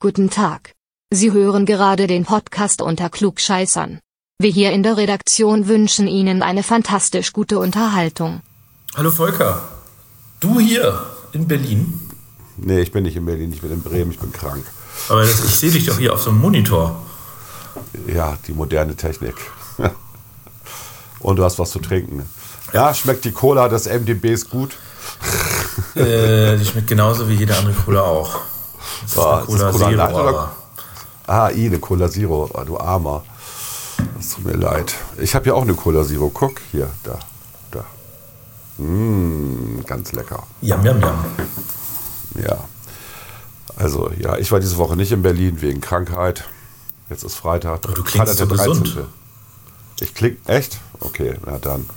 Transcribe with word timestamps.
Guten 0.00 0.30
Tag. 0.30 0.74
Sie 1.12 1.32
hören 1.32 1.66
gerade 1.66 2.06
den 2.06 2.24
Podcast 2.24 2.82
unter 2.82 3.10
Klugscheißern. 3.10 3.98
Wir 4.38 4.48
hier 4.48 4.70
in 4.70 4.84
der 4.84 4.96
Redaktion 4.96 5.66
wünschen 5.66 6.06
Ihnen 6.06 6.40
eine 6.40 6.62
fantastisch 6.62 7.32
gute 7.32 7.58
Unterhaltung. 7.58 8.40
Hallo 8.94 9.10
Volker. 9.10 9.60
Du 10.38 10.60
hier 10.60 11.04
in 11.32 11.48
Berlin? 11.48 12.00
Nee, 12.58 12.78
ich 12.78 12.92
bin 12.92 13.02
nicht 13.02 13.16
in 13.16 13.26
Berlin, 13.26 13.52
ich 13.52 13.60
bin 13.60 13.72
in 13.72 13.82
Bremen, 13.82 14.12
ich 14.12 14.20
bin 14.20 14.32
krank. 14.32 14.64
Aber 15.08 15.22
das, 15.22 15.44
ich 15.44 15.56
sehe 15.56 15.72
dich 15.72 15.86
doch 15.86 15.98
hier 15.98 16.14
auf 16.14 16.22
so 16.22 16.30
einem 16.30 16.42
Monitor. 16.42 17.04
Ja, 18.06 18.38
die 18.46 18.52
moderne 18.52 18.94
Technik. 18.94 19.34
Und 21.18 21.40
du 21.40 21.42
hast 21.44 21.58
was 21.58 21.72
zu 21.72 21.80
trinken. 21.80 22.24
Ja, 22.72 22.94
schmeckt 22.94 23.24
die 23.24 23.32
Cola 23.32 23.68
des 23.68 23.86
MDBs 23.86 24.48
gut? 24.48 24.76
Äh, 25.94 26.56
die 26.56 26.64
schmeckt 26.64 26.88
genauso 26.88 27.28
wie 27.28 27.34
jede 27.34 27.56
andere 27.56 27.72
Cola 27.72 28.02
auch. 28.02 28.40
Das 29.02 29.12
ist 29.12 29.18
eine 29.18 29.72
Cola, 29.72 29.72
Zero, 29.72 30.20
oder? 30.20 30.50
Ah, 31.26 31.50
i, 31.50 31.66
eine 31.66 31.78
Cola 31.78 32.10
Zero, 32.10 32.50
ah, 32.54 32.64
du 32.64 32.78
Armer. 32.78 33.24
Das 34.16 34.30
tut 34.30 34.44
mir 34.44 34.54
leid. 34.54 34.94
Ich 35.18 35.34
habe 35.34 35.46
ja 35.46 35.54
auch 35.54 35.62
eine 35.62 35.74
Cola 35.74 36.04
Zero. 36.04 36.30
Guck, 36.32 36.60
hier, 36.72 36.88
da, 37.02 37.18
da. 37.70 37.84
Mmh, 38.78 39.84
ganz 39.86 40.12
lecker. 40.12 40.42
Yum, 40.62 40.84
yum, 40.84 41.00
yum. 41.00 41.24
Ja. 42.42 42.58
Also, 43.76 44.10
ja, 44.18 44.36
ich 44.38 44.50
war 44.50 44.60
diese 44.60 44.76
Woche 44.76 44.96
nicht 44.96 45.12
in 45.12 45.22
Berlin 45.22 45.60
wegen 45.60 45.80
Krankheit. 45.80 46.44
Jetzt 47.10 47.24
ist 47.24 47.36
Freitag. 47.36 47.84
Aber 47.84 47.94
du 47.94 48.02
klingst 48.02 48.38
Freitag 48.38 48.48
so 48.48 48.72
gesund. 48.72 48.98
Ich 50.00 50.14
kling, 50.14 50.36
echt? 50.46 50.78
Okay, 51.00 51.34
na 51.44 51.58
dann. 51.58 51.88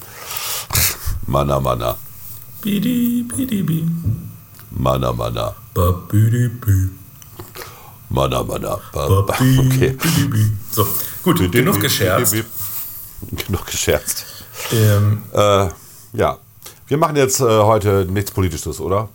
Manna, 1.27 1.59
Manna. 1.59 1.97
Bidi, 2.61 3.23
bidi, 3.27 3.45
bidi, 3.45 3.63
bi. 3.63 3.91
Manna, 4.71 5.13
Manna. 5.13 5.55
Ba. 5.73 5.91
bi, 6.11 6.49
Okay. 9.59 9.97
So, 10.71 10.87
gut, 11.23 11.51
genug 11.51 11.79
gescherzt. 11.79 12.35
Genug 13.45 13.65
gescherzt. 13.65 14.25
Ähm, 14.73 15.23
Äh, 15.33 15.69
ja. 16.13 16.37
Wir 16.87 16.97
machen 16.97 17.15
jetzt 17.15 17.39
äh, 17.39 17.45
heute 17.45 18.05
nichts 18.09 18.31
Politisches, 18.31 18.81
oder? 18.81 19.07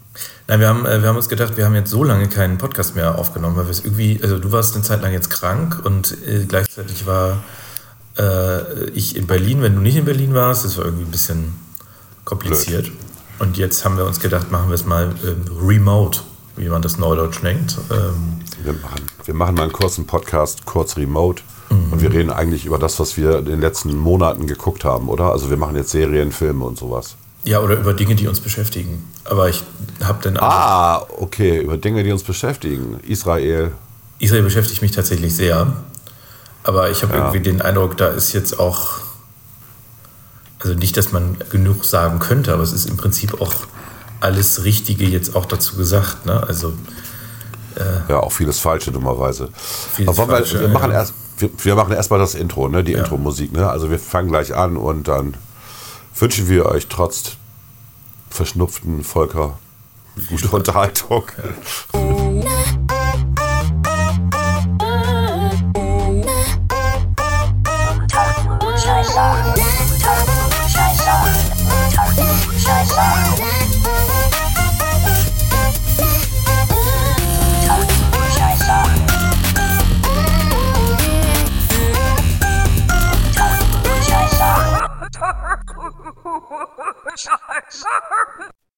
nein, 0.49 0.61
wir 0.61 0.69
haben, 0.69 0.87
äh, 0.87 1.03
wir 1.03 1.09
haben 1.11 1.17
uns 1.17 1.29
gedacht, 1.29 1.57
wir 1.59 1.67
haben 1.67 1.75
jetzt 1.75 1.91
so 1.91 2.05
lange 2.05 2.29
keinen 2.29 2.57
Podcast 2.57 2.95
mehr 2.95 3.19
aufgenommen, 3.19 3.57
weil 3.57 3.65
wir 3.67 3.71
es 3.71 3.85
irgendwie, 3.85 4.19
also 4.23 4.39
du 4.39 4.51
warst 4.53 4.75
eine 4.75 4.83
Zeit 4.83 5.03
lang 5.03 5.13
jetzt 5.13 5.29
krank 5.29 5.83
und 5.85 6.17
äh, 6.27 6.45
gleichzeitig 6.47 7.07
war 7.07 7.45
äh, 8.19 8.89
ich 8.91 9.17
in 9.17 9.27
Berlin, 9.27 9.61
wenn 9.63 9.75
du 9.75 9.81
nicht 9.83 9.97
in 9.97 10.05
Berlin 10.05 10.35
warst, 10.35 10.65
das 10.65 10.79
war 10.79 10.87
irgendwie 10.87 11.05
ein 11.05 11.11
bisschen 11.11 11.55
kompliziert. 12.25 12.91
Und 13.39 13.59
jetzt 13.59 13.85
haben 13.85 13.99
wir 13.99 14.07
uns 14.07 14.21
gedacht, 14.21 14.51
machen 14.51 14.69
wir 14.69 14.75
es 14.75 14.87
mal 14.87 15.15
ähm, 15.25 15.45
remote, 15.61 16.21
wie 16.57 16.69
man 16.69 16.83
das 16.83 16.99
Neudeutsch 16.99 17.43
nennt. 17.43 17.77
Ähm, 17.91 18.41
Wir 18.63 18.73
machen, 18.73 19.03
wir 19.25 19.35
machen 19.35 19.55
mal 19.55 19.63
einen 19.65 19.73
kurzen 19.73 20.07
Podcast, 20.07 20.65
kurz 20.67 20.97
remote. 20.97 21.43
Mhm. 21.71 21.93
Und 21.93 22.01
wir 22.03 22.13
reden 22.13 22.31
eigentlich 22.31 22.65
über 22.67 22.79
das, 22.79 22.99
was 23.01 23.17
wir 23.17 23.39
in 23.39 23.45
den 23.47 23.61
letzten 23.61 23.97
Monaten 23.97 24.47
geguckt 24.47 24.85
haben, 24.85 25.09
oder? 25.09 25.33
Also 25.33 25.51
wir 25.51 25.57
machen 25.57 25.77
jetzt 25.77 25.91
Serien, 25.91 26.33
Filme 26.33 26.65
und 26.65 26.79
sowas. 26.79 27.17
ja, 27.45 27.61
oder 27.61 27.77
über 27.79 27.95
Dinge, 27.95 28.15
die 28.17 28.27
uns 28.27 28.41
beschäftigen. 28.41 29.05
Aber 29.25 29.49
ich 29.49 29.63
habe 30.03 30.21
den 30.23 30.37
Eindruck, 30.37 30.51
Ah, 30.53 31.07
okay, 31.19 31.61
über 31.61 31.77
Dinge, 31.77 32.03
die 32.03 32.11
uns 32.13 32.23
beschäftigen. 32.25 32.99
Israel. 33.07 33.73
Israel 34.19 34.43
beschäftigt 34.43 34.83
mich 34.83 34.91
tatsächlich 34.93 35.35
sehr. 35.37 35.73
Aber 36.65 36.91
ich 36.91 37.03
habe 37.03 37.13
Ja. 37.15 37.19
irgendwie 37.27 37.41
den 37.41 37.63
Eindruck, 37.63 37.97
da 37.97 38.09
ist 38.09 38.33
jetzt 38.33 38.59
auch, 38.59 39.01
also 40.61 40.75
nicht, 40.75 40.97
dass 40.97 41.13
man 41.13 41.37
genug 41.51 41.85
sagen 41.85 42.19
könnte, 42.19 42.53
aber 42.53 42.63
es 42.63 42.73
ist 42.73 42.87
im 42.87 42.97
Prinzip 42.97 43.41
auch 43.41 43.53
alles 44.21 44.65
Richtige 44.65 45.05
jetzt 45.05 45.35
auch 45.37 45.47
dazu 45.47 45.77
gesagt. 45.77 46.27
Ne? 46.27 46.43
Also 46.47 46.73
Ja, 48.09 48.21
auch 48.21 48.33
vieles 48.33 48.59
Falsche, 48.59 48.91
dummerweise. 48.93 49.51
Vieles 49.95 50.09
Aber 50.09 50.19
wollen 50.19 50.29
wir, 50.29 50.37
Falsche, 50.37 50.61
wir 50.61 50.69
machen 50.69 50.91
ja. 50.91 50.99
erst, 50.99 51.15
wir, 51.39 51.51
wir 51.59 51.75
machen 51.75 51.93
erstmal 51.93 52.19
das 52.19 52.35
Intro, 52.35 52.69
ne? 52.69 52.83
Die 52.83 52.95
Intro-Musik, 52.95 53.53
ne? 53.53 53.69
Also 53.69 53.91
wir 53.91 53.99
fangen 53.99 54.29
gleich 54.29 54.55
an 54.55 54.77
und 54.77 55.09
dann 55.09 55.35
wünschen 56.19 56.49
wir 56.49 56.67
euch 56.67 56.87
trotz 56.89 57.37
verschnupften 58.31 59.05
Volker 59.05 59.59
gute 60.29 60.49
Unterhaltung. 60.49 61.25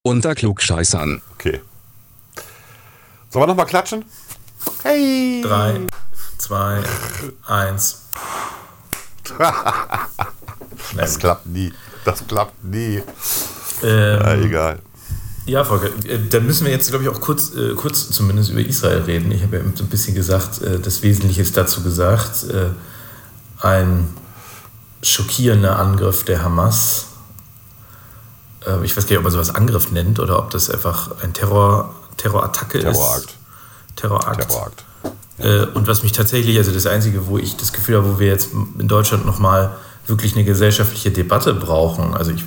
Unter 0.08 0.34
Klugscheißern. 0.34 1.20
Okay. 1.34 1.60
Sollen 3.28 3.42
wir 3.42 3.46
nochmal 3.48 3.66
klatschen? 3.66 4.06
Hey! 4.82 5.42
drei, 5.44 5.80
zwei, 6.38 6.82
eins. 7.46 8.04
Das 10.96 11.18
klappt 11.18 11.44
nie. 11.44 11.74
Das 12.06 12.26
klappt 12.26 12.64
nie. 12.64 13.02
Ähm, 13.82 14.20
Ja, 14.22 14.34
egal. 14.36 14.78
Ja, 15.44 15.62
Volker, 15.62 15.88
äh, 16.06 16.18
dann 16.30 16.46
müssen 16.46 16.64
wir 16.64 16.72
jetzt, 16.72 16.88
glaube 16.88 17.04
ich, 17.04 17.10
auch 17.10 17.20
kurz, 17.20 17.54
äh, 17.54 17.74
kurz 17.74 18.08
zumindest 18.08 18.48
über 18.48 18.60
Israel 18.60 19.02
reden. 19.02 19.30
Ich 19.30 19.42
habe 19.42 19.58
ja 19.58 19.62
so 19.74 19.84
ein 19.84 19.90
bisschen 19.90 20.14
gesagt, 20.14 20.62
äh, 20.62 20.80
das 20.80 21.02
Wesentliche 21.02 21.42
ist 21.42 21.54
dazu 21.54 21.82
gesagt, 21.82 22.44
äh, 22.44 22.70
ein 23.60 24.08
schockierender 25.02 25.78
Angriff 25.78 26.24
der 26.24 26.42
Hamas. 26.42 27.07
Äh, 28.66 28.84
ich 28.84 28.96
weiß 28.96 29.04
gar 29.04 29.10
nicht, 29.10 29.18
ob 29.18 29.24
man 29.24 29.32
sowas 29.32 29.54
Angriff 29.54 29.90
nennt 29.90 30.20
oder 30.20 30.38
ob 30.38 30.50
das 30.50 30.70
einfach 30.70 31.22
ein 31.22 31.32
Terror, 31.32 31.94
Terrorattacke 32.16 32.80
Terrorakt. 32.80 33.24
ist. 33.24 33.36
Terrorakt. 33.96 34.48
Terrorakt. 34.48 34.84
Äh, 35.38 35.66
und 35.74 35.86
was 35.86 36.02
mich 36.02 36.12
tatsächlich, 36.12 36.58
also 36.58 36.72
das 36.72 36.86
Einzige, 36.86 37.26
wo 37.26 37.38
ich 37.38 37.56
das 37.56 37.72
Gefühl 37.72 37.96
habe, 37.96 38.14
wo 38.14 38.18
wir 38.18 38.28
jetzt 38.28 38.50
in 38.78 38.88
Deutschland 38.88 39.24
nochmal 39.24 39.76
wirklich 40.06 40.34
eine 40.34 40.44
gesellschaftliche 40.44 41.10
Debatte 41.10 41.54
brauchen, 41.54 42.14
also 42.14 42.32
ich 42.32 42.44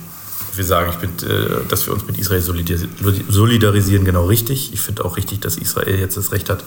will 0.54 0.64
sagen, 0.64 0.90
ich 0.90 0.98
bin, 0.98 1.10
äh, 1.28 1.66
dass 1.68 1.86
wir 1.86 1.94
uns 1.94 2.06
mit 2.06 2.18
Israel 2.18 2.42
solidaris- 2.42 2.86
solidarisieren, 3.30 4.04
genau 4.04 4.26
richtig. 4.26 4.72
Ich 4.74 4.80
finde 4.80 5.04
auch 5.04 5.16
richtig, 5.16 5.40
dass 5.40 5.56
Israel 5.56 5.98
jetzt 5.98 6.16
das 6.16 6.32
Recht 6.32 6.50
hat 6.50 6.64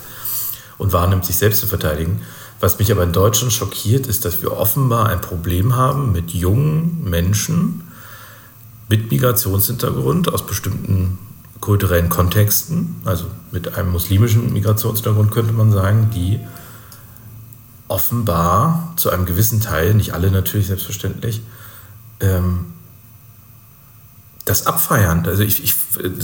und 0.78 0.92
wahrnimmt, 0.94 1.26
sich 1.26 1.38
selbst 1.38 1.60
zu 1.60 1.68
verteidigen. 1.68 2.22
Was 2.60 2.80
mich 2.80 2.92
aber 2.92 3.04
in 3.04 3.12
Deutschland 3.12 3.54
schockiert, 3.54 4.08
ist, 4.08 4.26
dass 4.26 4.42
wir 4.42 4.58
offenbar 4.58 5.08
ein 5.10 5.22
Problem 5.22 5.76
haben 5.76 6.12
mit 6.12 6.32
jungen 6.32 7.04
Menschen 7.04 7.84
mit 8.90 9.12
Migrationshintergrund 9.12 10.32
aus 10.32 10.46
bestimmten 10.46 11.18
kulturellen 11.60 12.10
Kontexten, 12.10 12.96
also 13.06 13.26
mit 13.52 13.76
einem 13.76 13.92
muslimischen 13.92 14.54
Migrationshintergrund 14.54 15.32
könnte 15.32 15.54
man 15.54 15.72
sagen, 15.72 16.12
die 16.14 16.40
offenbar 17.88 18.94
zu 18.98 19.10
einem 19.10 19.26
gewissen 19.26 19.62
Teil, 19.62 19.94
nicht 19.94 20.14
alle 20.14 20.32
natürlich 20.32 20.68
selbstverständlich, 20.68 21.42
ähm, 22.20 22.66
das 24.44 24.68
abfeiern. 24.68 25.26
Also 25.26 25.44
ich, 25.44 25.64
ich, 25.64 25.76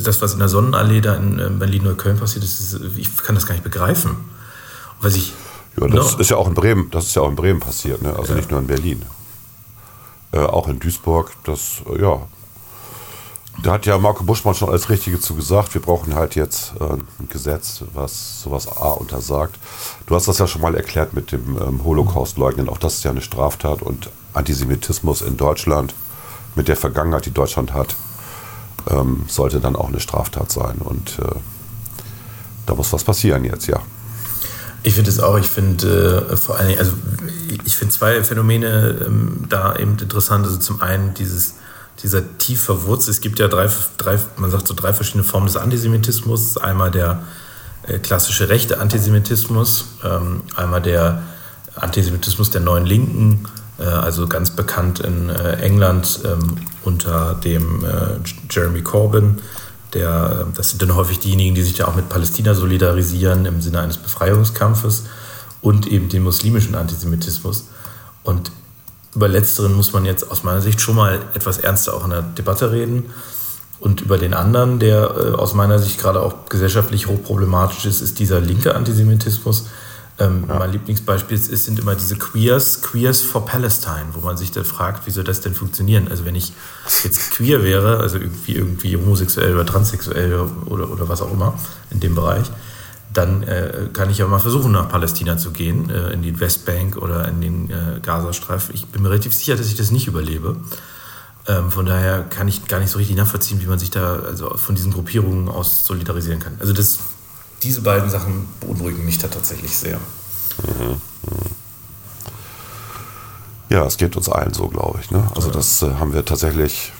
das, 0.04 0.22
was 0.22 0.34
in 0.34 0.40
der 0.40 0.50
Sonnenallee 0.50 1.02
da 1.02 1.16
in 1.16 1.40
äh, 1.40 1.50
Berlin 1.50 1.82
oder 1.88 1.96
Köln 1.96 2.18
passiert 2.18 2.44
ist, 2.44 2.80
ich 2.98 3.18
kann 3.18 3.36
das 3.36 3.46
gar 3.48 3.54
nicht 3.54 3.64
begreifen. 3.64 4.12
Was 5.02 5.16
ich 5.16 5.34
Ja, 5.80 5.88
das 5.88 6.14
No. 6.14 6.20
ist 6.20 6.30
ja 6.30 6.38
auch 6.38 6.48
in 6.48 6.54
Bremen, 6.54 6.92
das 6.92 7.06
ist 7.06 7.16
ja 7.16 7.22
auch 7.24 7.30
in 7.30 7.36
Bremen 7.36 7.60
passiert, 7.60 8.02
ne? 8.02 8.16
Also 8.16 8.34
Ja. 8.34 8.38
nicht 8.38 8.52
nur 8.52 8.60
in 8.60 8.68
Berlin. 8.68 9.02
Äh, 10.34 10.40
auch 10.40 10.68
in 10.68 10.80
Duisburg, 10.80 11.32
das, 11.46 11.82
äh, 11.92 12.02
ja. 12.02 12.22
Da 13.64 13.74
hat 13.74 13.86
ja 13.86 13.98
Marco 13.98 14.24
Buschmann 14.24 14.56
schon 14.56 14.70
alles 14.70 14.90
Richtige 14.90 15.20
zu 15.20 15.36
gesagt. 15.36 15.74
Wir 15.74 15.82
brauchen 15.82 16.16
halt 16.16 16.36
jetzt 16.36 16.74
äh, 16.80 16.84
ein 16.86 17.30
Gesetz, 17.30 17.84
was 17.94 18.42
sowas 18.42 18.68
A 18.68 18.92
untersagt. 18.92 19.60
Du 20.08 20.16
hast 20.16 20.28
das 20.28 20.40
ja 20.40 20.48
schon 20.48 20.62
mal 20.62 20.74
erklärt 20.76 21.14
mit 21.14 21.32
dem 21.32 21.58
ähm, 21.62 21.84
Holocaust-Leugnen. 21.84 22.70
Auch 22.70 22.78
das 22.78 22.96
ist 22.96 23.03
ja 23.03 23.12
eine 23.12 23.22
Straftat 23.22 23.82
und 23.82 24.09
Antisemitismus 24.34 25.22
in 25.22 25.38
Deutschland 25.38 25.94
mit 26.56 26.70
der 26.70 26.78
Vergangenheit, 26.78 27.26
die 27.26 27.32
Deutschland 27.32 27.74
hat, 27.74 27.96
ähm, 28.90 29.26
sollte 29.28 29.59
dann 29.59 29.76
auch 29.76 29.90
eine 29.90 30.00
Straftat 30.00 30.52
sein. 30.52 30.78
Und 30.80 31.20
äh, 31.20 31.36
da 32.66 32.76
muss 32.76 32.92
was 32.94 33.04
passieren 33.04 33.44
jetzt, 33.44 33.68
ja. 33.68 33.80
Ich 34.84 34.96
finde 34.96 35.12
es 35.12 35.20
auch, 35.20 35.38
ich 35.38 35.47
finde 35.47 36.30
äh, 36.32 36.38
vor 36.38 36.58
allen 36.58 36.70
Dingen, 36.70 36.80
also 36.80 36.94
ich 37.64 37.76
finde 37.76 37.94
zwei 37.94 38.24
Phänomene 38.24 39.06
ähm, 39.06 39.46
da 39.47 39.76
eben 39.76 39.97
interessant. 40.00 40.46
Also 40.46 40.58
zum 40.58 40.82
einen 40.82 41.14
dieses, 41.14 41.56
dieser 41.99 42.38
tief 42.38 42.64
verwurzelt, 42.64 43.16
es 43.16 43.22
gibt 43.22 43.40
ja 43.40 43.47
drei, 43.47 43.70
drei, 43.97 44.20
man 44.38 44.49
sagt 44.49 44.67
so 44.67 44.73
drei 44.73 44.93
verschiedene 44.93 45.23
Formen 45.23 45.47
des 45.47 45.58
Antisemitismus. 45.58 46.58
Einmal 46.58 46.91
der 46.91 47.22
äh, 47.84 47.99
klassische 47.99 48.49
rechte 48.49 48.79
Antisemitismus, 48.79 49.85
ähm, 50.03 50.41
einmal 50.55 50.82
der 50.82 51.22
Antisemitismus 51.76 52.49
der 52.49 52.61
neuen 52.61 52.85
Linken, 52.85 53.46
äh, 53.79 53.84
also 53.84 54.28
ganz 54.28 54.52
bekannt 54.52 54.99
in 54.99 55.29
äh, 55.29 55.58
England 55.58 56.20
ähm, 56.26 56.58
unter 56.84 57.35
dem 57.35 57.85
Jeremy 58.49 58.82
Corbyn 58.82 59.40
Der, 59.94 60.47
das 60.55 60.72
sind 60.72 60.82
dann 60.82 60.96
häufig 60.96 61.20
diejenigen, 61.20 61.53
die 61.53 61.61
sich 61.61 61.78
ja 61.78 61.87
auch 61.87 61.96
mit 61.96 62.09
Palästina 62.09 62.55
solidarisieren 62.55 63.46
im 63.46 63.61
Sinne 63.61 63.82
eines 63.82 63.97
Befreiungskampfes 63.97 65.03
und 65.61 65.85
eben 65.85 66.09
den 66.09 66.23
muslimischen 66.23 66.73
Antisemitismus. 66.73 67.67
Und 68.23 68.52
über 69.16 69.28
letzteren 69.28 69.73
muss 69.73 69.93
man 69.93 70.05
jetzt 70.05 70.31
aus 70.31 70.43
meiner 70.43 70.61
Sicht 70.61 70.81
schon 70.81 70.96
mal 70.96 71.19
etwas 71.34 71.58
ernster 71.58 71.93
auch 71.93 72.03
in 72.03 72.11
der 72.11 72.22
Debatte 72.22 72.72
reden. 72.72 73.11
Und 73.79 74.02
über 74.02 74.17
den 74.17 74.34
anderen, 74.34 74.79
der 74.79 75.16
äh, 75.17 75.31
aus 75.34 75.53
meiner 75.55 75.79
Sicht 75.79 75.99
gerade 75.99 76.22
auch 76.22 76.46
gesellschaftlich 76.47 77.08
hochproblematisch 77.08 77.85
ist, 77.85 78.02
ist 78.02 78.19
dieser 78.19 78.40
linke 78.40 78.75
Antisemitismus. 78.75 79.66
Ähm, 80.19 80.46
ja. 80.47 80.59
Mein 80.59 80.72
Lieblingsbeispiel 80.72 81.35
ist, 81.35 81.66
sind 81.66 81.79
immer 81.79 81.96
diese 81.96 82.16
Queers, 82.16 82.84
Queers 82.84 83.22
for 83.22 83.43
Palestine, 83.43 84.09
wo 84.13 84.19
man 84.19 84.37
sich 84.37 84.52
dann 84.52 84.66
fragt, 84.66 85.08
wie 85.08 85.11
soll 85.11 85.23
das 85.23 85.41
denn 85.41 85.55
funktionieren? 85.55 86.08
Also 86.09 86.25
wenn 86.25 86.35
ich 86.35 86.53
jetzt 87.03 87.31
queer 87.31 87.63
wäre, 87.63 87.97
also 87.97 88.17
irgendwie, 88.17 88.53
irgendwie 88.53 88.96
homosexuell 88.96 89.55
oder 89.55 89.66
transsexuell 89.66 90.47
oder, 90.67 90.91
oder 90.91 91.09
was 91.09 91.23
auch 91.23 91.31
immer 91.31 91.55
in 91.90 91.99
dem 91.99 92.13
Bereich, 92.13 92.52
dann 93.13 93.43
äh, 93.43 93.90
kann 93.93 94.09
ich 94.09 94.19
ja 94.19 94.28
mal 94.28 94.40
versuchen, 94.40 94.72
nach 94.72 94.90
Palästina 94.90 95.37
zu 95.37 95.52
gehen, 95.52 95.90
äh, 95.90 96.11
in 96.11 96.22
die 96.22 96.40
Westbank 96.40 96.96
oder 96.96 97.28
in 97.28 97.41
den 97.41 97.69
äh, 97.69 97.99
Gazastreifen. 98.02 98.73
Ich 98.73 98.85
bin 98.87 99.02
mir 99.02 99.09
relativ 99.09 99.34
sicher, 99.34 99.55
dass 99.55 99.67
ich 99.67 99.75
das 99.75 99.91
nicht 99.91 100.08
überlebe. 100.08 100.55
Ähm, 101.47 101.72
von 101.72 101.85
daher 101.85 102.23
kann 102.23 102.47
ich 102.47 102.66
gar 102.67 102.79
nicht 102.79 102.91
so 102.91 102.99
richtig 102.99 103.17
nachvollziehen, 103.17 103.61
wie 103.61 103.66
man 103.66 103.79
sich 103.79 103.90
da 103.90 104.17
also 104.19 104.55
von 104.55 104.75
diesen 104.75 104.93
Gruppierungen 104.93 105.49
aus 105.49 105.85
solidarisieren 105.85 106.40
kann. 106.40 106.55
Also 106.59 106.72
das, 106.72 106.99
diese 107.63 107.81
beiden 107.81 108.09
Sachen 108.09 108.47
beunruhigen 108.59 109.03
mich 109.05 109.17
da 109.17 109.28
tatsächlich 109.28 109.75
sehr. 109.75 109.97
Mhm. 109.97 111.02
Ja, 113.69 113.85
es 113.85 113.97
geht 113.97 114.16
uns 114.17 114.29
allen 114.29 114.53
so, 114.53 114.67
glaube 114.67 114.99
ich. 115.02 115.11
Ne? 115.11 115.28
Also 115.34 115.49
das 115.49 115.81
äh, 115.81 115.93
haben 115.96 116.13
wir 116.13 116.25
tatsächlich 116.25 116.91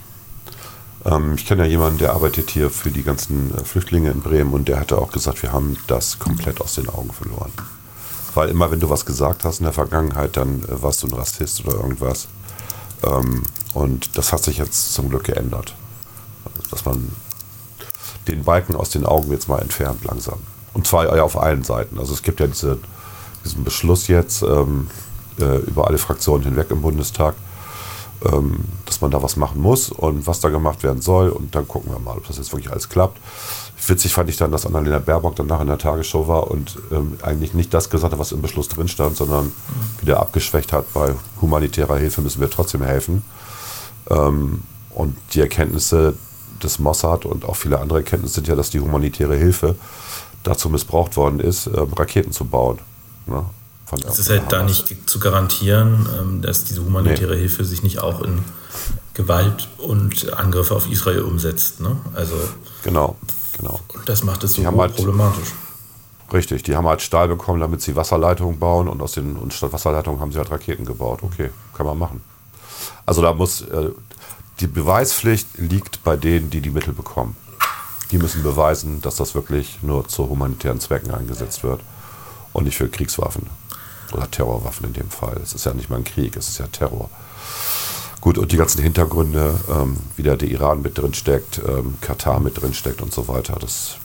ähm, 1.06 1.36
ich 1.36 1.46
kenne 1.46 1.64
ja 1.64 1.70
jemanden, 1.70 1.98
der 1.98 2.14
arbeitet 2.14 2.50
hier 2.50 2.70
für 2.70 2.92
die 2.92 3.04
ganzen 3.04 3.58
äh, 3.58 3.64
Flüchtlinge 3.64 4.12
in 4.12 4.22
Bremen 4.22 4.54
und 4.54 4.68
der 4.68 4.80
hatte 4.80 4.98
auch 4.98 5.12
gesagt, 5.12 5.42
wir 5.42 5.52
haben 5.52 5.78
das 5.88 6.20
komplett 6.20 6.62
aus 6.62 6.76
den 6.76 6.90
Augen 6.90 7.12
verloren. 7.12 7.52
Weil 8.34 8.50
immer, 8.50 8.72
wenn 8.72 8.80
du 8.80 8.90
was 8.90 9.06
gesagt 9.06 9.44
hast 9.44 9.60
in 9.60 9.66
der 9.66 9.74
Vergangenheit, 9.74 10.38
dann 10.38 10.64
äh, 10.64 10.82
warst 10.82 11.04
du 11.04 11.08
ein 11.08 11.14
Rassist 11.14 11.66
oder 11.66 11.78
irgendwas. 11.78 12.28
Ähm, 13.04 13.44
und 13.74 14.18
das 14.18 14.32
hat 14.32 14.44
sich 14.44 14.58
jetzt 14.58 14.94
zum 14.94 15.10
Glück 15.10 15.24
geändert. 15.26 15.76
Also, 16.46 16.70
dass 16.70 16.86
man 16.86 17.12
den 18.28 18.44
Balken 18.44 18.76
aus 18.76 18.90
den 18.90 19.06
Augen 19.06 19.32
jetzt 19.32 19.48
mal 19.48 19.60
entfernt 19.60 20.04
langsam. 20.06 20.40
Und 20.74 20.88
zwar 20.88 21.22
auf 21.24 21.38
allen 21.38 21.64
Seiten. 21.64 22.00
Also 22.00 22.14
es 22.14 22.22
gibt 22.22 22.40
ja 22.40 22.48
diese, 22.48 22.78
diesen 23.44 23.64
Beschluss 23.64 24.08
jetzt 24.08 24.42
ähm, 24.44 24.88
äh, 25.40 25.58
über 25.58 25.88
alle 25.88 25.98
Fraktionen 25.98 26.44
hinweg 26.44 26.72
im 26.72 26.82
Bundestag, 26.82 27.36
dass 28.86 29.02
man 29.02 29.10
da 29.10 29.24
was 29.24 29.36
machen 29.36 29.62
muss 29.62 29.90
und 29.90 30.28
was 30.28 30.40
da 30.40 30.50
gemacht 30.50 30.84
werden 30.84 31.02
soll. 31.02 31.30
Und 31.30 31.56
dann 31.56 31.68
gucken 31.68 31.92
wir 31.92 32.00
mal, 32.00 32.18
ob 32.18 32.28
das 32.28 32.38
jetzt 32.38 32.52
wirklich 32.54 32.72
alles 32.72 32.88
klappt. 32.88 33.20
Witzig 33.88 34.14
fand 34.14 34.30
ich 34.30 34.38
dann, 34.38 34.52
dass 34.52 34.68
Annalena 34.68 35.00
Baerbock 35.00 35.36
danach 35.36 35.60
in 35.62 35.68
der 35.68 35.80
Tagesshow 35.80 36.28
war 36.28 36.52
und 36.52 36.78
ähm, 36.92 37.18
eigentlich 37.24 37.56
nicht 37.56 37.74
das 37.74 37.90
gesagt 37.90 38.14
hat, 38.14 38.20
was 38.20 38.32
im 38.32 38.42
Beschluss 38.42 38.68
drin 38.70 38.88
stand, 38.88 39.18
sondern 39.18 39.52
wieder 40.02 40.20
abgeschwächt 40.20 40.72
hat, 40.72 40.94
bei 40.94 41.16
humanitärer 41.42 41.98
Hilfe 41.98 42.22
müssen 42.22 42.42
wir 42.42 42.50
trotzdem 42.50 42.84
helfen. 42.84 43.24
Ähm, 44.10 44.62
und 44.92 45.18
die 45.34 45.42
Erkenntnisse 45.42 46.14
des 46.62 46.78
Mossad 46.78 47.26
und 47.26 47.44
auch 47.46 47.56
viele 47.56 47.80
andere 47.80 48.00
Erkenntnisse 48.00 48.36
sind 48.36 48.48
ja, 48.48 48.56
dass 48.56 48.70
die 48.70 48.80
humanitäre 48.80 49.36
Hilfe 49.36 49.76
dazu 50.44 50.70
missbraucht 50.70 51.18
worden 51.18 51.40
ist, 51.40 51.66
ähm, 51.68 51.92
Raketen 51.94 52.32
zu 52.32 52.46
bauen. 52.46 52.78
Ne? 53.26 53.46
Von 53.92 54.00
es 54.08 54.20
ist 54.20 54.30
halt 54.30 54.44
da 54.54 54.64
nicht 54.64 55.10
zu 55.10 55.20
garantieren, 55.20 56.08
ähm, 56.18 56.42
dass 56.42 56.64
diese 56.64 56.82
humanitäre 56.82 57.34
nee. 57.34 57.42
Hilfe 57.42 57.66
sich 57.66 57.84
nicht 57.84 58.00
auch 58.00 58.22
in 58.22 58.42
Gewalt 59.14 59.68
und 59.80 60.32
Angriffe 60.32 60.74
auf 60.74 60.90
Israel 60.90 61.24
umsetzt. 61.24 61.82
Ne? 61.82 61.98
Also 62.14 62.36
genau, 62.84 63.18
genau. 63.58 63.82
Und 63.94 64.08
das 64.08 64.24
macht 64.24 64.46
es 64.46 64.54
so 64.54 64.66
halt, 64.66 64.96
problematisch. 64.96 65.50
Richtig, 66.32 66.64
die 66.64 66.78
haben 66.78 66.88
halt 66.88 67.02
Stahl 67.02 67.28
bekommen, 67.28 67.60
damit 67.60 67.82
sie 67.82 67.98
Wasserleitungen 67.98 68.58
bauen 68.60 68.88
und 68.88 69.02
aus 69.02 69.12
den 69.12 69.36
und 69.36 69.54
statt 69.54 69.74
Wasserleitungen 69.74 70.22
haben 70.22 70.32
sie 70.32 70.38
halt 70.38 70.52
Raketen 70.52 70.86
gebaut. 70.86 71.20
Okay, 71.22 71.50
kann 71.74 71.86
man 71.86 72.00
machen. 72.00 72.22
Also 73.06 73.22
da 73.22 73.34
muss 73.34 73.60
äh, 73.64 73.90
die 74.62 74.68
Beweispflicht 74.68 75.50
liegt 75.58 76.02
bei 76.06 76.16
denen, 76.16 76.50
die 76.50 76.62
die 76.62 76.70
Mittel 76.70 76.94
bekommen. 76.94 77.36
Die 78.12 78.18
müssen 78.18 78.42
beweisen, 78.42 79.02
dass 79.02 79.18
das 79.18 79.36
wirklich 79.36 79.80
nur 79.82 80.08
zu 80.08 80.30
humanitären 80.30 80.80
Zwecken 80.80 81.12
eingesetzt 81.14 81.66
wird 81.66 81.82
und 82.54 82.64
nicht 82.64 82.78
für 82.78 82.88
Kriegswaffen. 82.88 83.50
Oder 84.14 84.30
Terrorwaffen 84.30 84.88
in 84.88 84.94
dem 84.94 85.10
Fall. 85.10 85.38
Es 85.44 85.54
ist 85.54 85.66
ja 85.66 85.74
nicht 85.74 85.90
mal 85.90 85.98
ein 85.98 86.04
Krieg, 86.04 86.36
es 86.36 86.50
ist 86.50 86.58
ja 86.60 86.68
Terror. 86.68 87.10
Gut, 88.22 88.38
und 88.38 88.52
die 88.52 88.58
ganzen 88.58 88.82
Hintergründe, 88.84 89.60
ähm, 89.68 89.98
wie 90.16 90.24
da 90.24 90.36
der 90.36 90.48
Iran 90.48 90.84
mit 90.84 90.98
drin 90.98 91.16
steckt, 91.16 91.60
ähm, 91.68 91.96
Katar 92.02 92.40
mit 92.40 92.62
drin 92.62 92.76
steckt 92.76 93.02
und 93.02 93.12
so 93.12 93.28
weiter, 93.28 93.58
das 93.60 93.96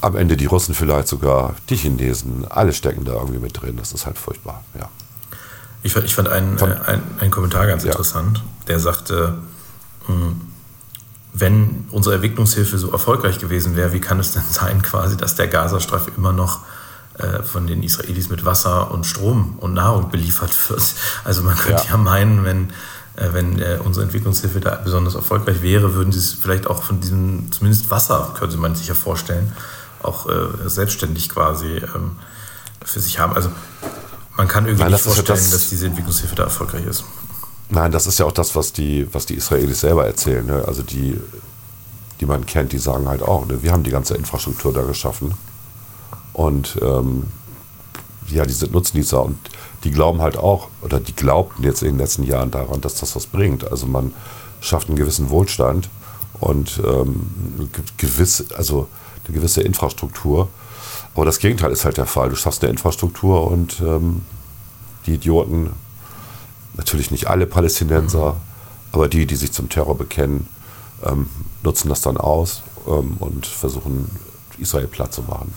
am 0.00 0.16
Ende 0.16 0.36
die 0.36 0.46
Russen 0.46 0.74
vielleicht 0.74 1.08
sogar, 1.08 1.54
die 1.68 1.76
Chinesen, 1.76 2.46
alle 2.48 2.72
stecken 2.72 3.04
da 3.04 3.12
irgendwie 3.12 3.38
mit 3.38 3.60
drin. 3.60 3.76
Das 3.76 3.92
ist 3.92 4.06
halt 4.06 4.16
furchtbar, 4.18 4.62
ja. 4.78 4.88
Ich, 5.82 5.94
ich 5.96 6.14
fand 6.14 6.28
einen, 6.28 6.58
Von, 6.58 6.72
einen, 6.72 7.02
einen, 7.20 7.30
Kommentar 7.30 7.66
ganz 7.66 7.84
ja. 7.84 7.90
interessant, 7.90 8.42
der 8.68 8.80
sagte, 8.80 9.38
hm, 10.06 10.40
wenn 11.32 11.86
unsere 11.90 12.14
Entwicklungshilfe 12.14 12.78
so 12.78 12.90
erfolgreich 12.90 13.38
gewesen 13.38 13.76
wäre, 13.76 13.92
wie 13.92 14.00
kann 14.00 14.18
es 14.18 14.32
denn 14.32 14.42
sein, 14.50 14.80
quasi, 14.80 15.16
dass 15.16 15.34
der 15.34 15.48
Gazastreifen 15.48 16.14
immer 16.16 16.32
noch 16.32 16.60
äh, 16.60 16.75
von 17.44 17.66
den 17.66 17.82
Israelis 17.82 18.28
mit 18.28 18.44
Wasser 18.44 18.90
und 18.90 19.06
Strom 19.06 19.56
und 19.60 19.72
Nahrung 19.72 20.10
beliefert 20.10 20.54
wird. 20.68 20.82
Also 21.24 21.42
man 21.42 21.56
könnte 21.56 21.84
ja, 21.84 21.92
ja 21.92 21.96
meinen, 21.96 22.44
wenn, 22.44 22.70
äh, 23.16 23.32
wenn 23.32 23.58
äh, 23.58 23.78
unsere 23.82 24.04
Entwicklungshilfe 24.04 24.60
da 24.60 24.74
besonders 24.74 25.14
erfolgreich 25.14 25.62
wäre, 25.62 25.94
würden 25.94 26.12
sie 26.12 26.18
es 26.18 26.34
vielleicht 26.34 26.66
auch 26.66 26.82
von 26.82 27.00
diesem, 27.00 27.50
zumindest 27.52 27.90
Wasser, 27.90 28.34
könnte 28.38 28.58
man 28.58 28.74
sich 28.74 28.88
ja 28.88 28.94
vorstellen, 28.94 29.52
auch 30.02 30.28
selbstständig 30.66 31.30
quasi 31.30 31.78
ähm, 31.78 32.12
für 32.84 33.00
sich 33.00 33.18
haben. 33.18 33.34
Also 33.34 33.50
man 34.36 34.48
kann 34.48 34.66
irgendwie 34.66 34.84
Nein, 34.84 34.92
nicht 34.92 35.02
vorstellen, 35.02 35.26
das, 35.38 35.50
dass 35.50 35.68
diese 35.68 35.86
Entwicklungshilfe 35.86 36.34
da 36.34 36.44
erfolgreich 36.44 36.84
ist. 36.86 37.04
Nein, 37.68 37.90
das 37.90 38.06
ist 38.06 38.18
ja 38.18 38.26
auch 38.26 38.32
das, 38.32 38.54
was 38.54 38.72
die, 38.72 39.12
was 39.12 39.26
die 39.26 39.34
Israelis 39.34 39.80
selber 39.80 40.06
erzählen. 40.06 40.46
Ne? 40.46 40.64
Also 40.66 40.82
die, 40.82 41.18
die 42.20 42.26
man 42.26 42.46
kennt, 42.46 42.72
die 42.72 42.78
sagen 42.78 43.08
halt 43.08 43.22
auch, 43.22 43.46
ne? 43.46 43.62
wir 43.62 43.72
haben 43.72 43.82
die 43.82 43.90
ganze 43.90 44.14
Infrastruktur 44.14 44.72
da 44.72 44.82
geschaffen. 44.82 45.34
Und 46.36 46.76
ähm, 46.82 47.22
ja, 48.28 48.44
die 48.44 48.70
nutzen 48.70 48.98
dieser 48.98 49.24
und 49.24 49.38
die 49.84 49.90
glauben 49.90 50.20
halt 50.20 50.36
auch, 50.36 50.68
oder 50.82 51.00
die 51.00 51.16
glaubten 51.16 51.62
jetzt 51.62 51.82
in 51.82 51.92
den 51.92 51.98
letzten 51.98 52.24
Jahren 52.24 52.50
daran, 52.50 52.82
dass 52.82 52.96
das 52.96 53.16
was 53.16 53.24
bringt. 53.24 53.70
Also 53.70 53.86
man 53.86 54.12
schafft 54.60 54.88
einen 54.88 54.98
gewissen 54.98 55.30
Wohlstand 55.30 55.88
und 56.38 56.78
ähm, 56.84 57.30
gewisse, 57.96 58.44
also 58.54 58.86
eine 59.24 59.34
gewisse 59.34 59.62
Infrastruktur. 59.62 60.48
Aber 61.14 61.24
das 61.24 61.38
Gegenteil 61.38 61.72
ist 61.72 61.86
halt 61.86 61.96
der 61.96 62.04
Fall. 62.04 62.28
Du 62.28 62.36
schaffst 62.36 62.62
eine 62.62 62.70
Infrastruktur 62.70 63.50
und 63.50 63.80
ähm, 63.80 64.20
die 65.06 65.14
Idioten, 65.14 65.70
natürlich 66.74 67.10
nicht 67.10 67.28
alle 67.28 67.46
Palästinenser, 67.46 68.36
aber 68.92 69.08
die, 69.08 69.24
die 69.24 69.36
sich 69.36 69.52
zum 69.52 69.70
Terror 69.70 69.96
bekennen, 69.96 70.48
ähm, 71.02 71.30
nutzen 71.62 71.88
das 71.88 72.02
dann 72.02 72.18
aus 72.18 72.60
ähm, 72.86 73.16
und 73.20 73.46
versuchen, 73.46 74.10
Israel 74.58 74.86
platt 74.86 75.14
zu 75.14 75.22
machen 75.22 75.54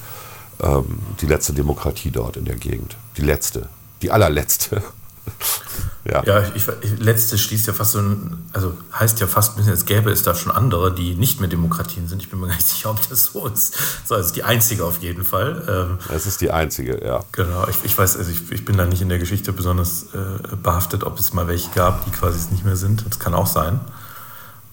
ähm, 0.62 1.00
die 1.22 1.26
letzte 1.26 1.54
Demokratie 1.54 2.12
dort 2.12 2.38
in 2.38 2.46
der 2.46 2.56
Gegend. 2.56 2.96
Die 3.18 3.22
letzte. 3.22 3.70
Die 4.02 4.12
allerletzte. 4.12 4.82
ja, 6.06 6.24
ja 6.24 6.44
ich, 6.56 6.68
ich, 6.82 7.00
letzte 7.00 7.38
schließt 7.38 7.68
ja 7.68 7.74
fast 7.74 7.94
so 7.94 8.00
ein, 8.00 8.50
also 8.54 8.74
heißt 8.94 9.20
ja 9.20 9.28
fast 9.28 9.54
ein 9.54 9.56
bisschen, 9.58 9.72
als 9.72 9.86
gäbe 9.86 10.12
es 10.12 10.24
da 10.24 10.36
schon 10.36 10.52
andere, 10.52 10.94
die 10.94 11.16
nicht 11.16 11.40
mehr 11.40 11.50
Demokratien 11.50 12.08
sind. 12.08 12.22
Ich 12.22 12.30
bin 12.30 12.40
mir 12.40 12.48
gar 12.48 12.56
nicht 12.56 12.68
sicher, 12.68 12.90
ob 12.90 13.10
das 13.10 13.26
so 13.26 13.48
ist. 13.48 13.76
So, 14.06 14.16
also 14.16 14.34
die 14.34 14.44
einzige 14.44 14.86
auf 14.86 15.02
jeden 15.02 15.24
Fall. 15.24 15.64
Ähm, 15.68 16.14
es 16.14 16.26
ist 16.26 16.42
die 16.42 16.52
einzige, 16.52 17.04
ja. 17.04 17.24
Genau, 17.32 17.68
ich, 17.68 17.78
ich 17.84 17.98
weiß, 17.98 18.18
also 18.18 18.32
ich, 18.32 18.52
ich 18.52 18.66
bin 18.66 18.78
da 18.78 18.86
nicht 18.86 19.02
in 19.02 19.10
der 19.10 19.20
Geschichte 19.20 19.54
besonders 19.54 20.14
äh, 20.14 20.56
behaftet, 20.56 21.04
ob 21.04 21.20
es 21.20 21.34
mal 21.34 21.48
welche 21.48 21.70
gab, 21.72 22.06
die 22.06 22.12
quasi 22.12 22.38
es 22.38 22.52
nicht 22.52 22.66
mehr 22.66 22.76
sind. 22.76 23.06
Das 23.08 23.20
kann 23.20 23.34
auch 23.34 23.48
sein. 23.48 23.80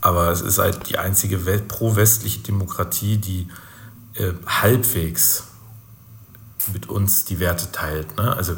Aber 0.00 0.30
es 0.30 0.40
ist 0.40 0.58
halt 0.58 0.88
die 0.88 0.98
einzige 0.98 1.38
pro-westliche 1.38 2.40
Demokratie, 2.40 3.16
die 3.16 3.48
äh, 4.14 4.32
halbwegs 4.46 5.44
mit 6.72 6.88
uns 6.88 7.24
die 7.24 7.40
Werte 7.40 7.72
teilt. 7.72 8.16
Ne? 8.16 8.36
Also, 8.36 8.54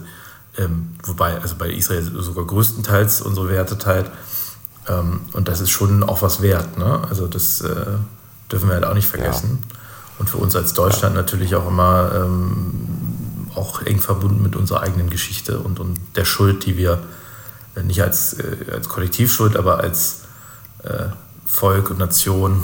ähm, 0.56 0.94
wobei, 1.04 1.40
also 1.40 1.56
bei 1.56 1.70
Israel 1.70 2.02
sogar 2.02 2.46
größtenteils 2.46 3.20
unsere 3.20 3.48
Werte 3.48 3.78
teilt. 3.78 4.10
Ähm, 4.88 5.20
und 5.32 5.48
das 5.48 5.60
ist 5.60 5.70
schon 5.70 6.02
auch 6.02 6.22
was 6.22 6.42
wert. 6.42 6.78
Ne? 6.78 7.02
Also, 7.08 7.26
das 7.26 7.60
äh, 7.60 7.86
dürfen 8.50 8.68
wir 8.68 8.74
halt 8.74 8.84
auch 8.84 8.94
nicht 8.94 9.08
vergessen. 9.08 9.58
Ja. 9.60 9.76
Und 10.18 10.30
für 10.30 10.38
uns 10.38 10.56
als 10.56 10.72
Deutschland 10.72 11.14
ja. 11.14 11.22
natürlich 11.22 11.54
auch 11.54 11.68
immer 11.68 12.10
ähm, 12.14 13.48
auch 13.54 13.82
eng 13.82 14.00
verbunden 14.00 14.42
mit 14.42 14.56
unserer 14.56 14.82
eigenen 14.82 15.10
Geschichte 15.10 15.58
und, 15.58 15.80
und 15.80 15.98
der 16.16 16.24
Schuld, 16.24 16.64
die 16.66 16.76
wir 16.76 17.00
äh, 17.74 17.82
nicht 17.82 18.02
als, 18.02 18.34
äh, 18.34 18.56
als 18.72 18.88
Kollektivschuld, 18.88 19.56
aber 19.56 19.78
als 19.80 20.22
äh, 20.84 21.06
Volk 21.44 21.90
und 21.90 21.98
Nation 21.98 22.62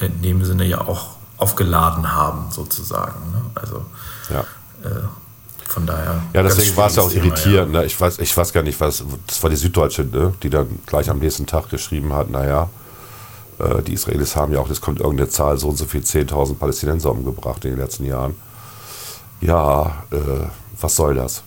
in 0.00 0.22
dem 0.22 0.44
Sinne 0.44 0.64
ja 0.64 0.80
auch 0.80 1.16
aufgeladen 1.36 2.14
haben, 2.14 2.50
sozusagen. 2.50 3.32
Ne? 3.32 3.42
Also 3.54 3.84
ja. 4.28 4.44
Äh, 4.84 5.68
von 5.68 5.86
daher. 5.86 6.22
Ja, 6.32 6.42
deswegen 6.42 6.76
war 6.76 6.88
es 6.88 6.96
ja 6.96 7.02
auch 7.02 7.12
irritierend. 7.12 7.72
Ja. 7.74 7.80
Ne? 7.80 7.86
Ich, 7.86 8.00
weiß, 8.00 8.18
ich 8.18 8.36
weiß 8.36 8.52
gar 8.52 8.62
nicht, 8.62 8.80
was. 8.80 9.04
Das 9.26 9.42
war 9.42 9.50
die 9.50 9.56
Süddeutsche, 9.56 10.02
ne? 10.04 10.34
die 10.42 10.50
dann 10.50 10.80
gleich 10.86 11.08
am 11.08 11.18
nächsten 11.18 11.46
Tag 11.46 11.70
geschrieben 11.70 12.12
hat: 12.12 12.30
naja, 12.30 12.68
Äh, 13.60 13.82
die 13.82 13.92
Israelis 13.92 14.36
haben 14.36 14.52
ja 14.52 14.60
auch, 14.60 14.68
das 14.68 14.80
kommt 14.80 15.00
irgendeine 15.00 15.28
Zahl, 15.28 15.58
so 15.58 15.68
und 15.68 15.76
so 15.76 15.84
viel 15.84 16.00
10.000 16.00 16.54
Palästinenser 16.56 17.10
umgebracht 17.10 17.64
in 17.64 17.72
den 17.72 17.80
letzten 17.80 18.04
Jahren. 18.04 18.34
Ja, 19.40 20.04
äh, 20.10 20.46
was 20.80 20.96
soll 20.96 21.14
das? 21.14 21.42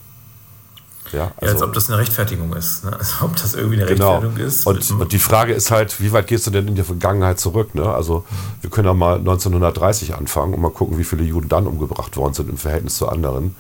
Ja, 1.13 1.31
also, 1.37 1.45
ja, 1.45 1.51
als 1.51 1.61
ob 1.61 1.73
das 1.73 1.89
eine 1.89 1.99
Rechtfertigung 1.99 2.53
ist. 2.53 2.83
Ne? 2.83 2.93
Als 2.99 3.21
ob 3.21 3.35
das 3.35 3.53
irgendwie 3.53 3.81
eine 3.81 3.85
genau. 3.85 4.13
Rechtfertigung 4.13 4.47
ist. 4.47 4.65
Und, 4.65 4.91
und, 4.91 5.11
die 5.11 5.19
Frage 5.19 5.53
ist 5.53 5.71
halt, 5.71 6.01
wie 6.01 6.11
weit 6.11 6.27
gehst 6.27 6.47
du 6.47 6.51
denn 6.51 6.67
in 6.67 6.75
die 6.75 6.83
Vergangenheit 6.83 7.39
zurück? 7.39 7.75
Ne? 7.75 7.87
Also 7.87 8.25
wir 8.61 8.69
können 8.69 8.87
ja 8.87 8.93
mal 8.93 9.17
1930 9.17 10.15
anfangen 10.15 10.53
und 10.53 10.61
mal 10.61 10.71
gucken, 10.71 10.97
wie 10.97 11.03
viele 11.03 11.23
Juden 11.23 11.49
dann 11.49 11.67
umgebracht 11.67 12.17
worden 12.17 12.33
sind 12.33 12.49
im 12.49 12.57
Verhältnis 12.57 12.97
zu 12.97 13.07
anderen. 13.07 13.55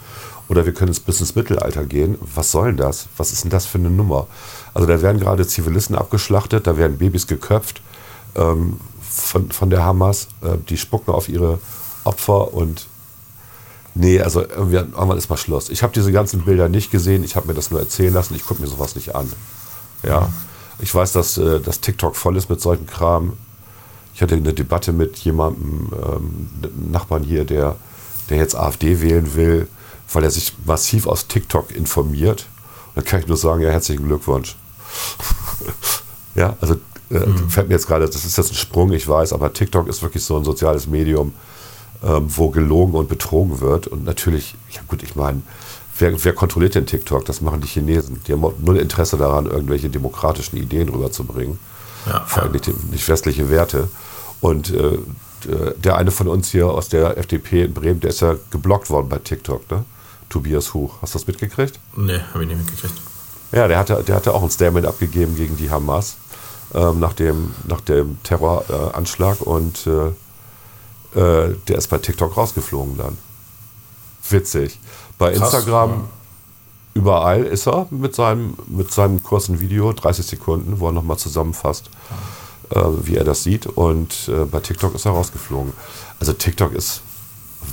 Oder 0.49 0.65
wir 0.65 0.73
können 0.73 0.91
jetzt 0.91 1.05
bis 1.05 1.19
ins 1.19 1.35
Mittelalter 1.35 1.85
gehen. 1.85 2.17
Was 2.35 2.51
soll 2.51 2.67
denn 2.67 2.77
das? 2.77 3.07
Was 3.17 3.31
ist 3.31 3.43
denn 3.43 3.51
das 3.51 3.65
für 3.65 3.77
eine 3.77 3.89
Nummer? 3.89 4.27
Also 4.73 4.87
da 4.87 5.01
werden 5.01 5.19
gerade 5.19 5.47
Zivilisten 5.47 5.95
abgeschlachtet, 5.95 6.67
da 6.67 6.77
werden 6.77 6.97
Babys 6.97 7.27
geköpft 7.27 7.81
ähm, 8.35 8.79
von, 9.01 9.51
von 9.51 9.69
der 9.69 9.83
Hamas. 9.83 10.27
Äh, 10.41 10.57
die 10.67 10.77
spucken 10.77 11.13
auf 11.13 11.29
ihre 11.29 11.59
Opfer 12.03 12.53
und 12.53 12.87
nee, 13.95 14.19
also 14.19 14.41
irgendwann 14.41 15.17
ist 15.17 15.29
mal 15.29 15.37
Schluss. 15.37 15.69
Ich 15.69 15.83
habe 15.83 15.93
diese 15.93 16.11
ganzen 16.11 16.43
Bilder 16.43 16.69
nicht 16.69 16.91
gesehen, 16.91 17.23
ich 17.23 17.35
habe 17.35 17.47
mir 17.47 17.53
das 17.53 17.71
nur 17.71 17.79
erzählen 17.79 18.13
lassen, 18.13 18.35
ich 18.35 18.45
gucke 18.45 18.61
mir 18.61 18.67
sowas 18.67 18.95
nicht 18.95 19.15
an. 19.15 19.31
Ja. 20.03 20.29
Ich 20.79 20.93
weiß, 20.93 21.11
dass 21.13 21.37
äh, 21.37 21.59
das 21.59 21.79
TikTok 21.79 22.15
voll 22.15 22.35
ist 22.35 22.49
mit 22.49 22.59
solchen 22.59 22.87
Kram. 22.87 23.33
Ich 24.15 24.21
hatte 24.21 24.35
eine 24.35 24.53
Debatte 24.53 24.91
mit 24.91 25.17
jemandem, 25.17 25.91
ähm, 25.93 26.49
Nachbarn 26.91 27.23
hier, 27.23 27.45
der, 27.45 27.75
der 28.29 28.37
jetzt 28.37 28.55
AfD 28.55 29.01
wählen 29.01 29.35
will 29.35 29.67
weil 30.11 30.23
er 30.23 30.31
sich 30.31 30.53
massiv 30.65 31.07
aus 31.07 31.27
TikTok 31.27 31.71
informiert. 31.71 32.47
Und 32.87 32.97
dann 32.97 33.05
kann 33.05 33.19
ich 33.19 33.27
nur 33.27 33.37
sagen, 33.37 33.61
ja, 33.61 33.69
herzlichen 33.69 34.05
Glückwunsch. 34.05 34.55
ja, 36.35 36.55
also 36.61 36.75
äh, 37.09 37.25
mhm. 37.25 37.49
fällt 37.49 37.67
mir 37.67 37.75
jetzt 37.75 37.87
gerade, 37.87 38.05
das 38.05 38.25
ist 38.25 38.37
jetzt 38.37 38.51
ein 38.51 38.55
Sprung, 38.55 38.91
ich 38.91 39.07
weiß, 39.07 39.33
aber 39.33 39.53
TikTok 39.53 39.87
ist 39.87 40.01
wirklich 40.01 40.23
so 40.23 40.37
ein 40.37 40.43
soziales 40.43 40.87
Medium, 40.87 41.33
ähm, 42.03 42.25
wo 42.27 42.49
gelogen 42.49 42.95
und 42.95 43.07
betrogen 43.07 43.61
wird. 43.61 43.87
Und 43.87 44.03
natürlich, 44.03 44.55
ja 44.71 44.81
gut, 44.87 45.03
ich 45.03 45.15
meine, 45.15 45.41
wer, 45.97 46.23
wer, 46.23 46.33
kontrolliert 46.33 46.75
denn 46.75 46.85
TikTok? 46.85 47.25
Das 47.25 47.41
machen 47.41 47.61
die 47.61 47.67
Chinesen. 47.67 48.21
Die 48.27 48.33
haben 48.33 48.45
null 48.59 48.77
Interesse 48.77 49.17
daran, 49.17 49.45
irgendwelche 49.45 49.89
demokratischen 49.89 50.57
Ideen 50.57 50.89
rüberzubringen. 50.89 51.59
Ja, 52.05 52.25
Vor 52.25 52.43
allem 52.43 52.51
nicht, 52.51 52.91
nicht, 52.91 53.07
westliche 53.07 53.49
Werte. 53.49 53.87
Und 54.41 54.71
äh, 54.71 54.97
der 55.77 55.97
eine 55.97 56.11
von 56.11 56.27
uns 56.27 56.51
hier 56.51 56.67
aus 56.67 56.89
der 56.89 57.17
FDP 57.17 57.63
in 57.63 57.73
Bremen, 57.73 57.99
der 57.99 58.09
ist 58.09 58.21
ja 58.21 58.35
geblockt 58.51 58.89
worden 58.89 59.09
bei 59.09 59.17
TikTok, 59.17 59.69
ne? 59.71 59.83
Tobias 60.29 60.73
Huch. 60.73 60.95
Hast 61.01 61.13
du 61.13 61.19
das 61.19 61.27
mitgekriegt? 61.27 61.79
Nee, 61.95 62.19
habe 62.33 62.43
ich 62.43 62.49
nicht 62.49 62.57
mitgekriegt. 62.57 62.95
Ja, 63.51 63.67
der 63.67 63.77
hatte, 63.77 64.03
der 64.05 64.15
hatte 64.15 64.33
auch 64.33 64.41
ein 64.41 64.49
Statement 64.49 64.85
abgegeben 64.85 65.35
gegen 65.35 65.57
die 65.57 65.69
Hamas 65.69 66.15
ähm, 66.73 66.99
nach, 66.99 67.13
dem, 67.13 67.53
nach 67.67 67.81
dem 67.81 68.17
Terroranschlag 68.23 69.41
äh, 69.41 69.43
und 69.43 69.85
äh, 69.85 70.11
äh, 71.15 71.55
der 71.67 71.77
ist 71.77 71.87
bei 71.87 71.97
TikTok 71.97 72.35
rausgeflogen 72.35 72.97
dann. 72.97 73.17
Witzig. 74.29 74.79
Bei 75.17 75.31
Krass, 75.33 75.53
Instagram, 75.53 75.89
ja. 75.91 76.03
überall 76.93 77.43
ist 77.43 77.67
er 77.67 77.87
mit 77.91 78.15
seinem, 78.15 78.55
mit 78.67 78.91
seinem 78.91 79.21
kurzen 79.23 79.59
Video, 79.59 79.93
30 79.93 80.25
Sekunden, 80.25 80.79
wo 80.79 80.87
er 80.87 80.91
nochmal 80.93 81.17
zusammenfasst, 81.17 81.89
äh, 82.69 82.81
wie 83.03 83.15
er 83.15 83.23
das 83.23 83.43
sieht. 83.43 83.67
Und 83.67 84.29
äh, 84.29 84.45
bei 84.45 84.59
TikTok 84.59 84.95
ist 84.95 85.05
er 85.05 85.11
rausgeflogen. 85.11 85.73
Also 86.19 86.33
TikTok 86.33 86.73
ist 86.73 87.01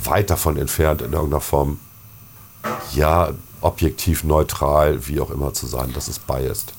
weit 0.03 0.29
davon 0.29 0.57
entfernt, 0.57 1.01
in 1.01 1.13
irgendeiner 1.13 1.41
Form 1.41 1.79
ja, 2.93 3.31
objektiv 3.61 4.23
neutral, 4.23 5.07
wie 5.07 5.19
auch 5.19 5.29
immer 5.31 5.53
zu 5.53 5.67
sein, 5.67 5.91
das 5.93 6.07
ist 6.07 6.25
biased. 6.27 6.73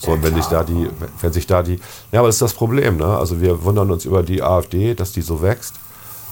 So, 0.00 0.12
und 0.12 0.22
wenn 0.22 0.34
sich 0.34 0.46
da 0.46 0.64
die, 0.64 0.88
wenn 1.20 1.32
sich 1.32 1.46
da 1.46 1.62
die, 1.62 1.78
ja, 2.10 2.20
aber 2.20 2.28
das 2.28 2.36
ist 2.36 2.42
das 2.42 2.54
Problem, 2.54 2.96
ne? 2.96 3.04
Also 3.04 3.40
wir 3.40 3.62
wundern 3.64 3.90
uns 3.90 4.06
über 4.06 4.22
die 4.22 4.42
AfD, 4.42 4.94
dass 4.94 5.12
die 5.12 5.20
so 5.20 5.42
wächst. 5.42 5.74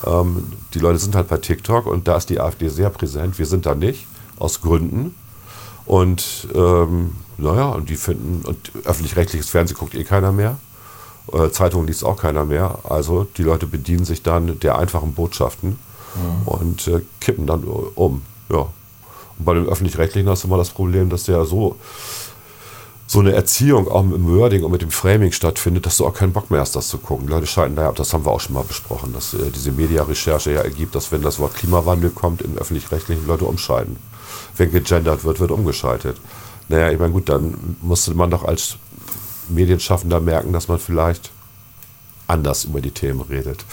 Ähm, 0.06 0.52
die 0.72 0.78
Leute 0.78 0.98
sind 0.98 1.14
halt 1.14 1.28
bei 1.28 1.36
TikTok 1.36 1.86
und 1.86 2.08
da 2.08 2.16
ist 2.16 2.30
die 2.30 2.40
AfD 2.40 2.68
sehr 2.68 2.88
präsent. 2.88 3.38
Wir 3.38 3.44
sind 3.44 3.66
da 3.66 3.74
nicht, 3.74 4.06
aus 4.38 4.62
Gründen. 4.62 5.14
Und 5.84 6.48
ähm, 6.54 7.12
naja, 7.36 7.68
und 7.70 7.90
die 7.90 7.96
finden, 7.96 8.42
und 8.46 8.72
öffentlich-rechtliches 8.84 9.50
Fernsehen 9.50 9.76
guckt 9.76 9.94
eh 9.94 10.04
keiner 10.04 10.32
mehr. 10.32 10.56
Äh, 11.32 11.50
Zeitungen 11.50 11.86
liest 11.86 12.04
auch 12.04 12.16
keiner 12.16 12.46
mehr. 12.46 12.78
Also 12.88 13.26
die 13.36 13.42
Leute 13.42 13.66
bedienen 13.66 14.06
sich 14.06 14.22
dann 14.22 14.58
der 14.60 14.78
einfachen 14.78 15.12
Botschaften 15.12 15.78
mhm. 16.14 16.48
und 16.48 16.88
äh, 16.88 17.02
kippen 17.20 17.46
dann 17.46 17.64
um. 17.64 18.22
Ja. 18.50 18.68
Und 19.38 19.44
bei 19.44 19.54
dem 19.54 19.66
Öffentlich-Rechtlichen 19.66 20.28
hast 20.28 20.44
du 20.44 20.48
immer 20.48 20.56
das 20.56 20.70
Problem, 20.70 21.10
dass 21.10 21.24
der 21.24 21.44
so, 21.44 21.76
so 23.10 23.20
eine 23.20 23.32
Erziehung 23.32 23.88
auch 23.88 24.02
im 24.02 24.28
Wording 24.28 24.64
und 24.64 24.70
mit 24.70 24.82
dem 24.82 24.90
Framing 24.90 25.32
stattfindet, 25.32 25.86
dass 25.86 25.96
du 25.96 26.06
auch 26.06 26.12
keinen 26.12 26.34
Bock 26.34 26.50
mehr 26.50 26.60
hast, 26.60 26.76
das 26.76 26.88
zu 26.88 26.98
gucken. 26.98 27.26
Leute 27.26 27.46
schalten 27.46 27.74
da 27.74 27.88
ab, 27.88 27.96
das 27.96 28.12
haben 28.12 28.26
wir 28.26 28.30
auch 28.30 28.40
schon 28.40 28.52
mal 28.54 28.64
besprochen, 28.64 29.14
dass 29.14 29.32
äh, 29.32 29.50
diese 29.50 29.72
Media-Recherche 29.72 30.52
ja 30.52 30.60
ergibt, 30.60 30.94
dass 30.94 31.10
wenn 31.10 31.22
das 31.22 31.38
Wort 31.38 31.54
Klimawandel 31.54 32.10
kommt, 32.10 32.42
im 32.42 32.58
Öffentlich-Rechtlichen 32.58 33.26
Leute 33.26 33.46
umschalten. 33.46 33.96
Wenn 34.58 34.70
gegendert 34.70 35.24
wird, 35.24 35.40
wird 35.40 35.50
umgeschaltet. 35.50 36.18
Naja, 36.68 36.90
ich 36.90 36.98
meine, 36.98 37.12
gut, 37.12 37.30
dann 37.30 37.78
musste 37.80 38.12
man 38.12 38.30
doch 38.30 38.44
als 38.44 38.76
Medienschaffender 39.48 40.20
merken, 40.20 40.52
dass 40.52 40.68
man 40.68 40.78
vielleicht 40.78 41.30
anders 42.26 42.64
über 42.64 42.82
die 42.82 42.90
Themen 42.90 43.22
redet. 43.22 43.64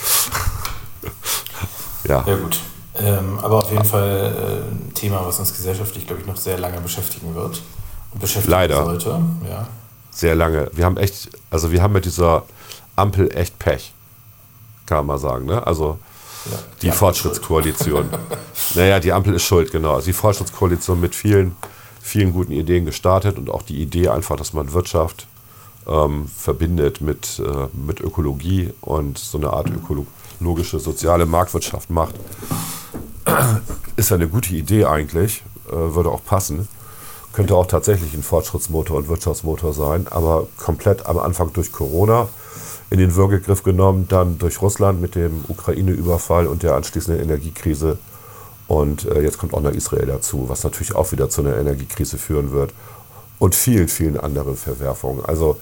ja. 2.08 2.24
Ja, 2.26 2.36
gut. 2.38 2.62
Ähm, 2.98 3.38
aber 3.40 3.58
auf 3.58 3.70
jeden 3.70 3.84
Fall 3.84 4.64
äh, 4.72 4.72
ein 4.72 4.94
Thema, 4.94 5.26
was 5.26 5.40
uns 5.40 5.54
gesellschaftlich, 5.54 6.08
glaube 6.08 6.22
ich, 6.22 6.28
noch 6.28 6.38
sehr 6.38 6.58
lange 6.58 6.80
beschäftigen 6.80 7.36
wird. 7.36 7.62
Beschäftigen 8.20 8.52
Leider. 8.52 8.84
sollte. 8.84 9.10
Ja. 9.50 9.68
Sehr 10.12 10.36
lange. 10.36 10.70
Wir 10.74 10.86
haben 10.86 10.98
echt, 10.98 11.30
also 11.50 11.72
wir 11.72 11.82
haben 11.82 11.94
mit 11.94 12.06
dieser 12.06 12.44
Ampel 12.96 13.36
echt 13.36 13.60
Pech. 13.60 13.94
Kann 14.86 14.98
man 15.00 15.06
mal 15.08 15.18
sagen, 15.18 15.46
ne? 15.46 15.66
Also 15.66 15.98
ja, 16.46 16.58
die, 16.82 16.86
die 16.88 16.92
Fortschrittskoalition. 16.92 18.10
naja, 18.76 19.00
die 19.00 19.12
Ampel 19.12 19.34
ist 19.34 19.44
schuld, 19.44 19.72
genau. 19.72 19.96
Also 19.96 20.06
die 20.06 20.14
Fortschrittskoalition 20.14 21.00
mit 21.02 21.16
vielen, 21.16 21.56
vielen 22.02 22.32
guten 22.32 22.52
Ideen 22.52 22.86
gestartet 22.86 23.38
und 23.38 23.50
auch 23.50 23.64
die 23.64 23.82
Idee 23.82 24.10
einfach, 24.10 24.38
dass 24.38 24.54
man 24.54 24.72
Wirtschaft 24.74 25.28
ähm, 25.88 26.28
verbindet 26.28 27.02
mit, 27.02 27.40
äh, 27.40 27.68
mit 27.74 28.00
Ökologie 28.00 28.74
und 28.82 29.18
so 29.18 29.38
eine 29.38 29.52
Art 29.52 29.70
ökologische 29.70 30.80
soziale 30.80 31.26
Marktwirtschaft 31.26 31.90
macht 31.90 32.16
ist 33.96 34.10
ja 34.10 34.16
eine 34.16 34.28
gute 34.28 34.54
Idee 34.54 34.86
eigentlich, 34.86 35.44
äh, 35.68 35.72
würde 35.72 36.10
auch 36.10 36.24
passen. 36.24 36.68
Könnte 37.36 37.58
auch 37.58 37.66
tatsächlich 37.66 38.14
ein 38.14 38.24
Fortschrittsmotor 38.24 38.96
und 38.96 39.10
Wirtschaftsmotor 39.10 39.74
sein, 39.74 40.08
aber 40.10 40.48
komplett 40.56 41.06
am 41.06 41.18
Anfang 41.18 41.52
durch 41.52 41.74
Corona 41.74 42.30
in 42.90 42.98
den 42.98 43.14
Würgegriff 43.14 43.62
genommen, 43.62 44.08
dann 44.08 44.38
durch 44.38 44.62
Russland 44.62 45.02
mit 45.02 45.16
dem 45.16 45.44
Ukraine-Überfall 45.50 46.48
und 46.48 46.64
der 46.64 46.76
anschließenden 46.76 47.22
Energiekrise. 47.22 47.98
Und 48.70 49.04
äh, 49.04 49.22
jetzt 49.22 49.38
kommt 49.38 49.54
auch 49.54 49.60
noch 49.60 49.74
Israel 49.74 50.06
dazu, 50.06 50.48
was 50.48 50.64
natürlich 50.64 50.96
auch 50.96 51.12
wieder 51.12 51.30
zu 51.30 51.42
einer 51.42 51.58
Energiekrise 51.58 52.18
führen 52.18 52.54
wird. 52.54 52.74
Und 53.38 53.54
vielen, 53.54 53.90
vielen 53.90 54.18
anderen 54.18 54.56
Verwerfungen. 54.56 55.26
Also, 55.26 55.58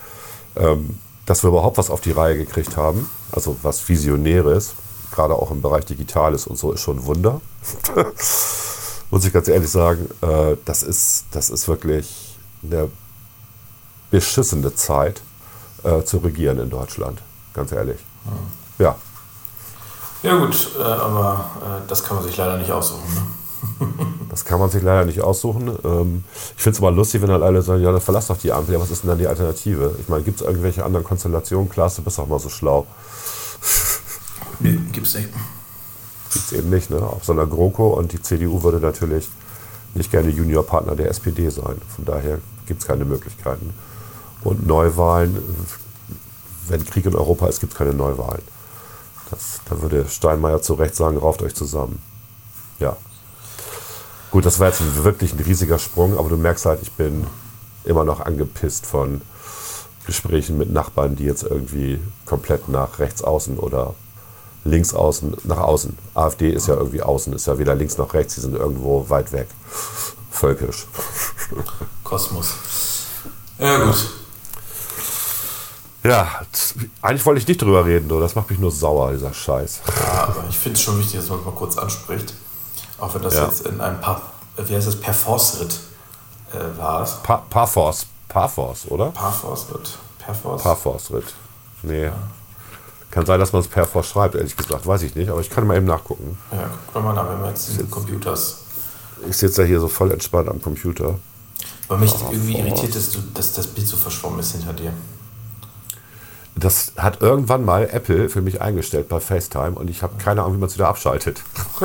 ähm, 0.56 1.00
dass 1.26 1.44
wir 1.44 1.48
überhaupt 1.48 1.80
was 1.80 1.90
auf 1.90 2.02
die 2.02 2.12
Reihe 2.12 2.38
gekriegt 2.38 2.78
haben, 2.78 3.10
also 3.32 3.58
was 3.64 3.90
Visionäres, 3.90 4.76
gerade 5.12 5.34
auch 5.34 5.50
im 5.50 5.64
Bereich 5.64 5.86
Digitales 5.86 6.46
und 6.46 6.56
so, 6.56 6.72
ist 6.72 6.82
schon 6.82 7.00
ein 7.00 7.06
Wunder. 7.08 7.42
Muss 9.14 9.26
ich 9.26 9.32
ganz 9.32 9.48
ehrlich 9.48 9.70
sagen, 9.70 10.10
äh, 10.22 10.58
das, 10.66 10.82
ist, 10.82 11.26
das 11.30 11.52
ist 11.52 11.68
wirklich 11.68 12.36
eine 12.64 12.90
beschissene 14.10 14.74
Zeit 14.74 15.22
äh, 15.84 16.02
zu 16.02 16.18
regieren 16.18 16.58
in 16.58 16.72
Deutschland, 16.72 17.22
ganz 17.54 17.72
ehrlich. 17.72 18.00
Mhm. 18.26 18.84
Ja. 18.84 18.96
Ja 20.24 20.36
gut, 20.38 20.68
äh, 20.80 20.82
aber 20.82 21.46
äh, 21.62 21.88
das 21.88 22.04
kann 22.04 22.18
man 22.18 22.26
sich 22.26 22.36
leider 22.36 22.58
nicht 22.58 22.72
aussuchen. 22.72 23.04
Ne? 23.14 23.88
Das 24.32 24.46
kann 24.46 24.60
man 24.60 24.72
sich 24.72 24.82
leider 24.82 25.06
nicht 25.06 25.22
aussuchen. 25.22 25.78
Ähm, 25.84 26.24
ich 26.58 26.64
finde 26.64 26.74
es 26.74 26.80
immer 26.80 26.90
lustig, 26.90 27.22
wenn 27.22 27.30
dann 27.30 27.44
alle 27.44 27.62
sagen, 27.62 27.84
ja, 27.84 27.92
dann 27.92 28.02
verlass 28.02 28.26
doch 28.26 28.38
die 28.38 28.52
Ampel. 28.52 28.74
Ja, 28.74 28.82
was 28.82 28.90
ist 28.90 29.04
denn 29.04 29.10
dann 29.10 29.20
die 29.20 29.28
Alternative? 29.28 29.96
Ich 30.00 30.10
meine, 30.10 30.24
gibt 30.24 30.42
es 30.42 30.48
irgendwelche 30.48 30.84
anderen 30.84 31.06
Konstellationen? 31.06 31.70
Klaas, 31.70 31.98
du 31.98 32.02
bist 32.02 32.20
auch 32.20 32.26
mal 32.26 32.40
so 32.40 32.50
schlau. 32.50 32.88
Nee, 34.60 34.80
gibt 34.92 35.06
es 35.06 35.14
nicht. 35.14 35.30
Gibt 36.34 36.46
es 36.46 36.52
eben 36.52 36.70
nicht, 36.70 36.90
ne? 36.90 37.02
Auf 37.02 37.24
so 37.24 37.34
einer 37.34 37.46
GroKo 37.46 37.94
und 37.94 38.12
die 38.12 38.22
CDU 38.22 38.64
würde 38.64 38.80
natürlich 38.80 39.30
nicht 39.94 40.12
gerne 40.12 40.30
Juniorpartner 40.30 40.96
der 40.96 41.10
SPD 41.10 41.50
sein. 41.50 41.80
Von 41.96 42.06
daher 42.06 42.40
gibt 42.66 42.82
es 42.82 42.88
keine 42.88 43.06
Möglichkeiten. 43.06 43.74
Und 44.44 44.66
Neuwahlen, 44.66 45.38
wenn 46.68 46.86
Krieg 46.86 47.06
in 47.06 47.16
Europa 47.16 47.48
ist, 47.48 47.60
gibt 47.60 47.74
es 47.74 47.78
keine 47.78 47.94
Neuwahlen. 47.94 48.42
Das, 49.30 49.62
da 49.66 49.82
würde 49.82 50.06
Steinmeier 50.08 50.62
zu 50.62 50.74
Recht 50.74 50.96
sagen, 50.96 51.18
rauft 51.18 51.42
euch 51.42 51.56
zusammen. 51.56 52.02
Ja. 52.80 52.98
Gut, 54.32 54.46
das 54.46 54.60
war 54.60 54.68
jetzt 54.68 55.04
wirklich 55.04 55.34
ein 55.34 55.40
riesiger 55.40 55.80
Sprung, 55.80 56.18
aber 56.18 56.30
du 56.30 56.38
merkst 56.38 56.66
halt, 56.66 56.82
ich 56.82 56.92
bin 56.92 57.28
immer 57.84 58.04
noch 58.04 58.20
angepisst 58.20 58.86
von 58.86 59.22
Gesprächen 60.06 60.58
mit 60.58 60.72
Nachbarn, 60.72 61.16
die 61.16 61.26
jetzt 61.26 61.44
irgendwie 61.44 62.00
komplett 62.26 62.68
nach 62.68 63.00
rechts 63.00 63.24
außen 63.24 63.58
oder 63.58 63.94
links 64.66 64.94
außen 64.94 65.36
nach 65.44 65.58
außen. 65.58 65.98
AfD 66.14 66.50
ist 66.50 66.68
ja 66.68 66.76
irgendwie 66.76 67.02
außen, 67.02 67.34
ist 67.34 67.48
ja 67.48 67.58
weder 67.58 67.76
links 67.76 67.98
noch 67.98 68.14
rechts, 68.14 68.36
die 68.36 68.42
sind 68.42 68.56
irgendwo 68.56 69.10
weit 69.10 69.32
weg. 69.32 69.48
Völkisch. 70.32 70.88
Kosmos. 72.04 72.54
Ja, 73.60 73.78
gut. 73.86 74.10
Ja, 76.04 76.42
eigentlich 77.02 77.26
wollte 77.26 77.40
ich 77.40 77.48
nicht 77.48 77.62
drüber 77.62 77.86
reden, 77.86 78.08
nur 78.08 78.20
das 78.20 78.36
macht 78.36 78.50
mich 78.50 78.60
nur 78.60 78.72
sauer, 78.72 79.14
dieser 79.14 79.34
Scheiß. 79.34 79.82
Ja, 79.88 80.24
aber 80.26 80.44
ich 80.50 80.58
finde 80.58 80.78
es 80.78 80.84
schon 80.84 81.00
wichtig, 81.00 81.20
dass 81.20 81.30
man 81.30 81.40
es 81.40 81.46
mal 81.46 81.52
kurz 81.54 81.78
anspricht. 81.78 82.34
Auch 83.00 83.14
wenn 83.16 83.22
das 83.22 83.36
Ja. 83.36 83.46
jetzt 83.46 83.66
in 83.66 83.80
einem 83.80 84.02
paar, 84.02 84.22
wie 84.58 84.76
heißt 84.76 84.88
das, 84.88 85.00
Perforce-Ritt 85.00 85.80
äh, 86.54 86.78
war. 86.78 87.04
es? 87.04 87.14
Pa 87.24 87.38
Parforce, 87.50 88.06
Parforce, 88.28 88.86
oder? 88.90 89.12
Parforce-Ritt. 89.12 89.98
Parforce-Ritt. 90.64 91.34
Nee. 91.84 92.12
Kann 93.14 93.26
sein, 93.28 93.40
dass 93.40 93.54
man 93.54 93.62
es 93.62 93.68
Perforce 93.68 94.08
schreibt, 94.08 94.34
ehrlich 94.34 94.58
gesagt. 94.58 94.88
Weiß 94.88 95.04
ich 95.04 95.14
nicht, 95.14 95.30
aber 95.30 95.40
ich 95.40 95.52
kann 95.52 95.68
mal 95.68 95.78
eben 95.78 95.86
nachgucken. 95.86 96.36
ja, 96.52 96.68
guck 96.92 97.04
mal 97.04 97.14
nach, 97.14 97.30
wenn 97.30 97.42
wir 97.42 97.50
jetzt 97.50 97.70
diese 97.70 97.84
Computers. 97.84 98.64
Ich 99.30 99.38
sitze 99.38 99.62
ja 99.62 99.68
hier 99.68 99.80
so 99.80 99.88
voll 99.88 100.10
entspannt 100.10 100.50
am 100.50 100.60
Computer. 100.60 101.20
Weil 101.88 102.00
mich 102.00 102.16
irgendwie 102.32 102.58
irritiert, 102.58 102.96
dass, 102.96 103.12
du, 103.12 103.20
dass 103.36 103.54
das 103.54 103.68
Bild 103.68 103.88
so 103.88 103.98
verschwommen 103.98 104.40
ist 104.40 104.54
hinter 104.54 104.74
dir. 104.74 104.94
Das 106.56 106.94
hat 106.98 107.22
irgendwann 107.22 107.64
mal 107.64 107.88
Apple 107.92 108.30
für 108.30 108.42
mich 108.42 108.62
eingestellt 108.62 109.10
bei 109.10 109.20
FaceTime 109.20 109.74
und 109.74 109.92
ich 109.92 110.02
habe 110.02 110.16
keine 110.18 110.42
Ahnung, 110.42 110.56
wie 110.56 110.60
man 110.60 110.70
es 110.70 110.74
wieder 110.74 110.88
abschaltet. 110.88 111.44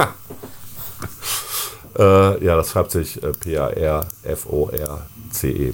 äh, 1.99 2.43
ja, 2.43 2.57
das 2.57 2.71
schreibt 2.71 2.91
sich 2.91 3.23
äh, 3.23 3.33
P-A-R-F-O-R-C-E, 3.33 4.17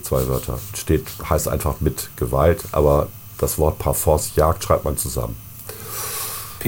zwei 0.02 0.26
Wörter. 0.26 0.58
Steht, 0.76 1.06
heißt 1.30 1.46
einfach 1.46 1.80
mit 1.80 2.10
Gewalt, 2.16 2.64
aber 2.72 3.06
das 3.38 3.56
Wort 3.56 3.78
Parforce 3.78 4.34
Jagd 4.34 4.64
schreibt 4.64 4.84
man 4.84 4.96
zusammen. 4.96 5.43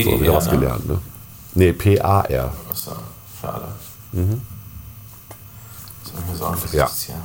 PER, 0.04 0.12
So, 0.12 0.20
wieder 0.20 0.34
was 0.34 0.44
ne? 0.46 0.50
gelernt, 0.52 0.88
ne? 0.88 0.98
Nee, 1.54 1.72
P-A-R. 1.72 2.52
Achso, 2.70 2.92
schade. 3.40 3.68
Mhm. 4.12 4.42
Soll 6.04 6.20
ich 6.20 6.26
mir 6.32 6.36
sagen, 6.36 6.56
was 6.62 6.72
Ja. 6.72 6.84
ist 6.84 6.92
das 6.92 7.02
hier? 7.04 7.22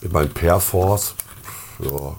Ich 0.00 0.10
meine, 0.12 0.28
Perforce 0.28 1.14
ja, 1.78 2.14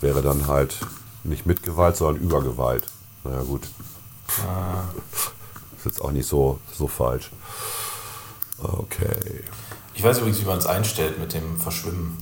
wäre 0.00 0.22
dann 0.22 0.46
halt 0.46 0.76
nicht 1.24 1.46
mit 1.46 1.62
Gewalt, 1.62 1.96
sondern 1.96 2.22
über 2.22 2.42
Gewalt. 2.42 2.86
Naja, 3.24 3.42
gut. 3.42 3.62
Ist 5.76 5.84
jetzt 5.84 6.00
auch 6.00 6.10
nicht 6.12 6.26
so, 6.28 6.58
so 6.76 6.86
falsch. 6.88 7.30
Okay. 8.58 9.44
Ich 9.94 10.02
weiß 10.02 10.18
übrigens, 10.18 10.40
wie 10.40 10.44
man 10.46 10.58
es 10.58 10.66
einstellt 10.66 11.18
mit 11.18 11.32
dem 11.34 11.58
Verschwimmen. 11.60 12.16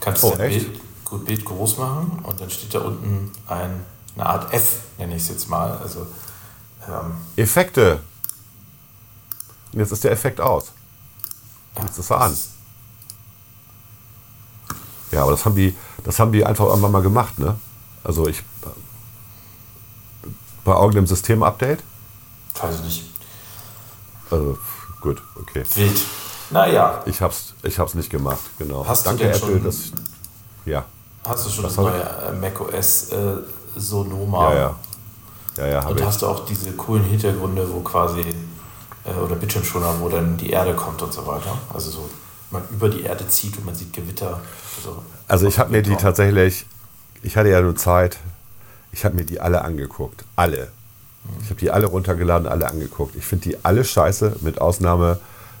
Kannst 0.00 0.24
Oh, 0.24 0.30
dein 0.36 0.50
echt? 0.50 0.66
Bild, 0.72 0.80
gut, 1.04 1.24
Bild 1.24 1.44
groß 1.44 1.78
machen 1.78 2.18
und 2.22 2.40
dann 2.40 2.50
steht 2.50 2.74
da 2.74 2.80
unten 2.80 3.32
ein, 3.46 3.84
eine 4.16 4.26
Art 4.26 4.52
F, 4.52 4.78
nenne 4.98 5.14
ich 5.16 5.22
es 5.22 5.28
jetzt 5.28 5.48
mal. 5.48 5.76
Also 5.78 6.06
ähm, 6.88 7.12
Effekte. 7.36 8.00
Jetzt 9.72 9.92
ist 9.92 10.04
der 10.04 10.12
Effekt 10.12 10.40
aus. 10.40 10.72
Jetzt 11.82 11.98
ist 11.98 12.10
er 12.10 12.20
an. 12.22 12.36
Ja, 15.12 15.22
aber 15.22 15.32
das 15.32 15.44
haben 15.44 15.54
die, 15.54 15.76
das 16.04 16.18
haben 16.18 16.32
die 16.32 16.44
einfach 16.44 16.64
irgendwann 16.66 16.92
mal 16.92 17.02
gemacht, 17.02 17.38
ne? 17.38 17.56
Also 18.02 18.26
ich 18.26 18.42
bei 20.64 20.72
irgendeinem 20.72 21.06
Systemupdate. 21.06 21.82
weiß 22.60 22.76
ich 22.76 22.82
nicht. 22.82 23.04
Also 24.30 24.58
gut, 25.00 25.22
okay. 25.40 25.64
Wild. 25.74 26.00
Naja, 26.50 27.02
Ich 27.06 27.20
hab's, 27.22 27.54
ich 27.62 27.78
hab's 27.78 27.94
nicht 27.94 28.10
gemacht, 28.10 28.40
genau. 28.58 28.84
Hast 28.86 29.04
du 29.06 29.10
Danke 29.10 29.24
denn 29.24 29.34
Apple, 29.34 29.48
schon- 29.54 29.64
dass 29.64 29.76
ja, 30.64 30.84
hast 31.24 31.46
du 31.46 31.50
schon 31.50 31.64
das 31.64 31.76
hab 31.78 31.84
neue 31.84 32.32
macOS 32.40 33.10
äh, 33.10 33.36
Sonoma? 33.76 34.52
ja, 34.52 34.58
ja, 34.58 34.76
ja, 35.58 35.66
ja, 35.66 35.86
Und 35.86 36.04
hast 36.04 36.22
du 36.22 36.26
auch 36.26 36.44
diese 36.44 36.72
coolen 36.72 37.04
Hintergründe, 37.04 37.66
wo 37.72 37.80
quasi, 37.80 38.20
äh, 39.04 39.12
oder 39.12 39.36
Bildschirmschoner, 39.36 40.00
wo 40.00 40.08
dann 40.08 40.36
die 40.36 40.50
Erde 40.50 40.74
kommt 40.74 41.00
und 41.02 41.12
so 41.12 41.26
weiter. 41.26 41.56
Also 41.72 41.90
so, 41.90 42.10
man 42.50 42.62
über 42.70 42.88
die 42.88 43.02
Erde 43.02 43.26
zieht 43.28 43.56
und 43.58 43.66
man 43.66 43.74
sieht 43.74 43.92
Gewitter. 43.92 44.40
Also, 44.76 45.02
Also 45.28 45.46
ich 45.46 45.58
habe 45.58 45.70
mir 45.70 45.82
die 45.82 45.96
tatsächlich, 45.96 46.66
ich 47.22 47.36
hatte 47.36 47.48
ja 47.48 47.60
nur 47.60 47.76
Zeit, 47.76 48.18
ich 48.92 49.04
habe 49.04 49.16
mir 49.16 49.24
die 49.24 49.40
alle 49.40 49.62
angeguckt. 49.62 50.24
Alle. 50.36 50.68
Ich 51.42 51.50
habe 51.50 51.60
die 51.60 51.70
alle 51.70 51.86
runtergeladen, 51.86 52.46
alle 52.46 52.68
angeguckt. 52.68 53.16
Ich 53.16 53.24
finde 53.24 53.50
die 53.50 53.64
alle 53.64 53.84
scheiße, 53.84 54.36
mit 54.40 54.60
Ausnahme 54.60 55.18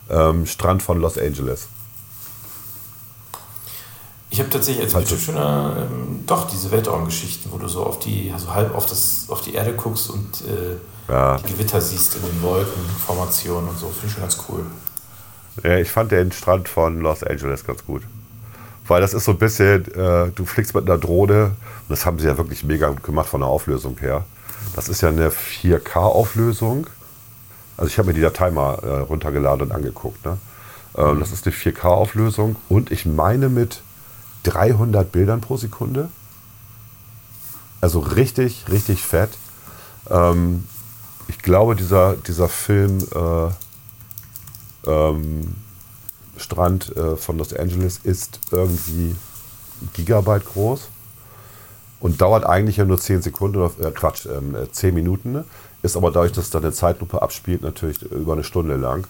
ähm, 0.08 0.46
Strand 0.46 0.82
von 0.82 1.00
Los 1.00 1.18
Angeles. 1.18 1.68
Ich 4.30 4.40
habe 4.40 4.50
tatsächlich 4.50 4.84
als 4.84 4.94
Also- 4.94 5.06
Bildschirmschoner 5.14 5.86
ähm, 5.90 6.24
doch 6.26 6.48
diese 6.48 6.70
Weltraumgeschichten, 6.70 7.52
wo 7.52 7.58
du 7.58 7.68
so 7.68 7.84
auf 7.84 7.98
die, 8.00 8.30
also 8.32 8.52
halb 8.52 8.74
auf, 8.74 8.86
das, 8.86 9.26
auf 9.28 9.40
die 9.42 9.54
Erde 9.54 9.72
guckst 9.74 10.10
und 10.10 10.42
äh, 10.42 11.12
Ja. 11.12 11.36
die 11.38 11.52
Gewitter 11.52 11.80
siehst 11.80 12.16
in 12.16 12.22
den 12.22 12.42
Wolken, 12.42 12.82
Formationen 13.06 13.68
und 13.68 13.78
so. 13.78 13.86
Finde 13.88 14.06
ich 14.06 14.12
schon 14.12 14.22
ganz 14.22 14.38
cool. 14.48 14.66
Ja, 15.62 15.78
ich 15.78 15.90
fand 15.90 16.10
den 16.12 16.32
Strand 16.32 16.68
von 16.68 17.00
Los 17.00 17.22
Angeles 17.22 17.64
ganz 17.64 17.84
gut. 17.86 18.02
Weil 18.88 19.00
das 19.00 19.14
ist 19.14 19.24
so 19.24 19.32
ein 19.32 19.38
bisschen, 19.38 19.84
äh, 19.94 20.30
du 20.34 20.44
fliegst 20.44 20.74
mit 20.74 20.88
einer 20.88 20.98
Drohne, 20.98 21.44
und 21.46 21.54
das 21.90 22.04
haben 22.04 22.18
sie 22.18 22.26
ja 22.26 22.36
wirklich 22.36 22.62
mega 22.64 22.88
gut 22.88 23.02
gemacht 23.02 23.28
von 23.28 23.40
der 23.40 23.48
Auflösung 23.48 23.96
her. 23.98 24.24
Das 24.74 24.88
ist 24.88 25.00
ja 25.00 25.08
eine 25.08 25.30
4K-Auflösung. 25.30 26.86
Also 27.76 27.88
ich 27.88 27.98
habe 27.98 28.08
mir 28.08 28.14
die 28.14 28.20
Datei 28.20 28.50
mal 28.50 28.74
äh, 28.82 28.88
runtergeladen 29.00 29.62
und 29.68 29.72
angeguckt. 29.72 30.24
Ne? 30.24 30.36
Ähm, 30.96 31.20
das 31.20 31.32
ist 31.32 31.46
eine 31.46 31.54
4K-Auflösung 31.54 32.56
und 32.68 32.90
ich 32.90 33.06
meine 33.06 33.48
mit 33.48 33.82
300 34.46 35.10
Bildern 35.10 35.40
pro 35.40 35.56
Sekunde. 35.56 36.08
Also 37.80 38.00
richtig, 38.00 38.64
richtig 38.70 39.02
fett. 39.02 39.30
Ähm, 40.08 40.64
ich 41.28 41.38
glaube, 41.38 41.76
dieser, 41.76 42.16
dieser 42.16 42.48
Film 42.48 42.98
äh, 43.14 44.90
ähm, 44.90 45.54
Strand 46.36 46.96
äh, 46.96 47.16
von 47.16 47.38
Los 47.38 47.52
Angeles 47.52 48.00
ist 48.04 48.40
irgendwie 48.50 49.16
Gigabyte 49.94 50.44
groß 50.44 50.88
und 52.00 52.20
dauert 52.20 52.44
eigentlich 52.44 52.76
ja 52.76 52.84
nur 52.84 52.98
10 52.98 53.22
Sekunden 53.22 53.56
oder 53.56 53.88
äh, 53.88 53.90
Quatsch, 53.90 54.26
ähm, 54.26 54.54
äh, 54.54 54.70
10 54.70 54.94
Minuten. 54.94 55.32
Ne? 55.32 55.44
Ist 55.82 55.96
aber 55.96 56.10
dadurch, 56.10 56.32
dass 56.32 56.50
dann 56.50 56.62
eine 56.62 56.72
Zeitlupe 56.72 57.20
abspielt, 57.20 57.62
natürlich 57.62 58.02
über 58.02 58.34
eine 58.34 58.44
Stunde 58.44 58.76
lang. 58.76 59.06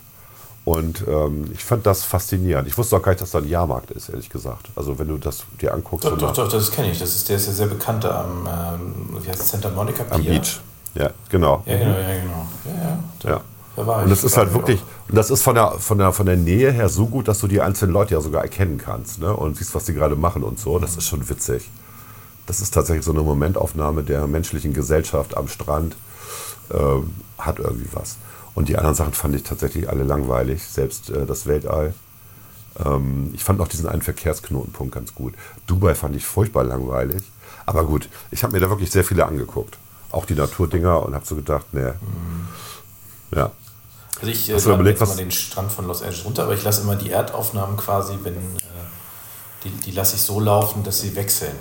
Und 0.67 1.05
ähm, 1.07 1.49
ich 1.55 1.65
fand 1.65 1.87
das 1.87 2.03
faszinierend. 2.03 2.67
Ich 2.67 2.77
wusste 2.77 2.97
auch 2.97 3.03
gar 3.03 3.13
nicht, 3.13 3.23
dass 3.23 3.31
da 3.31 3.39
ein 3.39 3.49
Jahrmarkt 3.49 3.93
ist, 3.93 4.09
ehrlich 4.09 4.29
gesagt. 4.29 4.69
Also 4.75 4.99
wenn 4.99 5.07
du 5.07 5.17
das 5.17 5.45
dir 5.61 5.73
anguckst 5.73 6.05
Doch, 6.09 6.19
doch, 6.19 6.33
doch, 6.33 6.51
das 6.51 6.73
kenne 6.73 6.91
ich. 6.91 6.99
Das 6.99 7.15
ist, 7.15 7.29
der 7.29 7.37
ist 7.37 7.47
ja 7.47 7.53
sehr 7.53 7.67
bekannt 7.69 8.05
am, 8.05 8.49
ähm, 8.49 9.17
wie 9.23 9.29
heißt 9.29 9.41
es, 9.43 9.51
Santa 9.51 9.71
Monica 9.71 10.03
Pier. 10.03 10.15
am 10.17 10.23
Beach. 10.25 10.61
Ja, 10.97 11.11
genau. 11.29 11.63
Ja, 11.67 11.77
genau, 11.79 11.91
ja, 11.93 12.21
genau. 12.21 12.47
Ja, 12.65 12.83
ja. 12.83 12.99
Da, 13.21 13.29
Ja. 13.31 13.41
da 13.77 13.87
war 13.87 13.99
Und 13.99 14.05
ich. 14.07 14.11
das 14.11 14.25
ist 14.25 14.33
Da 14.35 14.39
halt 14.41 14.49
ich 14.49 14.55
wirklich, 14.57 14.81
auch. 14.81 15.09
und 15.11 15.15
das 15.17 15.31
ist 15.31 15.43
von 15.45 15.55
der, 15.55 15.71
von, 15.79 15.99
der, 15.99 16.13
von 16.13 16.27
der 16.27 16.37
Nähe 16.37 16.73
her 16.73 16.89
so 16.89 17.07
gut, 17.07 17.29
dass 17.29 17.39
du 17.39 17.47
die 17.47 17.61
einzelnen 17.61 17.93
Leute 17.93 18.15
ja 18.15 18.21
sogar 18.21 18.43
erkennen 18.43 18.79
kannst 18.85 19.21
ne? 19.21 19.33
und 19.37 19.57
siehst, 19.57 19.73
was 19.73 19.85
die 19.85 19.95
gerade 19.95 20.17
machen 20.17 20.43
und 20.43 20.59
so. 20.59 20.81
Das 20.81 20.97
ist 20.97 21.07
schon 21.07 21.29
witzig. 21.29 21.71
Das 22.47 22.61
ist 22.61 22.75
tatsächlich 22.75 23.05
so 23.05 23.13
eine 23.13 23.23
Momentaufnahme 23.23 24.03
der 24.03 24.27
menschlichen 24.27 24.73
Gesellschaft 24.73 25.37
am 25.37 25.47
Strand. 25.47 25.95
Ähm, 26.75 27.15
hat 27.39 27.61
irgendwie 27.61 27.87
was. 27.93 28.17
Und 28.57 28.71
die 28.71 28.79
anderen 28.79 28.95
Sachen 28.95 29.13
fand 29.13 29.35
ich 29.35 29.43
tatsächlich 29.43 29.91
alle 29.91 30.03
langweilig, 30.03 30.65
selbst 30.65 31.11
äh, 31.11 31.27
das 31.27 31.45
Weltall. 31.45 31.93
Ähm, 32.83 33.31
ich 33.35 33.45
fand 33.45 33.61
auch 33.61 33.69
diesen 33.69 33.87
einen 33.87 34.01
Verkehrsknotenpunkt 34.01 34.95
ganz 34.95 35.15
gut. 35.15 35.35
Dubai 35.67 35.95
fand 35.95 36.17
ich 36.17 36.25
furchtbar 36.25 36.65
langweilig. 36.65 37.23
Aber 37.67 37.85
gut, 37.85 38.09
ich 38.31 38.43
habe 38.43 38.55
mir 38.55 38.61
da 38.61 38.71
wirklich 38.71 38.91
sehr 38.91 39.05
viele 39.05 39.27
angeguckt. 39.27 39.77
Auch 40.11 40.25
die 40.25 40.35
Naturdinger 40.35 41.05
und 41.05 41.15
habe 41.15 41.27
so 41.27 41.37
gedacht, 41.37 41.67
nee. 41.73 41.93
Ja. 43.33 43.51
Also 44.21 44.27
ich 44.27 44.49
äh, 44.49 44.57
überlegt, 44.57 45.01
jetzt 45.01 45.09
mal 45.11 45.17
den 45.17 45.31
Strand 45.31 45.71
von 45.71 45.87
Los 45.87 46.01
Angeles 46.01 46.25
runter, 46.25 46.45
aber 46.45 46.55
ich 46.55 46.65
lasse 46.65 46.81
immer 46.81 46.97
die 46.97 47.11
Erdaufnahmen 47.11 47.77
quasi, 47.77 48.15
wenn 48.23 48.37
äh, 48.37 48.61
die, 49.65 49.71
die 49.71 49.91
lasse 49.91 50.17
ich 50.17 50.23
so 50.23 50.41
laufen, 50.41 50.83
dass 50.83 51.03
sie 51.03 51.15
wechseln. 51.15 51.57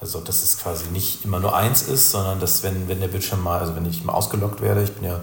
Also 0.00 0.18
dass 0.18 0.42
es 0.42 0.58
quasi 0.58 0.86
nicht 0.88 1.24
immer 1.24 1.38
nur 1.38 1.54
eins 1.54 1.82
ist, 1.82 2.10
sondern 2.10 2.40
dass 2.40 2.64
wenn, 2.64 2.88
wenn 2.88 2.98
der 2.98 3.08
Bildschirm 3.08 3.44
mal, 3.44 3.60
also 3.60 3.76
wenn 3.76 3.86
ich 3.86 4.02
mal 4.02 4.14
ausgelockt 4.14 4.60
werde, 4.60 4.82
ich 4.82 4.92
bin 4.92 5.04
ja 5.04 5.20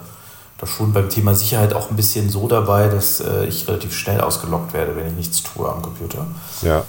schon 0.68 0.94
beim 0.94 1.10
Thema 1.10 1.36
Sicherheit 1.36 1.74
auch 1.74 1.90
ein 1.90 1.96
bisschen 1.96 2.30
so 2.30 2.48
dabei, 2.48 2.88
dass 2.88 3.20
äh, 3.20 3.46
ich 3.46 3.68
relativ 3.68 3.96
schnell 3.96 4.22
ausgelockt 4.22 4.74
werde, 4.74 4.96
wenn 4.96 5.08
ich 5.08 5.14
nichts 5.14 5.44
tue 5.44 5.70
am 5.70 5.82
Computer. 5.82 6.26
Ja. 6.62 6.84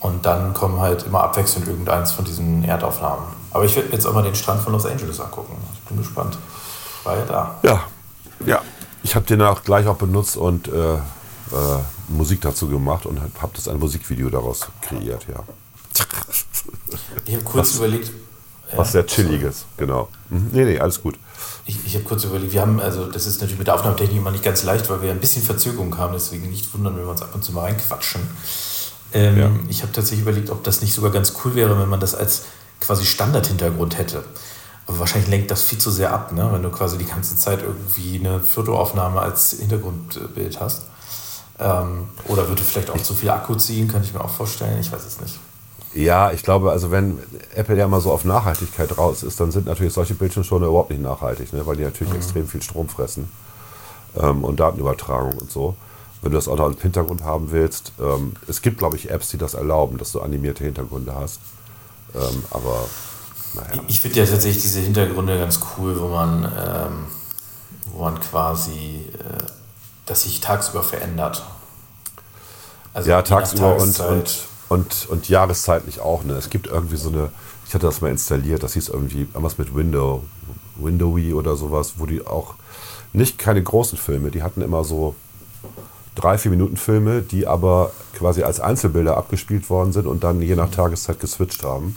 Und 0.00 0.24
dann 0.26 0.54
kommen 0.54 0.80
halt 0.80 1.02
immer 1.04 1.22
abwechselnd 1.22 1.68
irgendeins 1.68 2.12
von 2.12 2.24
diesen 2.24 2.64
Erdaufnahmen. 2.64 3.24
Aber 3.50 3.64
ich 3.64 3.74
werde 3.76 3.88
mir 3.88 3.94
jetzt 3.94 4.06
auch 4.06 4.14
mal 4.14 4.22
den 4.22 4.34
Strand 4.34 4.62
von 4.62 4.72
Los 4.72 4.86
Angeles 4.86 5.20
angucken. 5.20 5.54
Ich 5.74 5.80
bin 5.88 5.98
gespannt. 5.98 6.38
War 7.04 7.16
ja 7.16 7.24
da. 7.24 7.54
Ja, 7.62 7.84
ja. 8.46 8.60
Ich 9.02 9.14
habe 9.14 9.26
den 9.26 9.42
auch 9.42 9.62
gleich 9.62 9.86
auch 9.86 9.96
benutzt 9.96 10.36
und 10.36 10.68
äh, 10.68 10.94
äh, 10.94 10.98
Musik 12.08 12.40
dazu 12.42 12.68
gemacht 12.68 13.06
und 13.06 13.20
habe 13.20 13.52
das 13.54 13.68
ein 13.68 13.78
Musikvideo 13.78 14.28
daraus 14.30 14.68
kreiert, 14.82 15.26
ja. 15.28 15.42
Ich 17.26 17.34
habe 17.34 17.44
kurz 17.44 17.70
Was- 17.70 17.76
überlegt. 17.76 18.10
Was 18.76 18.88
ja, 18.88 18.92
sehr 18.92 19.06
chilliges, 19.06 19.64
genau. 19.76 20.08
Mhm. 20.28 20.50
Nee, 20.52 20.64
nee, 20.64 20.78
alles 20.78 21.02
gut. 21.02 21.18
Ich, 21.66 21.78
ich 21.84 21.94
habe 21.94 22.04
kurz 22.04 22.24
überlegt, 22.24 22.52
wir 22.52 22.60
haben, 22.62 22.80
also 22.80 23.06
das 23.06 23.26
ist 23.26 23.40
natürlich 23.40 23.58
mit 23.58 23.66
der 23.66 23.74
Aufnahmetechnik 23.74 24.16
immer 24.16 24.30
nicht 24.30 24.44
ganz 24.44 24.62
leicht, 24.62 24.88
weil 24.90 25.02
wir 25.02 25.10
ein 25.10 25.20
bisschen 25.20 25.42
Verzögerung 25.42 25.96
haben, 25.98 26.12
deswegen 26.12 26.48
nicht 26.50 26.72
wundern, 26.74 26.96
wenn 26.96 27.04
wir 27.04 27.10
uns 27.10 27.22
ab 27.22 27.34
und 27.34 27.44
zu 27.44 27.52
mal 27.52 27.62
reinquatschen. 27.62 28.20
Ähm, 29.12 29.38
Ja. 29.38 29.50
Ich 29.68 29.82
habe 29.82 29.92
tatsächlich 29.92 30.22
überlegt, 30.22 30.50
ob 30.50 30.64
das 30.64 30.80
nicht 30.80 30.94
sogar 30.94 31.10
ganz 31.10 31.34
cool 31.44 31.54
wäre, 31.54 31.78
wenn 31.78 31.88
man 31.88 32.00
das 32.00 32.14
als 32.14 32.42
quasi 32.80 33.04
Standardhintergrund 33.04 33.98
hätte. 33.98 34.24
Aber 34.86 34.98
wahrscheinlich 35.00 35.30
lenkt 35.30 35.50
das 35.50 35.62
viel 35.62 35.78
zu 35.78 35.90
sehr 35.90 36.12
ab, 36.12 36.32
ne? 36.32 36.48
wenn 36.52 36.62
du 36.62 36.70
quasi 36.70 36.98
die 36.98 37.04
ganze 37.04 37.36
Zeit 37.36 37.62
irgendwie 37.62 38.18
eine 38.18 38.40
Fotoaufnahme 38.40 39.20
als 39.20 39.52
Hintergrundbild 39.52 40.58
hast. 40.60 40.86
Ähm, 41.58 42.08
oder 42.26 42.48
würde 42.48 42.62
vielleicht 42.62 42.90
auch 42.90 43.00
zu 43.02 43.14
viel 43.14 43.30
Akku 43.30 43.54
ziehen, 43.54 43.86
kann 43.86 44.02
ich 44.02 44.12
mir 44.14 44.24
auch 44.24 44.30
vorstellen. 44.30 44.80
Ich 44.80 44.90
weiß 44.90 45.04
es 45.06 45.20
nicht. 45.20 45.38
Ja, 45.92 46.30
ich 46.30 46.42
glaube, 46.42 46.70
also 46.70 46.90
wenn 46.90 47.18
Apple 47.54 47.76
ja 47.76 47.88
mal 47.88 48.00
so 48.00 48.12
auf 48.12 48.24
Nachhaltigkeit 48.24 48.96
raus 48.96 49.22
ist, 49.22 49.40
dann 49.40 49.50
sind 49.50 49.66
natürlich 49.66 49.92
solche 49.92 50.14
Bildschirmschoner 50.14 50.66
überhaupt 50.66 50.90
nicht 50.90 51.02
nachhaltig, 51.02 51.52
ne? 51.52 51.66
weil 51.66 51.76
die 51.76 51.82
natürlich 51.82 52.12
mhm. 52.12 52.18
extrem 52.18 52.46
viel 52.46 52.62
Strom 52.62 52.88
fressen 52.88 53.28
ähm, 54.16 54.44
und 54.44 54.60
Datenübertragung 54.60 55.36
und 55.38 55.50
so. 55.50 55.74
Wenn 56.22 56.32
du 56.32 56.38
das 56.38 56.48
auch 56.48 56.56
noch 56.56 56.66
im 56.66 56.76
Hintergrund 56.76 57.24
haben 57.24 57.50
willst, 57.50 57.92
ähm, 58.00 58.34
es 58.46 58.62
gibt, 58.62 58.78
glaube 58.78 58.96
ich, 58.96 59.10
Apps, 59.10 59.30
die 59.30 59.38
das 59.38 59.54
erlauben, 59.54 59.98
dass 59.98 60.12
du 60.12 60.20
animierte 60.20 60.62
Hintergründe 60.62 61.14
hast. 61.14 61.40
Ähm, 62.14 62.44
aber 62.50 62.84
naja. 63.54 63.82
Ich 63.88 64.00
finde 64.00 64.18
ja 64.18 64.26
tatsächlich 64.26 64.62
diese 64.62 64.80
Hintergründe 64.80 65.38
ganz 65.38 65.58
cool, 65.76 65.98
wo 65.98 66.08
man, 66.08 66.44
ähm, 66.44 67.06
wo 67.86 68.02
man 68.04 68.20
quasi, 68.20 69.06
äh, 69.18 69.42
das 70.06 70.22
sich 70.22 70.40
tagsüber 70.40 70.84
verändert. 70.84 71.42
Also 72.92 73.10
ja, 73.10 73.22
tagsüber 73.22 73.76
und, 73.76 73.98
und 74.00 74.49
und, 74.70 75.08
und 75.10 75.28
jahreszeitlich 75.28 76.00
auch. 76.00 76.24
Ne? 76.24 76.34
Es 76.34 76.48
gibt 76.48 76.68
irgendwie 76.68 76.96
so 76.96 77.10
eine, 77.10 77.30
ich 77.66 77.74
hatte 77.74 77.86
das 77.86 78.00
mal 78.00 78.10
installiert, 78.10 78.62
das 78.62 78.74
hieß 78.74 78.88
irgendwie 78.88 79.22
irgendwas 79.22 79.58
mit 79.58 79.74
Window, 79.74 80.22
Windowy 80.76 81.34
oder 81.34 81.56
sowas, 81.56 81.94
wo 81.98 82.06
die 82.06 82.26
auch 82.26 82.54
nicht 83.12 83.36
keine 83.36 83.62
großen 83.62 83.98
Filme, 83.98 84.30
die 84.30 84.44
hatten 84.44 84.62
immer 84.62 84.84
so 84.84 85.16
drei, 86.14 86.38
vier 86.38 86.52
Minuten 86.52 86.76
Filme, 86.76 87.20
die 87.20 87.48
aber 87.48 87.90
quasi 88.14 88.44
als 88.44 88.60
Einzelbilder 88.60 89.16
abgespielt 89.16 89.68
worden 89.70 89.92
sind 89.92 90.06
und 90.06 90.22
dann 90.22 90.40
je 90.40 90.54
nach 90.54 90.70
Tageszeit 90.70 91.18
geswitcht 91.18 91.64
haben 91.64 91.96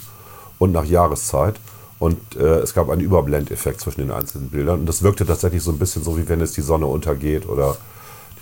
und 0.58 0.72
nach 0.72 0.84
Jahreszeit. 0.84 1.54
Und 2.00 2.18
äh, 2.36 2.58
es 2.58 2.74
gab 2.74 2.90
einen 2.90 3.00
Überblendeffekt 3.00 3.80
zwischen 3.80 4.00
den 4.00 4.10
einzelnen 4.10 4.50
Bildern. 4.50 4.80
Und 4.80 4.86
das 4.86 5.02
wirkte 5.02 5.24
tatsächlich 5.24 5.62
so 5.62 5.70
ein 5.70 5.78
bisschen 5.78 6.02
so, 6.02 6.18
wie 6.18 6.28
wenn 6.28 6.40
jetzt 6.40 6.56
die 6.56 6.62
Sonne 6.62 6.86
untergeht 6.86 7.48
oder 7.48 7.76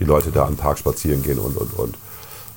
die 0.01 0.05
Leute 0.05 0.31
da 0.33 0.47
am 0.47 0.57
Park 0.57 0.79
spazieren 0.79 1.23
gehen 1.23 1.39
und, 1.39 1.57
und, 1.59 1.75
und. 1.75 1.99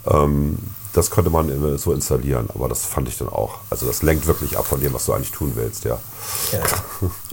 Ähm, 0.08 0.58
das 0.96 1.10
konnte 1.10 1.30
man 1.30 1.78
so 1.78 1.92
installieren, 1.92 2.48
aber 2.54 2.70
das 2.70 2.86
fand 2.86 3.10
ich 3.10 3.18
dann 3.18 3.28
auch. 3.28 3.60
Also 3.70 3.86
das 3.86 4.02
lenkt 4.02 4.28
wirklich 4.28 4.58
ab 4.58 4.66
von 4.66 4.80
dem, 4.80 4.94
was 4.94 5.06
du 5.06 5.14
eigentlich 5.14 5.32
tun 5.32 5.52
willst, 5.56 5.84
ja. 5.84 6.00
ja. 6.54 6.62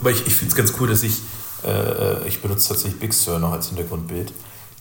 Aber 0.01 0.11
ich, 0.11 0.27
ich 0.27 0.35
finde 0.35 0.51
es 0.51 0.57
ganz 0.57 0.73
cool, 0.81 0.89
dass 0.89 1.05
ich, 1.05 1.21
äh, 1.65 2.27
ich 2.27 2.43
benutze 2.43 2.71
tatsächlich 2.71 2.99
Big 2.99 3.15
Sur 3.15 3.39
noch 3.39 3.53
als 3.53 3.69
Hintergrundbild, 3.69 4.33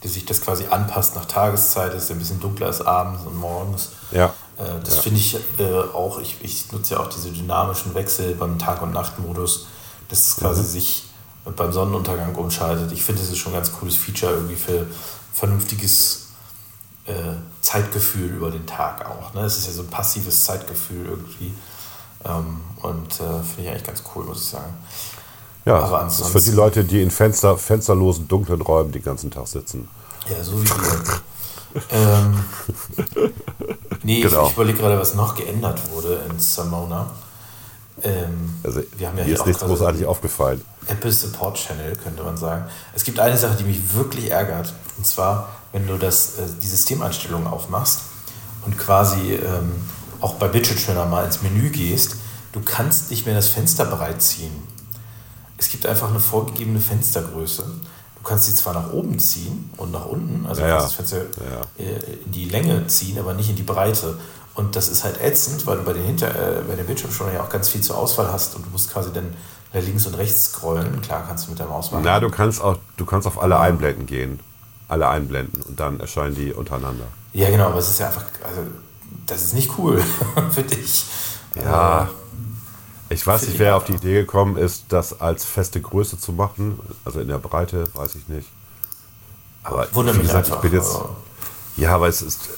dass 0.02 0.14
sich 0.14 0.26
das 0.26 0.40
quasi 0.40 0.66
anpasst 0.68 1.14
nach 1.14 1.26
Tageszeit, 1.26 1.94
dass 1.94 2.04
es 2.04 2.10
ein 2.10 2.18
bisschen 2.18 2.40
dunkler 2.40 2.70
ist 2.70 2.80
abends 2.80 3.22
und 3.24 3.36
morgens. 3.36 3.90
Ja. 4.10 4.34
Äh, 4.58 4.80
das 4.84 4.96
ja. 4.96 5.02
finde 5.02 5.20
ich 5.20 5.36
äh, 5.58 5.74
auch, 5.94 6.20
ich, 6.20 6.38
ich 6.42 6.72
nutze 6.72 6.94
ja 6.94 7.00
auch 7.00 7.08
diese 7.08 7.30
dynamischen 7.30 7.94
Wechsel 7.94 8.34
beim 8.34 8.58
Tag- 8.58 8.82
und 8.82 8.92
Nachtmodus, 8.92 9.68
dass 10.08 10.26
es 10.26 10.36
quasi 10.36 10.62
mhm. 10.62 10.66
sich 10.66 11.04
beim 11.56 11.72
Sonnenuntergang 11.72 12.34
umschaltet. 12.34 12.90
Ich 12.90 13.04
finde, 13.04 13.22
das 13.22 13.30
ist 13.30 13.38
schon 13.38 13.52
ein 13.52 13.56
ganz 13.56 13.72
cooles 13.72 13.94
Feature 13.96 14.32
irgendwie 14.32 14.56
für 14.56 14.88
vernünftiges 15.32 16.21
äh, 17.06 17.12
Zeitgefühl 17.60 18.30
über 18.30 18.50
den 18.50 18.66
Tag 18.66 19.06
auch. 19.06 19.34
Ne? 19.34 19.42
Es 19.42 19.58
ist 19.58 19.66
ja 19.66 19.72
so 19.72 19.82
ein 19.82 19.88
passives 19.88 20.44
Zeitgefühl 20.44 21.06
irgendwie. 21.06 21.52
Ähm, 22.24 22.60
und 22.82 23.14
äh, 23.14 23.42
finde 23.42 23.62
ich 23.62 23.68
eigentlich 23.68 23.84
ganz 23.84 24.02
cool, 24.14 24.24
muss 24.24 24.42
ich 24.42 24.48
sagen. 24.48 24.74
Ja, 25.64 25.78
Aber 25.78 26.00
das 26.00 26.20
ist 26.20 26.28
für 26.28 26.40
die 26.40 26.50
Leute, 26.50 26.84
die 26.84 27.02
in 27.02 27.10
Fenster, 27.10 27.56
fensterlosen, 27.56 28.26
dunklen 28.26 28.60
Räumen 28.60 28.90
den 28.90 29.02
ganzen 29.02 29.30
Tag 29.30 29.46
sitzen. 29.46 29.88
Ja, 30.28 30.42
so 30.42 30.60
wie 30.60 30.68
wir. 30.68 31.20
ähm, 31.90 32.44
nee, 34.02 34.20
genau. 34.20 34.42
ich, 34.42 34.48
ich 34.48 34.54
überlege 34.54 34.78
gerade, 34.78 34.98
was 34.98 35.14
noch 35.14 35.34
geändert 35.36 35.80
wurde 35.92 36.20
in 36.28 36.38
Samona. 36.38 37.10
Ähm, 38.02 38.54
also, 38.64 38.82
wir 38.96 39.08
haben 39.08 39.18
ja 39.18 39.24
hier 39.24 39.34
ist 39.34 39.46
nichts 39.46 39.62
großartig 39.62 40.04
aufgefallen. 40.06 40.64
Apple 40.86 41.12
Support 41.12 41.56
Channel, 41.56 41.94
könnte 41.96 42.22
man 42.24 42.36
sagen. 42.36 42.64
Es 42.94 43.04
gibt 43.04 43.20
eine 43.20 43.38
Sache, 43.38 43.56
die 43.56 43.64
mich 43.64 43.94
wirklich 43.94 44.30
ärgert. 44.30 44.72
Und 44.98 45.06
zwar, 45.06 45.48
wenn 45.72 45.86
du 45.86 45.96
das, 45.96 46.38
äh, 46.38 46.42
die 46.60 46.66
Systemeinstellungen 46.66 47.46
aufmachst 47.46 48.00
und 48.64 48.78
quasi 48.78 49.34
ähm, 49.34 49.72
auch 50.20 50.34
bei 50.34 50.52
Widget 50.52 50.84
Trainer 50.84 51.06
mal 51.06 51.24
ins 51.24 51.42
Menü 51.42 51.70
gehst, 51.70 52.16
du 52.52 52.60
kannst 52.60 53.10
nicht 53.10 53.26
mehr 53.26 53.34
das 53.34 53.48
Fenster 53.48 53.84
bereit 53.86 54.22
ziehen. 54.22 54.52
Es 55.58 55.68
gibt 55.68 55.86
einfach 55.86 56.10
eine 56.10 56.20
vorgegebene 56.20 56.80
Fenstergröße. 56.80 57.62
Du 57.62 58.22
kannst 58.28 58.46
sie 58.46 58.54
zwar 58.54 58.74
nach 58.74 58.92
oben 58.92 59.18
ziehen 59.18 59.70
und 59.76 59.90
nach 59.90 60.06
unten, 60.06 60.46
also 60.46 60.62
ja, 60.62 60.78
kannst 60.78 60.86
das 60.86 60.94
Fenster 60.94 61.18
ja. 61.18 61.84
Äh, 61.84 61.98
in 62.24 62.32
die 62.32 62.44
Länge 62.44 62.86
ziehen, 62.86 63.18
aber 63.18 63.34
nicht 63.34 63.50
in 63.50 63.56
die 63.56 63.62
Breite. 63.62 64.18
Und 64.54 64.76
das 64.76 64.88
ist 64.88 65.02
halt 65.02 65.20
ätzend, 65.20 65.66
weil 65.66 65.78
du 65.78 65.82
bei 65.82 65.94
den, 65.94 66.04
Hinter 66.04 66.28
äh, 66.28 66.62
bei 66.62 66.76
den 66.76 66.86
Bildschirmschoner 66.86 67.32
ja 67.32 67.42
auch 67.42 67.48
ganz 67.48 67.68
viel 67.68 67.80
zur 67.80 67.96
Auswahl 67.96 68.30
hast 68.30 68.54
und 68.54 68.66
du 68.66 68.70
musst 68.70 68.92
quasi 68.92 69.10
dann 69.12 69.34
links 69.72 70.06
und 70.06 70.14
rechts 70.14 70.52
scrollen. 70.52 71.00
Klar 71.00 71.24
kannst 71.26 71.46
du 71.46 71.50
mit 71.50 71.58
der 71.58 71.66
Maus 71.66 71.90
machen. 71.90 72.02
Na, 72.04 72.20
du 72.20 72.28
kannst 72.28 72.60
auch, 72.60 72.76
du 72.96 73.06
kannst 73.06 73.26
auf 73.26 73.40
alle 73.40 73.58
Einblenden 73.58 74.06
gehen. 74.06 74.38
Alle 74.92 75.08
einblenden 75.08 75.62
und 75.62 75.80
dann 75.80 76.00
erscheinen 76.00 76.34
die 76.34 76.52
untereinander. 76.52 77.06
Ja, 77.32 77.48
genau, 77.48 77.68
aber 77.68 77.78
es 77.78 77.88
ist 77.88 77.98
ja 77.98 78.08
einfach, 78.08 78.26
also 78.44 78.60
das 79.24 79.42
ist 79.42 79.54
nicht 79.54 79.70
cool, 79.78 80.02
finde 80.50 80.74
ich. 80.74 81.06
Ja. 81.56 82.10
Ich 83.08 83.26
weiß 83.26 83.46
nicht, 83.46 83.58
wer 83.58 83.76
auf 83.76 83.84
die 83.84 83.94
Idee 83.94 84.20
gekommen 84.20 84.58
ist, 84.58 84.84
das 84.90 85.18
als 85.18 85.46
feste 85.46 85.80
Größe 85.80 86.18
zu 86.18 86.32
machen. 86.32 86.78
Also 87.06 87.20
in 87.20 87.28
der 87.28 87.38
Breite, 87.38 87.88
weiß 87.94 88.16
ich 88.16 88.28
nicht. 88.28 88.48
Aber 89.62 89.86
Wundert 89.94 90.16
mich 90.16 90.26
gesagt, 90.26 90.48
einfach. 90.48 90.62
Ich 90.62 90.70
bin 90.70 90.78
jetzt, 90.78 90.98
ja, 91.78 91.94
aber 91.94 92.08
es 92.08 92.20
ist, 92.20 92.50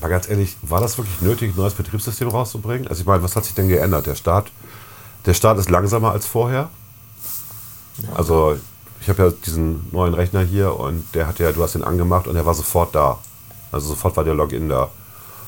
mal 0.00 0.06
ganz 0.06 0.28
ehrlich, 0.28 0.56
war 0.62 0.80
das 0.80 0.96
wirklich 0.96 1.20
nötig, 1.22 1.54
ein 1.54 1.56
neues 1.56 1.74
Betriebssystem 1.74 2.28
rauszubringen? 2.28 2.86
Also 2.86 3.00
ich 3.00 3.06
meine, 3.06 3.24
was 3.24 3.34
hat 3.34 3.46
sich 3.46 3.54
denn 3.54 3.66
geändert? 3.66 4.06
Der 4.06 4.14
Start, 4.14 4.52
der 5.26 5.34
Start 5.34 5.58
ist 5.58 5.70
langsamer 5.70 6.12
als 6.12 6.24
vorher. 6.24 6.70
Also 8.14 8.58
ich 9.02 9.08
habe 9.08 9.24
ja 9.24 9.30
diesen 9.44 9.88
neuen 9.90 10.14
Rechner 10.14 10.42
hier 10.42 10.78
und 10.78 11.04
der 11.14 11.26
hat 11.26 11.40
ja, 11.40 11.50
du 11.50 11.60
hast 11.60 11.74
ihn 11.74 11.82
angemacht 11.82 12.28
und 12.28 12.36
er 12.36 12.46
war 12.46 12.54
sofort 12.54 12.94
da. 12.94 13.18
Also 13.72 13.88
sofort 13.88 14.16
war 14.16 14.22
der 14.22 14.34
Login 14.34 14.68
da. 14.68 14.90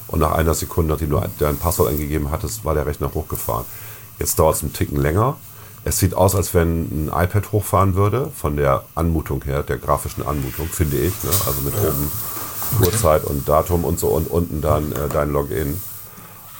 Und 0.08 0.18
nach 0.18 0.32
einer 0.32 0.54
Sekunde, 0.54 0.92
nachdem 0.92 1.10
du 1.10 1.22
dein 1.38 1.56
Passwort 1.56 1.88
eingegeben 1.88 2.32
hattest, 2.32 2.64
war 2.64 2.74
der 2.74 2.84
Rechner 2.84 3.14
hochgefahren. 3.14 3.64
Jetzt 4.18 4.40
dauert 4.40 4.56
es 4.56 4.62
einen 4.62 4.72
Ticken 4.72 4.96
länger. 4.96 5.36
Es 5.84 5.98
sieht 5.98 6.14
aus, 6.14 6.34
als 6.34 6.52
wenn 6.52 7.06
ein 7.06 7.08
iPad 7.14 7.52
hochfahren 7.52 7.94
würde, 7.94 8.28
von 8.34 8.56
der 8.56 8.82
Anmutung 8.96 9.44
her, 9.44 9.62
der 9.62 9.78
grafischen 9.78 10.26
Anmutung, 10.26 10.66
finde 10.66 10.96
ich. 10.96 11.12
Ne? 11.22 11.30
Also 11.46 11.60
mit 11.64 11.74
oben 11.74 12.10
okay. 12.74 12.86
Uhrzeit 12.86 13.24
und 13.24 13.48
Datum 13.48 13.84
und 13.84 14.00
so 14.00 14.08
und 14.08 14.28
unten 14.28 14.62
dann 14.62 14.90
äh, 14.90 15.08
dein 15.12 15.30
Login. 15.30 15.80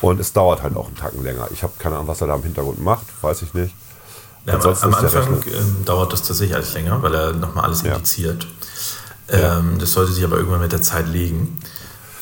Und 0.01 0.21
es 0.21 0.33
dauert 0.33 0.63
halt 0.63 0.77
auch 0.77 0.87
einen 0.87 0.97
Tacken 0.97 1.25
länger. 1.25 1.49
Ich 1.53 1.65
habe 1.65 1.73
keine 1.77 1.97
Ahnung, 1.97 2.07
was 2.07 2.21
er 2.21 2.29
da 2.29 2.37
im 2.37 2.43
Hintergrund 2.45 2.81
macht, 2.81 3.07
weiß 3.21 3.43
ich 3.43 3.53
nicht. 3.53 3.75
Ja, 4.47 4.55
am 4.55 4.95
Anfang 4.95 5.43
äh, 5.43 5.85
dauert 5.85 6.13
das 6.13 6.23
tatsächlich 6.23 6.55
alles 6.55 6.75
länger, 6.75 7.03
weil 7.03 7.15
er 7.15 7.33
nochmal 7.33 7.65
alles 7.65 7.83
ja. 7.83 7.95
indiziert. 7.95 8.47
Ähm, 9.29 9.79
das 9.79 9.93
sollte 9.93 10.13
sich 10.13 10.23
aber 10.23 10.37
irgendwann 10.37 10.61
mit 10.61 10.73
der 10.73 10.83
Zeit 10.83 11.09
legen. 11.09 11.59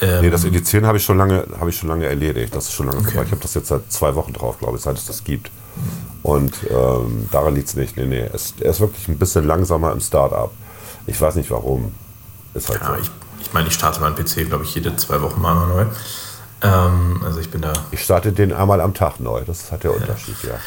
Ähm, 0.00 0.20
nee, 0.20 0.30
das 0.30 0.44
Indizieren 0.44 0.86
habe 0.86 0.98
ich, 0.98 1.04
schon 1.04 1.18
lange, 1.18 1.46
hab 1.58 1.68
ich 1.68 1.76
schon 1.76 1.88
lange 1.88 2.06
erledigt. 2.06 2.54
Das 2.54 2.66
ist 2.66 2.72
schon 2.72 2.86
lange 2.86 2.98
okay. 2.98 3.12
vorbei. 3.12 3.24
Ich 3.26 3.30
habe 3.32 3.42
das 3.42 3.54
jetzt 3.54 3.68
seit 3.68 3.90
zwei 3.92 4.14
Wochen 4.14 4.32
drauf, 4.32 4.58
glaube 4.58 4.76
ich, 4.76 4.82
seit 4.82 4.96
es 4.96 5.06
das 5.06 5.24
gibt. 5.24 5.50
Und 6.22 6.54
ähm, 6.70 7.28
daran 7.30 7.54
liegt 7.54 7.68
es 7.68 7.76
nicht. 7.76 7.96
Nee, 7.96 8.06
nee. 8.06 8.28
Es, 8.32 8.54
er 8.60 8.70
ist 8.70 8.80
wirklich 8.80 9.08
ein 9.08 9.18
bisschen 9.18 9.46
langsamer 9.46 9.92
im 9.92 10.00
Startup. 10.00 10.52
Ich 11.06 11.20
weiß 11.20 11.34
nicht 11.36 11.50
warum. 11.50 11.94
Ist 12.54 12.68
halt 12.68 12.80
ja, 12.80 12.88
so. 12.88 12.94
ich, 13.00 13.10
ich 13.40 13.52
meine, 13.52 13.68
ich 13.68 13.74
starte 13.74 14.00
meinen 14.00 14.14
PC, 14.14 14.46
glaube 14.46 14.64
ich, 14.64 14.74
jede 14.74 14.94
zwei 14.96 15.20
Wochen 15.22 15.40
mal 15.40 15.54
neu. 15.66 15.86
Ähm, 16.62 17.20
also 17.24 17.40
ich 17.40 17.50
bin 17.50 17.60
da. 17.60 17.72
Ich 17.90 18.02
starte 18.02 18.32
den 18.32 18.52
einmal 18.52 18.80
am 18.80 18.94
Tag 18.94 19.20
neu. 19.20 19.42
Das 19.44 19.72
hat 19.72 19.84
der 19.84 19.94
Unterschied, 19.94 20.36
ja. 20.44 20.58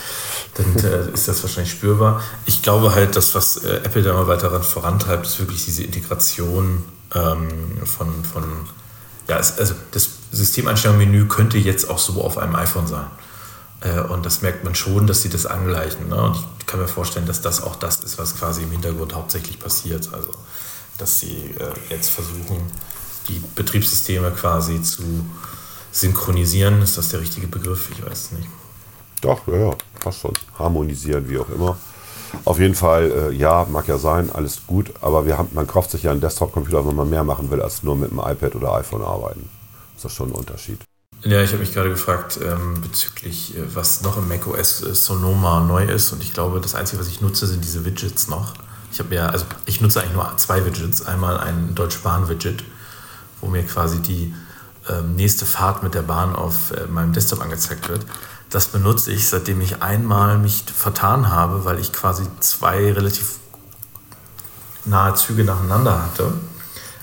Dann 0.56 0.76
äh, 0.84 1.12
ist 1.14 1.28
das 1.28 1.42
wahrscheinlich 1.44 1.72
spürbar. 1.72 2.22
Ich 2.46 2.62
glaube 2.62 2.94
halt, 2.94 3.16
dass 3.16 3.36
was 3.36 3.58
äh, 3.58 3.78
Apple 3.78 4.04
da 4.04 4.14
mal 4.14 4.28
weiter 4.28 4.62
vorantreibt, 4.62 5.26
ist 5.26 5.40
wirklich 5.40 5.64
diese 5.66 5.84
Integration 5.84 6.84
ähm, 7.14 7.50
von, 7.86 8.24
von 8.26 8.44
ja, 9.28 9.40
es, 9.40 9.58
also 9.58 9.74
das 9.92 10.10
Systemeinstellungsmenü 10.32 11.28
könnte 11.28 11.58
jetzt 11.58 11.90
auch 11.90 11.98
so 11.98 12.22
auf 12.22 12.38
einem 12.38 12.56
iPhone 12.56 12.88
sein. 12.88 13.08
Äh, 13.82 14.02
und 14.02 14.26
das 14.26 14.42
merkt 14.42 14.64
man 14.64 14.76
schon, 14.76 15.08
dass 15.08 15.22
sie 15.22 15.30
das 15.30 15.46
angleichen. 15.46 16.10
Ne? 16.10 16.16
Und 16.16 16.38
ich 16.60 16.66
kann 16.66 16.80
mir 16.80 16.88
vorstellen, 16.88 17.26
dass 17.26 17.42
das 17.42 17.64
auch 17.64 17.76
das 17.76 18.02
ist, 18.04 18.18
was 18.18 18.38
quasi 18.38 18.64
im 18.64 18.72
Hintergrund 18.72 19.14
hauptsächlich 19.14 19.60
passiert. 19.60 20.10
Also, 20.14 20.32
dass 20.98 21.20
sie 21.20 21.56
äh, 21.60 21.94
jetzt 21.94 22.10
versuchen, 22.10 22.72
die 23.28 23.42
Betriebssysteme 23.56 24.32
quasi 24.32 24.82
zu 24.82 25.26
synchronisieren. 25.96 26.82
Ist 26.82 26.98
das 26.98 27.10
der 27.10 27.22
richtige 27.22 27.48
Begriff? 27.48 27.90
Ich 27.92 28.06
weiß 28.06 28.26
es 28.26 28.32
nicht. 28.34 28.50
Doch, 29.22 29.48
ja, 29.48 29.56
ja, 29.56 29.72
passt 30.00 30.20
schon. 30.20 30.34
Harmonisieren, 30.60 31.28
wie 31.30 31.40
auch 31.40 31.50
immer. 31.50 31.78
Auf 32.44 32.60
jeden 32.60 32.76
Fall, 32.76 33.12
äh, 33.12 33.32
ja, 33.32 33.66
mag 33.70 33.88
ja 33.88 33.98
sein, 33.98 34.30
alles 34.32 34.68
gut, 34.68 34.92
aber 35.00 35.26
wir 35.26 35.38
haben, 35.38 35.50
man 35.54 35.68
kauft 35.68 35.92
sich 35.92 36.04
ja 36.04 36.12
einen 36.12 36.20
Desktop-Computer, 36.20 36.86
wenn 36.86 36.96
man 36.96 37.10
mehr 37.10 37.24
machen 37.24 37.50
will, 37.50 37.62
als 37.62 37.82
nur 37.82 37.96
mit 37.96 38.12
einem 38.12 38.20
iPad 38.20 38.56
oder 38.56 38.74
iPhone 38.74 39.04
arbeiten. 39.04 39.50
Ist 39.96 40.04
das 40.04 40.12
schon 40.12 40.30
ein 40.30 40.36
Unterschied. 40.36 40.80
Ja, 41.24 41.42
ich 41.42 41.52
habe 41.52 41.60
mich 41.60 41.74
gerade 41.74 41.90
gefragt 41.90 42.40
ähm, 42.44 42.82
bezüglich, 42.82 43.56
äh, 43.58 43.74
was 43.74 44.02
noch 44.02 44.18
im 44.18 44.28
macOS 44.28 44.84
äh, 44.84 44.94
Sonoma 44.94 45.62
neu 45.62 45.86
ist. 45.86 46.12
Und 46.12 46.22
ich 46.22 46.34
glaube, 46.34 46.60
das 46.60 46.76
Einzige, 46.76 47.00
was 47.00 47.08
ich 47.08 47.22
nutze, 47.22 47.48
sind 47.48 47.64
diese 47.64 47.86
Widgets 47.86 48.28
noch. 48.28 48.54
Ich 48.92 49.00
habe 49.00 49.16
ja, 49.16 49.28
also 49.28 49.46
ich 49.66 49.80
nutze 49.80 50.02
eigentlich 50.02 50.16
nur 50.16 50.38
zwei 50.38 50.66
Widgets. 50.66 51.06
Einmal 51.06 51.40
ein 51.40 51.74
Deutsche 51.74 52.00
Bahn-Widget, 52.00 52.64
wo 53.40 53.48
mir 53.48 53.64
quasi 53.64 54.00
die 54.02 54.36
ähm, 54.90 55.16
nächste 55.16 55.46
Fahrt 55.46 55.84
mit 55.84 55.94
der 55.94 56.02
Bahn 56.02 56.36
auf 56.36 56.72
äh, 56.72 56.88
meinem 56.88 57.14
Desktop 57.14 57.42
angezeigt 57.42 57.90
wird. 57.90 58.06
Das 58.50 58.68
benutze 58.68 59.12
ich, 59.12 59.28
seitdem 59.28 59.62
ich 59.62 59.82
einmal 59.82 60.38
mich 60.38 60.64
vertan 60.74 61.30
habe, 61.30 61.66
weil 61.66 61.80
ich 61.80 61.92
quasi 61.92 62.24
zwei 62.40 62.92
relativ 62.92 63.36
nahe 64.86 65.16
Züge 65.16 65.44
nacheinander 65.44 66.04
hatte. 66.04 66.34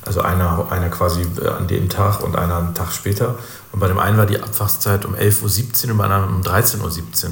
Also 0.04 0.20
einer, 0.22 0.66
einer 0.70 0.88
quasi 0.88 1.26
äh, 1.40 1.48
an 1.48 1.68
dem 1.68 1.88
Tag 1.88 2.22
und 2.22 2.36
einer 2.36 2.58
einen 2.58 2.74
Tag 2.74 2.92
später. 2.92 3.36
Und 3.72 3.80
bei 3.80 3.88
dem 3.88 3.98
einen 3.98 4.18
war 4.18 4.26
die 4.26 4.42
Abfahrzeit 4.42 5.04
um 5.04 5.14
11.17 5.14 5.86
Uhr 5.86 5.92
und 5.92 5.98
bei 5.98 6.04
einem 6.04 6.36
um 6.36 6.42
13.17 6.42 6.80
Uhr. 6.80 7.30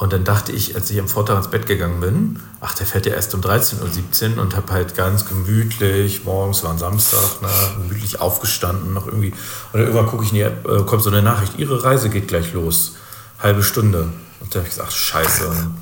Und 0.00 0.14
dann 0.14 0.24
dachte 0.24 0.50
ich, 0.50 0.74
als 0.76 0.88
ich 0.88 0.98
am 0.98 1.08
Vortag 1.08 1.36
ins 1.36 1.48
Bett 1.48 1.66
gegangen 1.66 2.00
bin, 2.00 2.40
ach, 2.62 2.74
der 2.74 2.86
fährt 2.86 3.04
ja 3.04 3.12
erst 3.12 3.34
um 3.34 3.42
13.17 3.42 4.36
Uhr 4.36 4.42
und 4.42 4.56
habe 4.56 4.72
halt 4.72 4.96
ganz 4.96 5.26
gemütlich, 5.26 6.24
morgens 6.24 6.64
war 6.64 6.70
ein 6.70 6.78
Samstag, 6.78 7.42
ne, 7.42 7.48
gemütlich 7.76 8.18
aufgestanden, 8.18 8.94
noch 8.94 9.06
irgendwie. 9.06 9.34
Und 9.74 9.80
irgendwann 9.80 10.06
gucke 10.06 10.24
ich 10.24 10.30
in 10.30 10.36
die 10.36 10.40
App, 10.40 10.66
äh, 10.66 10.84
kommt 10.84 11.02
so 11.02 11.10
eine 11.10 11.20
Nachricht, 11.20 11.58
Ihre 11.58 11.84
Reise 11.84 12.08
geht 12.08 12.28
gleich 12.28 12.54
los. 12.54 12.94
Halbe 13.40 13.62
Stunde. 13.62 14.08
Und 14.40 14.54
da 14.54 14.60
habe 14.60 14.68
ich 14.68 14.74
gesagt, 14.74 14.94
scheiße. 14.94 15.46
Und 15.46 15.74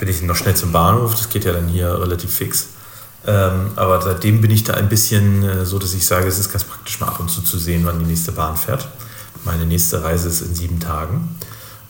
bin 0.00 0.08
ich 0.08 0.20
noch 0.20 0.36
schnell 0.36 0.54
zum 0.54 0.72
Bahnhof, 0.72 1.14
das 1.14 1.30
geht 1.30 1.46
ja 1.46 1.54
dann 1.54 1.66
hier 1.66 1.98
relativ 1.98 2.34
fix. 2.34 2.66
Ähm, 3.26 3.70
aber 3.76 4.02
seitdem 4.02 4.42
bin 4.42 4.50
ich 4.50 4.64
da 4.64 4.74
ein 4.74 4.90
bisschen 4.90 5.42
äh, 5.42 5.64
so, 5.64 5.78
dass 5.78 5.94
ich 5.94 6.06
sage, 6.06 6.26
es 6.26 6.38
ist 6.38 6.52
ganz 6.52 6.64
praktisch 6.64 7.00
mal 7.00 7.06
ab 7.06 7.20
und 7.20 7.30
zu 7.30 7.40
zu 7.40 7.56
sehen, 7.56 7.86
wann 7.86 8.00
die 8.00 8.04
nächste 8.04 8.32
Bahn 8.32 8.54
fährt. 8.54 8.86
Meine 9.46 9.64
nächste 9.64 10.04
Reise 10.04 10.28
ist 10.28 10.42
in 10.42 10.54
sieben 10.54 10.78
Tagen. 10.78 11.38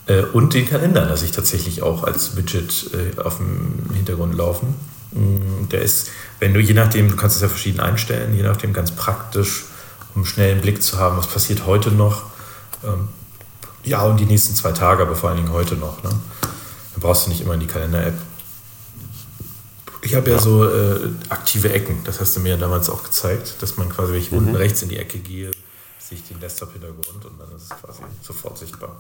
Äh, 0.06 0.22
und 0.22 0.54
den 0.54 0.66
Kalender 0.66 1.04
lasse 1.04 1.24
ich 1.24 1.32
tatsächlich 1.32 1.82
auch 1.82 2.04
als 2.04 2.36
Widget 2.36 2.90
äh, 2.92 3.20
auf 3.20 3.38
dem 3.38 3.90
Hintergrund 3.94 4.34
laufen. 4.34 4.74
Mm, 5.12 5.68
der 5.70 5.82
ist, 5.82 6.10
wenn 6.38 6.54
du 6.54 6.60
je 6.60 6.74
nachdem, 6.74 7.08
du 7.08 7.16
kannst 7.16 7.36
es 7.36 7.42
ja 7.42 7.48
verschieden 7.48 7.80
einstellen, 7.80 8.34
je 8.34 8.42
nachdem 8.42 8.72
ganz 8.72 8.92
praktisch, 8.92 9.64
um 10.14 10.24
schnell 10.24 10.52
einen 10.52 10.60
Blick 10.60 10.82
zu 10.82 10.98
haben, 10.98 11.16
was 11.16 11.26
passiert 11.26 11.66
heute 11.66 11.90
noch. 11.90 12.24
Ähm, 12.84 13.08
ja, 13.84 14.02
und 14.02 14.18
die 14.18 14.26
nächsten 14.26 14.54
zwei 14.54 14.72
Tage, 14.72 15.02
aber 15.02 15.14
vor 15.14 15.30
allen 15.30 15.38
Dingen 15.38 15.52
heute 15.52 15.76
noch. 15.76 16.02
Ne? 16.02 16.10
Dann 16.10 17.00
brauchst 17.00 17.26
du 17.26 17.30
nicht 17.30 17.40
immer 17.40 17.54
in 17.54 17.60
die 17.60 17.66
Kalender-App. 17.66 18.14
Ich 20.02 20.14
habe 20.14 20.30
ja, 20.30 20.36
ja, 20.36 20.42
so 20.42 20.68
äh, 20.68 21.08
aktive 21.30 21.72
Ecken, 21.72 22.02
das 22.04 22.20
hast 22.20 22.36
du 22.36 22.40
mir 22.40 22.50
ja 22.50 22.56
damals 22.56 22.88
auch 22.88 23.02
gezeigt, 23.02 23.56
dass 23.60 23.76
man 23.76 23.88
quasi, 23.88 24.12
wenn 24.12 24.20
ich 24.20 24.30
mhm. 24.30 24.38
unten 24.38 24.56
rechts 24.56 24.82
in 24.82 24.88
die 24.88 24.98
Ecke 24.98 25.18
gehe, 25.18 25.50
sehe 25.98 26.18
ich 26.18 26.24
den 26.24 26.38
Desktop-Hintergrund 26.38 27.24
und 27.24 27.40
dann 27.40 27.48
ist 27.56 27.64
es 27.64 27.68
quasi 27.70 28.02
sofort 28.22 28.56
sichtbar. 28.56 28.96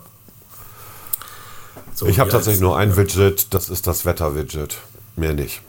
So, 1.94 2.06
ich 2.06 2.18
habe 2.18 2.30
tatsächlich 2.30 2.60
nur 2.60 2.76
ein 2.76 2.96
Widget, 2.96 3.54
das 3.54 3.70
ist 3.70 3.86
das 3.86 4.04
Wetter-Widget. 4.04 4.76
Mehr 5.16 5.32
nicht. 5.32 5.62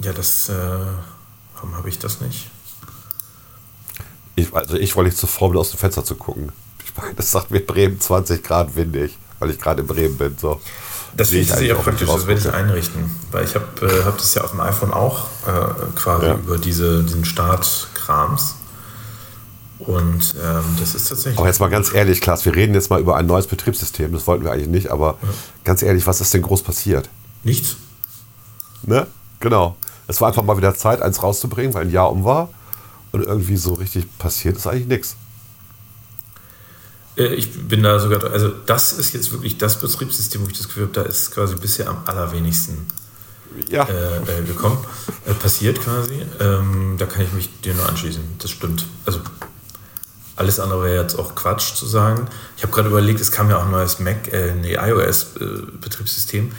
Ja, 0.00 0.12
das. 0.12 0.48
Äh, 0.48 0.54
warum 1.54 1.76
habe 1.76 1.88
ich 1.88 1.98
das 1.98 2.20
nicht? 2.20 2.50
Ich, 4.34 4.52
also 4.52 4.76
ich 4.76 4.96
wollte 4.96 5.10
nicht 5.10 5.18
zu 5.18 5.26
Formel 5.26 5.58
aus 5.58 5.70
dem 5.70 5.78
Fenster 5.78 6.04
zu 6.04 6.16
gucken. 6.16 6.50
Ich 6.84 6.96
meine, 6.96 7.14
das 7.14 7.30
sagt 7.30 7.50
mir 7.50 7.60
Bremen 7.60 8.00
20 8.00 8.42
Grad 8.42 8.74
windig, 8.74 9.16
weil 9.38 9.50
ich 9.50 9.60
gerade 9.60 9.82
in 9.82 9.86
Bremen 9.86 10.16
bin. 10.16 10.36
So. 10.36 10.60
Das 11.16 11.28
finde 11.28 11.42
ich 11.42 11.52
sehr 11.52 11.74
praktisch, 11.76 12.08
das 12.08 12.26
werde 12.26 12.40
ich 12.40 12.52
einrichten. 12.52 13.14
Weil 13.30 13.44
ich 13.44 13.54
habe 13.54 13.86
äh, 13.86 14.04
hab 14.04 14.18
das 14.18 14.34
ja 14.34 14.42
auf 14.42 14.50
dem 14.50 14.60
iPhone 14.60 14.92
auch 14.92 15.26
äh, 15.46 15.92
quasi 15.94 16.26
ja. 16.26 16.34
über 16.34 16.58
diese, 16.58 17.04
diesen 17.04 17.24
Startkrams. 17.24 18.56
Und 19.78 20.34
ähm, 20.42 20.64
das 20.78 20.94
ist 20.94 21.08
tatsächlich. 21.08 21.38
Aber 21.38 21.48
jetzt 21.48 21.60
mal 21.60 21.68
ganz 21.68 21.92
ehrlich, 21.92 22.20
Klaas, 22.20 22.44
wir 22.44 22.54
reden 22.54 22.74
jetzt 22.74 22.90
mal 22.90 23.00
über 23.00 23.16
ein 23.16 23.26
neues 23.26 23.46
Betriebssystem. 23.46 24.12
Das 24.12 24.26
wollten 24.26 24.44
wir 24.44 24.52
eigentlich 24.52 24.68
nicht, 24.68 24.90
aber 24.90 25.18
ja. 25.20 25.28
ganz 25.64 25.82
ehrlich, 25.82 26.06
was 26.06 26.20
ist 26.20 26.32
denn 26.32 26.42
groß 26.42 26.62
passiert? 26.62 27.08
Nichts. 27.42 27.76
Ne? 28.82 29.06
Genau. 29.40 29.76
Es 30.06 30.20
war 30.20 30.28
einfach 30.28 30.42
mal 30.42 30.56
wieder 30.56 30.74
Zeit, 30.74 31.02
eins 31.02 31.22
rauszubringen, 31.22 31.74
weil 31.74 31.86
ein 31.86 31.90
Jahr 31.90 32.10
um 32.10 32.24
war. 32.24 32.50
Und 33.12 33.22
irgendwie 33.22 33.56
so 33.56 33.74
richtig 33.74 34.06
passiert 34.18 34.56
ist 34.56 34.66
eigentlich 34.66 34.88
nichts. 34.88 35.16
Äh, 37.16 37.34
ich 37.34 37.68
bin 37.68 37.82
da 37.82 37.98
sogar, 37.98 38.24
also 38.30 38.48
das 38.48 38.92
ist 38.92 39.12
jetzt 39.12 39.32
wirklich 39.32 39.58
das 39.58 39.78
Betriebssystem, 39.78 40.42
wo 40.42 40.46
ich 40.48 40.56
das 40.56 40.68
Gefühl 40.68 40.84
habe, 40.84 40.92
da 40.92 41.02
ist 41.02 41.30
quasi 41.30 41.54
bisher 41.56 41.88
am 41.88 41.98
allerwenigsten 42.06 42.86
ja. 43.68 43.84
äh, 43.84 44.16
äh, 44.16 44.42
gekommen, 44.44 44.78
äh, 45.26 45.34
passiert 45.34 45.80
quasi. 45.80 46.22
Ähm, 46.40 46.96
da 46.98 47.06
kann 47.06 47.22
ich 47.22 47.32
mich 47.32 47.60
dir 47.60 47.74
nur 47.74 47.88
anschließen, 47.88 48.22
das 48.38 48.50
stimmt. 48.50 48.86
Also 49.06 49.20
alles 50.36 50.58
andere 50.60 50.84
wäre 50.84 51.02
jetzt 51.02 51.18
auch 51.18 51.34
Quatsch 51.34 51.74
zu 51.74 51.86
sagen. 51.86 52.26
Ich 52.56 52.62
habe 52.62 52.72
gerade 52.72 52.88
überlegt, 52.88 53.20
es 53.20 53.30
kam 53.30 53.50
ja 53.50 53.58
auch 53.58 53.64
ein 53.64 53.70
neues 53.70 54.00
Mac, 54.00 54.32
äh, 54.32 54.54
nee, 54.54 54.74
iOS-Betriebssystem. 54.74 56.48
Äh, 56.48 56.54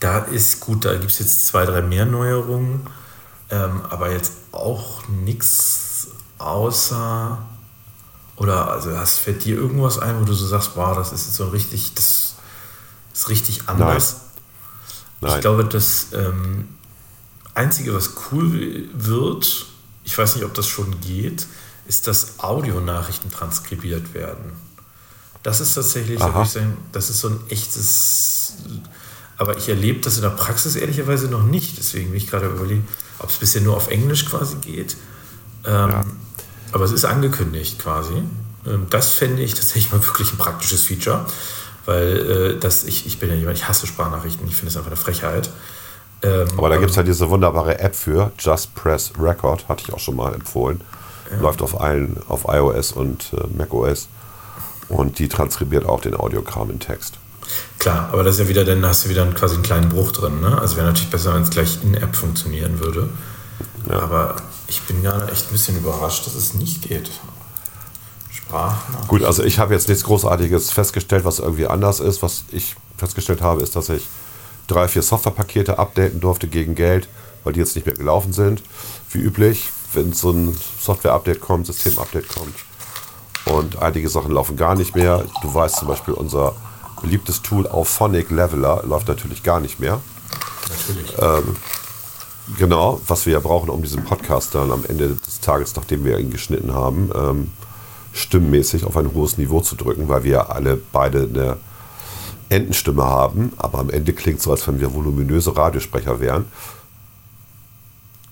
da 0.00 0.18
ist 0.18 0.60
gut, 0.60 0.84
da 0.84 0.94
gibt 0.96 1.10
es 1.10 1.18
jetzt 1.18 1.46
zwei, 1.46 1.64
drei 1.66 1.82
mehr 1.82 2.06
Neuerungen, 2.06 2.86
ähm, 3.50 3.82
aber 3.88 4.10
jetzt 4.10 4.32
auch 4.52 5.06
nichts 5.08 6.08
außer 6.38 7.38
oder 8.36 8.70
also 8.70 8.96
hast, 8.96 9.18
fällt 9.18 9.44
dir 9.44 9.56
irgendwas 9.56 9.98
ein, 9.98 10.18
wo 10.20 10.24
du 10.24 10.32
so 10.32 10.46
sagst, 10.46 10.72
wow, 10.74 10.96
das 10.96 11.12
ist 11.12 11.26
jetzt 11.26 11.36
so 11.36 11.48
richtig, 11.48 11.92
das 11.94 12.36
ist 13.12 13.28
richtig 13.28 13.68
anders. 13.68 14.12
Nein. 14.12 14.30
Nein. 15.20 15.34
Ich 15.34 15.40
glaube, 15.42 15.64
das 15.66 16.06
ähm, 16.14 16.68
Einzige, 17.54 17.94
was 17.94 18.14
cool 18.32 18.88
wird, 18.94 19.66
ich 20.04 20.16
weiß 20.16 20.36
nicht, 20.36 20.44
ob 20.46 20.54
das 20.54 20.66
schon 20.66 20.98
geht, 21.02 21.46
ist, 21.86 22.06
dass 22.06 22.38
Audionachrichten 22.38 23.30
transkribiert 23.30 24.14
werden. 24.14 24.52
Das 25.42 25.60
ist 25.60 25.74
tatsächlich, 25.74 26.18
so 26.18 26.44
sagen, 26.44 26.76
das 26.92 27.10
ist 27.10 27.20
so 27.20 27.28
ein 27.28 27.40
echtes. 27.48 28.54
Aber 29.38 29.56
ich 29.56 29.68
erlebe 29.68 30.00
das 30.00 30.16
in 30.16 30.22
der 30.22 30.30
Praxis 30.30 30.76
ehrlicherweise 30.76 31.28
noch 31.28 31.42
nicht. 31.42 31.78
Deswegen 31.78 32.08
bin 32.08 32.16
ich 32.16 32.28
gerade 32.28 32.46
überlegen, 32.46 32.86
ob 33.18 33.30
es 33.30 33.38
bisher 33.38 33.62
nur 33.62 33.76
auf 33.76 33.88
Englisch 33.88 34.26
quasi 34.26 34.56
geht. 34.56 34.96
Ähm, 35.64 35.90
ja. 35.90 36.04
Aber 36.72 36.84
es 36.84 36.92
ist 36.92 37.06
angekündigt 37.06 37.78
quasi. 37.78 38.22
Ähm, 38.66 38.86
das 38.90 39.12
fände 39.12 39.42
ich 39.42 39.54
tatsächlich 39.54 39.92
mal 39.92 40.04
wirklich 40.04 40.32
ein 40.32 40.36
praktisches 40.36 40.82
Feature. 40.82 41.24
Weil 41.86 42.56
äh, 42.56 42.58
das, 42.58 42.84
ich, 42.84 43.06
ich 43.06 43.18
bin 43.18 43.30
ja 43.30 43.34
jemand, 43.34 43.56
ich 43.56 43.66
hasse 43.66 43.86
Sprachnachrichten, 43.86 44.46
ich 44.46 44.54
finde 44.54 44.68
es 44.68 44.76
einfach 44.76 44.90
eine 44.90 44.96
Frechheit. 44.96 45.50
Ähm, 46.22 46.48
aber 46.56 46.68
da 46.68 46.76
gibt 46.76 46.90
es 46.90 46.96
ja 46.96 47.02
diese 47.02 47.30
wunderbare 47.30 47.78
App 47.78 47.96
für, 47.96 48.30
Just 48.38 48.74
Press 48.74 49.12
Record, 49.18 49.68
hatte 49.68 49.84
ich 49.86 49.92
auch 49.94 49.98
schon 49.98 50.16
mal 50.16 50.34
empfohlen. 50.34 50.82
Ja. 51.30 51.40
Läuft 51.40 51.62
auf 51.62 51.80
allen, 51.80 52.16
auf 52.28 52.44
iOS 52.48 52.92
und 52.92 53.32
äh, 53.32 53.46
macOS. 53.56 54.08
Und 54.88 55.18
die 55.18 55.28
transkribiert 55.28 55.86
auch 55.86 56.00
den 56.00 56.14
Audiokram 56.14 56.70
in 56.70 56.80
Text. 56.80 57.18
Klar, 57.78 58.10
aber 58.12 58.24
das 58.24 58.34
ist 58.34 58.40
ja 58.40 58.48
wieder, 58.48 58.64
dann 58.64 58.84
hast 58.84 59.04
du 59.04 59.08
wieder 59.08 59.24
quasi 59.32 59.54
einen 59.54 59.62
kleinen 59.62 59.88
Bruch 59.88 60.12
drin. 60.12 60.40
Ne? 60.40 60.58
Also 60.60 60.76
wäre 60.76 60.86
natürlich 60.86 61.10
besser, 61.10 61.34
wenn 61.34 61.42
es 61.42 61.50
gleich 61.50 61.78
in 61.82 61.94
App 61.94 62.14
funktionieren 62.14 62.80
würde. 62.80 63.08
Ja. 63.88 64.00
Aber 64.00 64.36
ich 64.68 64.82
bin 64.82 65.02
gerade 65.02 65.30
echt 65.30 65.48
ein 65.48 65.52
bisschen 65.52 65.76
überrascht, 65.78 66.26
dass 66.26 66.34
es 66.34 66.54
nicht 66.54 66.82
geht. 66.82 67.10
Sprachnachricht. 68.30 69.08
Gut, 69.08 69.24
also 69.24 69.42
ich 69.42 69.58
habe 69.58 69.74
jetzt 69.74 69.88
nichts 69.88 70.04
Großartiges 70.04 70.70
festgestellt, 70.70 71.24
was 71.24 71.38
irgendwie 71.38 71.66
anders 71.66 72.00
ist. 72.00 72.22
Was 72.22 72.44
ich 72.50 72.76
festgestellt 72.96 73.42
habe, 73.42 73.62
ist, 73.62 73.76
dass 73.76 73.88
ich 73.88 74.06
drei, 74.66 74.86
vier 74.88 75.02
Softwarepakete 75.02 75.78
updaten 75.78 76.20
durfte 76.20 76.46
gegen 76.46 76.74
Geld, 76.74 77.08
weil 77.44 77.52
die 77.52 77.60
jetzt 77.60 77.74
nicht 77.74 77.86
mehr 77.86 77.96
gelaufen 77.96 78.32
sind. 78.32 78.62
Wie 79.10 79.18
üblich 79.18 79.70
wenn 79.92 80.12
so 80.12 80.30
ein 80.30 80.56
Software-Update 80.80 81.40
kommt, 81.40 81.66
System-Update 81.66 82.28
kommt. 82.28 82.54
Und 83.46 83.80
einige 83.80 84.08
Sachen 84.08 84.32
laufen 84.32 84.56
gar 84.56 84.74
nicht 84.74 84.94
mehr. 84.94 85.24
Du 85.42 85.52
weißt 85.52 85.76
zum 85.76 85.88
Beispiel, 85.88 86.14
unser 86.14 86.54
beliebtes 87.00 87.42
Tool 87.42 87.66
Auphonic 87.66 88.30
Leveler 88.30 88.82
läuft 88.84 89.08
natürlich 89.08 89.42
gar 89.42 89.60
nicht 89.60 89.80
mehr. 89.80 90.00
Natürlich. 90.68 91.18
Ähm, 91.18 91.56
genau, 92.58 93.00
was 93.06 93.26
wir 93.26 93.34
ja 93.34 93.40
brauchen, 93.40 93.70
um 93.70 93.82
diesen 93.82 94.04
Podcast 94.04 94.54
dann 94.54 94.70
am 94.70 94.84
Ende 94.84 95.08
des 95.14 95.40
Tages, 95.40 95.74
nachdem 95.76 96.04
wir 96.04 96.18
ihn 96.18 96.30
geschnitten 96.30 96.74
haben, 96.74 97.10
ähm, 97.14 97.50
stimmmäßig 98.12 98.84
auf 98.84 98.96
ein 98.96 99.14
hohes 99.14 99.38
Niveau 99.38 99.60
zu 99.60 99.76
drücken, 99.76 100.08
weil 100.08 100.24
wir 100.24 100.50
alle 100.50 100.76
beide 100.92 101.22
eine 101.22 101.56
Entenstimme 102.48 103.04
haben, 103.04 103.52
aber 103.56 103.78
am 103.78 103.90
Ende 103.90 104.12
klingt 104.12 104.38
es 104.38 104.44
so, 104.44 104.50
als 104.50 104.66
wenn 104.66 104.80
wir 104.80 104.92
voluminöse 104.92 105.56
Radiosprecher 105.56 106.20
wären. 106.20 106.46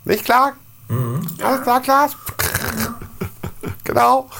Nicht 0.04 0.24
klar? 0.24 0.54
Mhm. 0.88 1.20
Alles 1.42 1.62
klar, 1.62 1.82
Klaas? 1.82 2.12
genau. 3.84 4.30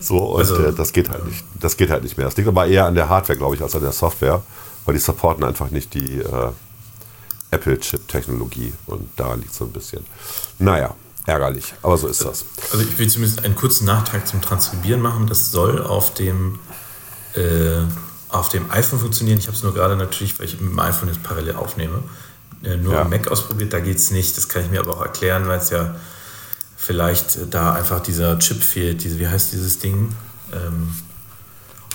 So, 0.00 0.34
und 0.34 0.40
also, 0.40 0.56
äh, 0.56 0.72
das 0.72 0.92
geht 0.92 1.10
halt 1.10 1.26
nicht. 1.26 1.44
Das 1.60 1.76
geht 1.76 1.90
halt 1.90 2.02
nicht 2.02 2.16
mehr. 2.16 2.26
Das 2.26 2.36
liegt 2.36 2.48
aber 2.48 2.66
eher 2.66 2.86
an 2.86 2.94
der 2.94 3.08
Hardware, 3.08 3.38
glaube 3.38 3.54
ich, 3.56 3.62
als 3.62 3.74
an 3.74 3.82
der 3.82 3.92
Software, 3.92 4.42
weil 4.84 4.94
die 4.94 5.00
supporten 5.00 5.44
einfach 5.44 5.70
nicht 5.70 5.94
die 5.94 6.18
äh, 6.20 6.50
Apple-Chip-Technologie 7.50 8.72
und 8.86 9.08
da 9.16 9.34
liegt 9.34 9.54
so 9.54 9.64
ein 9.64 9.72
bisschen. 9.72 10.04
Naja, 10.58 10.94
ärgerlich, 11.26 11.74
aber 11.82 11.98
so 11.98 12.08
ist 12.08 12.24
das. 12.24 12.44
Also 12.72 12.84
ich 12.84 12.98
will 12.98 13.08
zumindest 13.08 13.44
einen 13.44 13.54
kurzen 13.54 13.84
Nachtrag 13.84 14.26
zum 14.26 14.40
Transkribieren 14.40 15.00
machen. 15.00 15.26
Das 15.26 15.50
soll 15.50 15.82
auf 15.82 16.14
dem, 16.14 16.58
äh, 17.34 17.82
auf 18.28 18.48
dem 18.48 18.70
iPhone 18.70 18.98
funktionieren. 18.98 19.38
Ich 19.38 19.46
habe 19.46 19.56
es 19.56 19.62
nur 19.62 19.74
gerade 19.74 19.96
natürlich, 19.96 20.38
weil 20.38 20.46
ich 20.46 20.60
mit 20.60 20.70
dem 20.70 20.78
iPhone 20.78 21.08
jetzt 21.08 21.22
parallel 21.22 21.56
aufnehme, 21.56 21.98
äh, 21.98 22.00
nur 22.62 22.94
ja. 22.94 23.04
Mac 23.04 23.28
ausprobiert, 23.28 23.72
da 23.72 23.80
geht 23.80 23.96
es 23.96 24.10
nicht. 24.10 24.36
Das 24.36 24.48
kann 24.48 24.62
ich 24.64 24.70
mir 24.70 24.80
aber 24.80 24.96
auch 24.96 25.02
erklären, 25.02 25.48
weil 25.48 25.58
es 25.58 25.70
ja 25.70 25.96
vielleicht 26.76 27.52
da 27.52 27.74
einfach 27.74 28.00
dieser 28.00 28.38
Chip 28.38 28.62
fehlt. 28.62 29.04
Diese, 29.04 29.18
wie 29.18 29.28
heißt 29.28 29.52
dieses 29.52 29.78
Ding? 29.78 30.14
Ähm, 30.52 30.94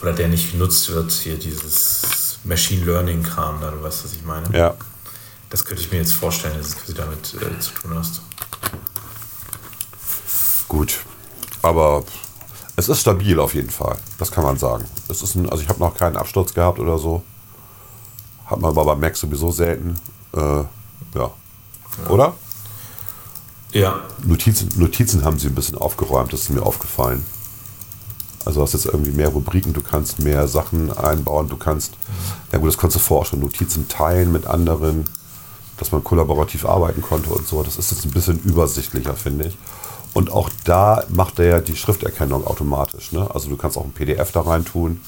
oder 0.02 0.14
der 0.14 0.28
nicht 0.28 0.52
genutzt 0.52 0.90
wird, 0.92 1.12
hier 1.12 1.38
dieses 1.38 2.40
Machine 2.44 2.86
Learning-Kram, 2.86 3.62
da 3.62 3.72
du 3.72 3.82
weißt, 3.82 4.06
was 4.06 4.14
ich 4.14 4.24
meine. 4.24 4.56
Ja. 4.56 4.76
Das 5.50 5.64
könnte 5.66 5.82
ich 5.82 5.92
mir 5.92 5.98
jetzt 5.98 6.14
vorstellen, 6.14 6.58
dass 6.58 6.68
es 6.68 6.78
quasi 6.78 6.94
damit 6.94 7.34
äh, 7.36 7.60
zu 7.60 7.72
tun 7.72 7.96
hast. 7.96 8.22
Gut. 10.68 11.00
Aber 11.62 12.04
es 12.76 12.90
ist 12.90 13.02
stabil 13.02 13.40
auf 13.40 13.56
jeden 13.56 13.70
Fall. 13.70 13.98
Das 14.20 14.32
kann 14.32 14.44
man 14.44 14.58
sagen. 14.58 14.86
Es 15.08 15.22
ist 15.22 15.36
ein, 15.36 15.50
also 15.50 15.64
ich 15.64 15.70
habe 15.70 15.80
noch 15.80 15.96
keinen 15.98 16.18
Absturz 16.18 16.54
gehabt 16.54 16.80
oder 16.80 16.98
so. 16.98 17.24
Hat 18.46 18.60
man 18.60 18.72
aber 18.72 18.86
bei 18.86 18.96
Mac 18.96 19.18
sowieso 19.18 19.52
selten. 19.52 19.96
Äh, 20.34 20.40
ja. 20.40 20.66
ja. 21.16 21.30
Oder? 22.10 22.34
Ja. 23.72 24.00
Notizen, 24.24 24.70
Notizen 24.78 25.24
haben 25.24 25.40
sie 25.40 25.48
ein 25.48 25.56
bisschen 25.56 25.78
aufgeräumt, 25.78 26.32
das 26.34 26.42
ist 26.42 26.50
mir 26.50 26.64
aufgefallen. 26.64 27.26
Also 28.46 28.60
du 28.60 28.64
hast 28.64 28.74
jetzt 28.74 28.86
irgendwie 28.86 29.12
mehr 29.12 29.28
Rubriken, 29.30 29.74
du 29.74 29.82
kannst 29.82 30.20
mehr 30.20 30.48
Sachen 30.48 30.96
einbauen, 30.98 31.50
du 31.50 31.58
kannst, 31.58 31.96
ja 32.54 32.60
gut, 32.60 32.70
das 32.70 32.78
konntest 32.78 33.04
du 33.04 33.08
vorher 33.08 33.24
auch 33.24 33.30
schon 33.30 33.42
Notizen 33.42 33.90
teilen 33.90 34.32
mit 34.32 34.48
anderen, 34.48 35.04
dass 35.78 35.92
man 35.92 36.04
kollaborativ 36.04 36.66
arbeiten 36.66 37.02
konnte 37.02 37.30
und 37.30 37.46
so. 37.46 37.62
Das 37.62 37.76
ist 37.76 37.92
jetzt 37.92 38.06
ein 38.06 38.12
bisschen 38.12 38.40
übersichtlicher, 38.40 39.16
finde 39.16 39.48
ich. 39.48 39.58
Und 40.14 40.32
auch 40.32 40.50
da 40.64 41.04
macht 41.10 41.40
er 41.40 41.46
ja 41.46 41.60
die 41.60 41.76
Schrifterkennung 41.76 42.48
automatisch. 42.48 43.12
Ne? 43.12 43.30
Also 43.34 43.50
du 43.50 43.58
kannst 43.58 43.78
auch 43.78 43.84
ein 43.84 43.92
PDF 43.92 44.32
da 44.32 44.42
rein 44.42 44.64
tun 44.64 45.02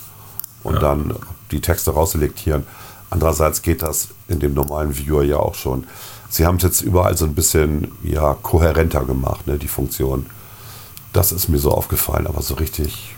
und 0.64 0.76
Ja. 0.76 0.80
dann 0.82 1.16
die 1.52 1.62
Texte 1.62 1.92
rausselektieren. 1.92 2.68
Andererseits 3.10 3.62
geht 3.62 3.82
das 3.82 4.10
in 4.28 4.40
dem 4.40 4.54
normalen 4.54 4.98
Viewer 4.98 5.24
ja 5.24 5.38
auch 5.38 5.56
schon. 5.56 5.88
Sie 6.30 6.46
haben 6.46 6.58
es 6.58 6.64
jetzt 6.64 6.82
überall 6.82 7.18
so 7.18 7.26
ein 7.26 7.34
bisschen 7.34 7.92
ja, 8.04 8.36
kohärenter 8.36 9.04
gemacht, 9.06 9.48
ne, 9.48 9.58
die 9.58 9.68
Funktion. 9.68 10.28
Das 11.12 11.32
ist 11.32 11.50
mir 11.50 11.58
so 11.58 11.72
aufgefallen, 11.72 12.28
aber 12.28 12.44
so 12.44 12.54
richtig, 12.54 13.16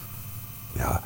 ja, 0.77 1.01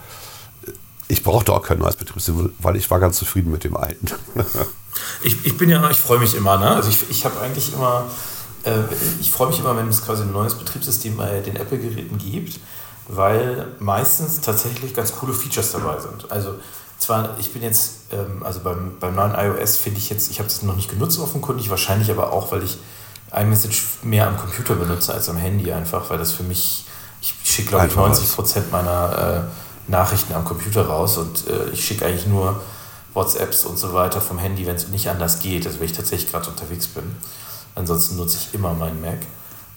ich 1.07 1.23
brauchte 1.23 1.53
auch 1.53 1.63
kein 1.63 1.79
neues 1.79 1.95
Betriebssystem, 1.95 2.53
weil 2.59 2.75
ich 2.75 2.89
war 2.91 2.99
ganz 2.99 3.17
zufrieden 3.17 3.51
mit 3.51 3.63
dem 3.63 3.75
alten. 3.75 4.07
Ich, 5.23 5.45
ich 5.45 5.57
bin 5.57 5.69
ja, 5.69 5.89
ich 5.89 5.99
freue 5.99 6.19
mich 6.19 6.35
immer, 6.35 6.57
ne? 6.57 6.69
Also 6.69 6.89
ich, 6.89 7.09
ich 7.09 7.25
habe 7.25 7.39
eigentlich 7.41 7.73
immer, 7.73 8.05
äh, 8.63 8.79
ich 9.19 9.29
freue 9.29 9.47
mich 9.49 9.59
immer, 9.59 9.75
wenn 9.75 9.89
es 9.89 10.05
quasi 10.05 10.23
ein 10.23 10.31
neues 10.31 10.55
Betriebssystem 10.55 11.17
bei 11.17 11.41
den 11.41 11.57
Apple-Geräten 11.57 12.17
gibt, 12.17 12.59
weil 13.07 13.67
meistens 13.79 14.39
tatsächlich 14.39 14.93
ganz 14.93 15.11
coole 15.11 15.33
Features 15.33 15.73
dabei 15.73 15.99
sind. 15.99 16.31
Also 16.31 16.55
zwar, 16.99 17.37
ich 17.39 17.53
bin 17.53 17.61
jetzt, 17.61 18.11
ähm, 18.11 18.43
also 18.43 18.61
beim, 18.61 18.97
beim 18.99 19.15
neuen 19.15 19.33
iOS 19.33 19.77
finde 19.77 19.99
ich 19.99 20.09
jetzt, 20.09 20.31
ich 20.31 20.39
habe 20.39 20.49
das 20.49 20.61
noch 20.61 20.75
nicht 20.75 20.89
genutzt 20.89 21.19
offenkundig, 21.19 21.69
wahrscheinlich 21.69 22.09
aber 22.09 22.31
auch, 22.31 22.51
weil 22.51 22.63
ich 22.63 22.77
iMessage 23.33 23.83
mehr 24.03 24.27
am 24.27 24.37
Computer 24.37 24.75
benutze 24.75 25.13
als 25.13 25.29
am 25.29 25.37
Handy 25.37 25.71
einfach, 25.71 26.09
weil 26.09 26.17
das 26.17 26.31
für 26.31 26.43
mich, 26.43 26.85
ich 27.21 27.33
schicke 27.43 27.69
glaube 27.69 27.85
ich 27.85 27.91
Einfacher 27.91 28.07
90 28.07 28.25
ist. 28.25 28.35
Prozent 28.35 28.71
meiner 28.71 29.47
äh, 29.87 29.91
Nachrichten 29.91 30.33
am 30.33 30.45
Computer 30.45 30.85
raus 30.85 31.17
und 31.17 31.47
äh, 31.47 31.69
ich 31.71 31.85
schicke 31.85 32.05
eigentlich 32.05 32.27
nur 32.27 32.61
WhatsApps 33.13 33.65
und 33.65 33.77
so 33.77 33.93
weiter 33.93 34.21
vom 34.21 34.37
Handy, 34.37 34.65
wenn 34.65 34.75
es 34.75 34.87
nicht 34.89 35.09
anders 35.09 35.39
geht, 35.39 35.65
also 35.65 35.79
wenn 35.79 35.87
ich 35.87 35.93
tatsächlich 35.93 36.31
gerade 36.31 36.49
unterwegs 36.49 36.87
bin. 36.87 37.15
Ansonsten 37.75 38.15
nutze 38.17 38.37
ich 38.37 38.53
immer 38.53 38.73
meinen 38.73 39.01
Mac. 39.01 39.19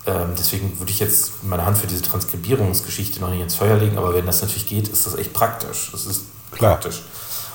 Ähm, 0.07 0.35
deswegen 0.39 0.79
würde 0.79 0.91
ich 0.91 1.01
jetzt 1.01 1.45
meine 1.45 1.65
Hand 1.67 1.79
für 1.79 1.87
diese 1.87 2.03
Transkribierungsgeschichte 2.03 3.21
noch 3.21 3.31
nicht 3.31 3.43
ins 3.43 3.55
Feuer 3.55 3.77
legen, 3.77 3.99
aber 3.99 4.15
wenn 4.15 4.27
das 4.27 4.41
natürlich 4.41 4.67
geht, 4.67 4.89
ist 4.89 5.07
das 5.07 5.15
echt 5.15 5.33
praktisch. 5.33 5.91
Das 5.93 6.07
ist 6.07 6.23
Klar. 6.59 6.73
praktisch. 6.73 7.03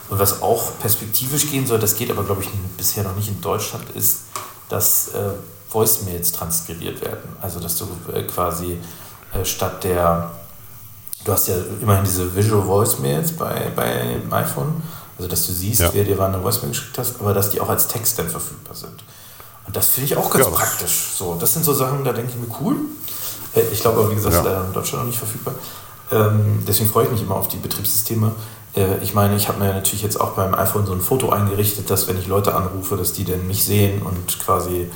Und 0.10 0.20
was 0.20 0.42
auch 0.42 0.78
perspektivisch 0.80 1.50
gehen 1.50 1.66
soll, 1.66 1.80
das 1.80 1.96
geht 1.96 2.12
aber, 2.12 2.24
glaube 2.24 2.44
ich, 2.44 2.50
bisher 2.78 3.04
noch 3.04 3.16
nicht 3.16 3.30
in 3.30 3.40
Deutschland, 3.42 3.90
ist, 3.96 4.22
dass 4.70 5.10
äh, 5.10 5.30
Voicemails 5.72 6.32
transkribiert 6.32 7.02
werden. 7.02 7.36
Also, 7.42 7.60
dass 7.60 7.78
du 7.78 7.88
äh, 8.14 8.24
quasi 8.24 8.78
äh, 9.34 9.44
statt 9.46 9.84
der, 9.84 10.32
du 11.26 11.32
hast 11.32 11.48
ja 11.48 11.56
immerhin 11.82 12.04
diese 12.04 12.36
Visual 12.36 12.66
Voicemails 12.68 13.32
bei, 13.32 13.72
bei 13.76 14.20
iPhone, 14.32 14.84
also 15.18 15.30
dass 15.30 15.48
du 15.48 15.54
siehst, 15.54 15.82
Ja. 15.82 15.90
wer 15.94 16.04
dir 16.04 16.18
wann 16.18 16.34
eine 16.34 16.44
Voicemail 16.44 16.70
geschickt 16.70 16.98
hast, 16.98 17.20
aber 17.20 17.34
dass 17.34 17.50
die 17.50 17.60
auch 17.62 17.70
als 17.70 17.88
Text 17.88 18.20
dann 18.20 18.30
verfügbar 18.30 18.76
sind. 18.76 19.04
Und 19.66 19.76
das 19.76 19.88
finde 19.88 20.08
ich 20.08 20.18
auch 20.18 20.30
ganz 20.30 20.46
Ja, 20.46 20.52
praktisch. 20.52 21.14
So, 21.18 21.36
das 21.40 21.54
sind 21.54 21.64
so 21.64 21.74
Sachen, 21.74 22.04
da 22.04 22.12
denke 22.12 22.32
ich 22.34 22.38
mir 22.38 22.54
cool. 22.62 22.76
Äh, 23.56 23.62
Ich 23.72 23.80
glaube 23.80 24.02
aber, 24.02 24.12
wie 24.12 24.16
gesagt, 24.16 24.36
Ja. 24.36 24.42
leider 24.44 24.66
in 24.66 24.74
Deutschland 24.74 25.04
noch 25.04 25.08
nicht 25.08 25.18
verfügbar. 25.20 25.56
Ähm, 26.12 26.62
deswegen 26.68 26.90
freue 26.90 27.06
ich 27.06 27.12
mich 27.12 27.22
immer 27.22 27.36
auf 27.36 27.48
die 27.48 27.58
Betriebssysteme. 27.58 28.32
Äh, 28.76 28.98
ich 29.02 29.14
meine, 29.14 29.36
ich 29.36 29.48
habe 29.48 29.60
mir 29.60 29.74
natürlich 29.74 30.04
jetzt 30.04 30.20
auch 30.20 30.32
beim 30.32 30.54
iPhone 30.54 30.86
so 30.86 30.94
ein 30.94 31.02
Foto 31.02 31.30
eingerichtet, 31.30 31.90
dass 31.90 32.08
wenn 32.08 32.18
ich 32.18 32.28
Leute 32.28 32.56
anrufe, 32.56 32.98
dass 32.98 33.14
die 33.14 33.26
dann 33.26 33.48
mich 33.48 33.64
sehen 33.64 34.02
und 34.02 34.40
quasi 34.40 34.90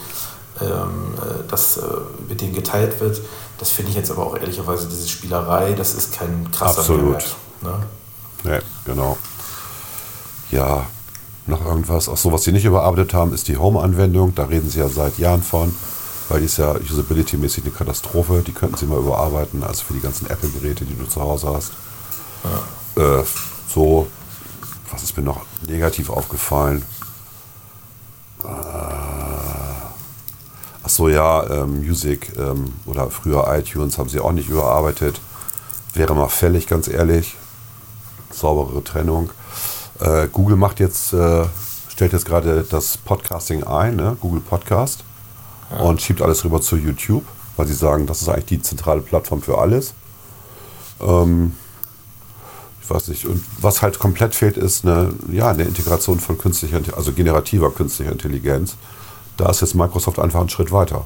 ähm, 0.61 1.13
äh, 1.17 1.43
das 1.47 1.77
äh, 1.77 1.81
mit 2.27 2.41
denen 2.41 2.53
geteilt 2.53 2.99
wird. 2.99 3.21
Das 3.57 3.69
finde 3.69 3.91
ich 3.91 3.97
jetzt 3.97 4.11
aber 4.11 4.25
auch 4.25 4.37
ehrlicherweise 4.37 4.87
diese 4.87 5.07
Spielerei, 5.07 5.73
das 5.73 5.93
ist 5.93 6.13
kein 6.13 6.49
krasser 6.51 6.79
Absolut. 6.79 7.05
Mehrwert. 7.05 7.35
Ne? 8.43 8.51
Ja, 8.51 8.59
genau. 8.85 9.17
Ja, 10.51 10.85
noch 11.45 11.65
irgendwas. 11.65 12.09
Auch 12.09 12.17
so, 12.17 12.31
was 12.31 12.43
sie 12.43 12.51
nicht 12.51 12.65
überarbeitet 12.65 13.13
haben, 13.13 13.33
ist 13.33 13.47
die 13.47 13.57
Home-Anwendung. 13.57 14.35
Da 14.35 14.45
reden 14.45 14.69
sie 14.69 14.79
ja 14.79 14.89
seit 14.89 15.17
Jahren 15.17 15.43
von, 15.43 15.73
weil 16.29 16.39
die 16.39 16.45
ist 16.45 16.57
ja 16.57 16.73
usability-mäßig 16.73 17.63
eine 17.63 17.71
Katastrophe. 17.71 18.43
Die 18.45 18.51
könnten 18.51 18.77
sie 18.77 18.85
mal 18.85 18.99
überarbeiten, 18.99 19.63
also 19.63 19.83
für 19.83 19.93
die 19.93 20.01
ganzen 20.01 20.29
Apple-Geräte, 20.29 20.85
die 20.85 20.95
du 20.95 21.05
zu 21.05 21.21
Hause 21.21 21.53
hast. 21.53 21.71
Äh, 22.95 23.23
so, 23.67 24.07
was 24.91 25.03
ist 25.03 25.17
mir 25.17 25.23
noch 25.23 25.41
negativ 25.67 26.09
aufgefallen? 26.09 26.83
Ach 30.83 30.89
so, 30.89 31.09
ja, 31.09 31.43
ähm, 31.49 31.85
Music 31.85 32.31
ähm, 32.37 32.73
oder 32.85 33.09
früher 33.09 33.45
iTunes 33.57 33.97
haben 33.97 34.09
sie 34.09 34.19
auch 34.19 34.31
nicht 34.31 34.49
überarbeitet. 34.49 35.19
Wäre 35.93 36.15
mal 36.15 36.29
fällig, 36.29 36.67
ganz 36.67 36.87
ehrlich. 36.87 37.35
Sauberere 38.31 38.83
Trennung. 38.83 39.31
Äh, 39.99 40.27
Google 40.27 40.55
macht 40.55 40.79
jetzt, 40.79 41.11
äh, 41.13 41.45
stellt 41.89 42.13
jetzt 42.13 42.25
gerade 42.25 42.63
das 42.63 42.97
Podcasting 42.97 43.63
ein, 43.63 43.95
ne? 43.95 44.15
Google 44.21 44.41
Podcast, 44.41 45.03
und 45.79 46.01
schiebt 46.01 46.21
alles 46.21 46.45
rüber 46.45 46.61
zu 46.61 46.77
YouTube, 46.77 47.25
weil 47.57 47.67
sie 47.67 47.73
sagen, 47.73 48.05
das 48.05 48.21
ist 48.21 48.29
eigentlich 48.29 48.45
die 48.45 48.61
zentrale 48.61 49.01
Plattform 49.01 49.41
für 49.41 49.57
alles. 49.57 49.93
Ähm, 51.01 51.53
ich 52.87 52.95
weiß 52.95 53.09
nicht. 53.09 53.25
Und 53.25 53.43
was 53.59 53.81
halt 53.81 53.99
komplett 53.99 54.33
fehlt, 54.33 54.55
ist 54.55 54.85
eine, 54.85 55.13
ja, 55.29 55.49
eine 55.49 55.63
Integration 55.63 56.19
von 56.19 56.37
künstlicher, 56.37 56.79
also 56.95 57.11
generativer 57.11 57.69
künstlicher 57.71 58.11
Intelligenz. 58.13 58.75
Da 59.35 59.49
ist 59.49 59.61
jetzt 59.61 59.75
Microsoft 59.75 60.19
einfach 60.19 60.39
einen 60.39 60.49
Schritt 60.49 60.71
weiter. 60.71 61.05